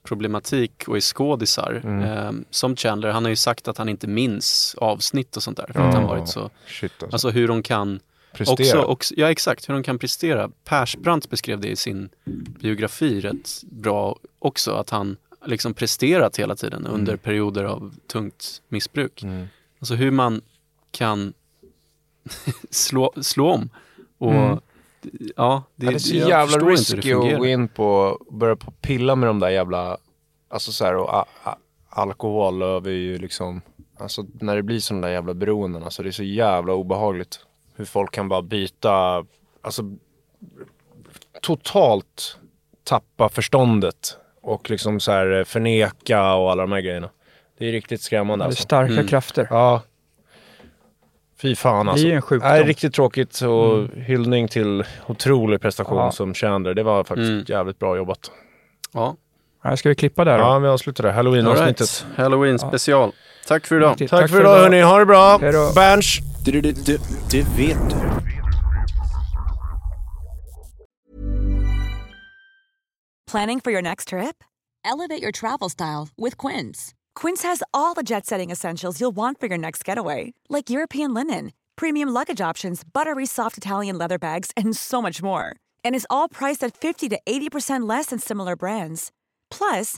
drogproblematik 0.04 0.84
och 0.88 0.96
är 0.96 1.02
skådisar, 1.02 1.82
Mm. 1.84 2.04
eh, 2.04 2.32
som 2.50 2.76
Chandler, 2.76 3.10
han 3.10 3.24
har 3.26 3.30
ju 3.30 3.36
sagt 3.36 3.68
att 3.68 3.78
han 3.78 3.90
inte 3.90 4.08
minns 4.08 4.76
avsnitt 4.78 5.38
och 5.38 5.44
sånt 5.44 5.58
där. 5.58 5.70
För 5.74 5.82
att 5.82 5.94
han 5.94 6.04
Ja. 6.04 6.10
varit 6.10 6.28
så, 6.28 6.50
Shit 6.68 6.92
alltså. 6.92 7.16
alltså 7.16 7.30
hur 7.30 7.48
de 7.48 7.64
kan 7.64 8.00
Prestera. 8.34 8.80
också, 8.80 8.92
också, 8.92 9.14
ja 9.18 9.32
exakt, 9.32 9.70
hur 9.70 9.74
de 9.74 9.84
kan 9.84 10.00
prestera. 10.00 10.50
Persbrandt 10.64 11.30
beskrev 11.30 11.60
det 11.60 11.68
i 11.68 11.76
sin 11.76 12.10
biografi 12.60 13.22
rätt 13.22 13.64
bra 13.64 14.16
också, 14.40 14.72
att 14.72 14.90
han 14.90 15.18
liksom 15.46 15.74
presterat 15.74 16.40
hela 16.40 16.56
tiden 16.56 16.86
under 16.88 17.18
perioder 17.18 17.64
av 17.64 17.96
tungt 18.08 18.62
missbruk. 18.68 19.24
Mm. 19.24 19.48
Alltså 19.80 19.96
hur 19.96 20.12
man 20.12 20.42
kan 20.92 21.34
slå, 22.70 23.14
slå 23.22 23.52
om. 23.52 23.70
Och 24.18 24.34
Mm. 24.34 24.60
ja, 25.36 25.64
det, 25.76 25.86
Ja, 25.86 25.92
det 25.92 25.96
är 25.96 26.00
så 26.00 26.16
jävla 26.16 26.58
risky 26.58 27.14
att 27.14 27.38
gå 27.38 27.46
in 27.46 27.68
på 27.68 27.86
och 27.86 28.34
börja 28.34 28.56
på 28.56 28.72
pilla 28.72 29.16
med 29.16 29.30
de 29.30 29.40
där 29.40 29.50
jävla, 29.50 29.98
alltså 30.50 30.72
så 30.72 30.86
här, 30.86 30.96
och 30.96 31.14
a, 31.14 31.26
a, 31.44 31.56
alkohol 31.90 32.62
över 32.62 32.92
ju 32.92 33.18
liksom, 33.18 33.62
alltså 33.98 34.26
när 34.40 34.56
det 34.56 34.64
blir 34.64 34.80
sådana 34.80 35.08
där 35.08 35.14
jävla 35.14 35.34
beroenden, 35.34 35.84
alltså 35.84 36.04
det 36.04 36.10
är 36.10 36.12
så 36.12 36.24
jävla 36.24 36.74
obehagligt. 36.74 37.40
Hur 37.80 37.86
folk 37.86 38.12
kan 38.14 38.30
bara 38.30 38.42
byta, 38.42 39.26
alltså 39.62 39.84
totalt 41.42 42.38
tappa 42.84 43.30
förståndet 43.30 44.18
och 44.42 44.70
liksom 44.70 45.00
så 45.00 45.12
här 45.12 45.44
förneka 45.44 46.34
och 46.34 46.52
alla 46.52 46.62
de 46.64 46.72
här 46.72 46.82
grejerna. 46.82 47.10
Det 47.58 47.68
är 47.68 47.72
riktigt 47.72 48.02
skrämmande 48.02 48.44
Det 48.44 48.46
är 48.46 48.50
alltså. 48.50 48.64
starka 48.64 48.94
Mm. 48.94 49.08
krafter. 49.08 49.48
Ja. 49.50 49.82
Fy 51.42 51.56
fan 51.56 51.86
Det 51.86 51.90
är 51.90 51.92
alltså. 51.92 52.08
en 52.08 52.22
sjukdom. 52.22 52.50
Nej, 52.50 52.64
riktigt 52.64 52.94
tråkigt 52.94 53.42
och 53.42 53.88
hyllning 53.96 54.48
till 54.48 54.84
otrolig 55.08 55.62
prestation 55.62 55.98
Ja. 55.98 56.12
som 56.12 56.34
Chandler. 56.34 56.74
Det 56.74 56.84
var 56.84 57.04
faktiskt 57.04 57.30
Mm. 57.30 57.44
jävligt 57.48 57.80
bra 57.80 57.98
jobbat. 57.98 58.32
Ja, 58.94 59.16
Ja, 59.64 59.78
ska 59.78 59.90
vi 59.90 59.96
klippa 59.96 60.26
där 60.26 60.38
då? 60.38 60.44
Ja, 60.44 60.60
vi 60.60 60.68
avslutar 60.68 61.04
det. 61.04 61.10
all 61.10 61.16
Halloween-avsnittet. 61.16 62.06
right. 62.08 62.18
Halloween 62.18 62.60
special. 62.60 63.12
Tack 63.50 63.68
för 63.68 63.78
idag. 63.78 63.92
Riktigt. 63.92 64.10
Tack, 64.10 64.30
för 64.30 64.40
idag 64.40 64.58
hörni, 64.58 64.82
ha 64.82 65.00
det 65.00 65.06
bra! 65.06 65.38
Berns! 65.76 66.20
Det 67.32 67.44
vet 67.44 67.90
du. 67.90 67.98
Planning 73.32 73.62
for 73.62 73.72
your 73.72 73.82
next 73.82 74.08
trip? 74.08 74.44
Elevate 74.86 75.22
your 75.22 75.32
travel 75.32 75.70
style 75.70 76.08
with 76.18 76.48
Quince. 76.48 76.94
Quince 77.22 77.48
has 77.48 77.64
all 77.74 77.94
the 77.96 78.04
jet 78.04 78.26
setting 78.26 78.52
essentials 78.52 79.02
you'll 79.02 79.16
want 79.16 79.40
for 79.40 79.48
your 79.48 79.58
next 79.58 79.88
getaway, 79.88 80.34
like 80.50 80.70
European 80.70 81.14
linen, 81.14 81.52
premium 81.76 82.10
luggage 82.14 82.50
options, 82.50 82.84
buttery 82.94 83.26
soft 83.26 83.58
Italian 83.58 83.98
leather 83.98 84.18
bags, 84.20 84.52
and 84.58 84.76
so 84.76 85.02
much 85.02 85.24
more. 85.24 85.56
And 85.84 85.96
is 85.96 86.08
all 86.10 86.30
priced 86.30 86.64
at 86.64 86.78
50 86.78 87.10
to 87.10 87.20
80% 87.26 87.90
less 87.90 88.08
than 88.08 88.20
similar 88.20 88.56
brands. 88.56 89.12
Plus, 89.52 89.98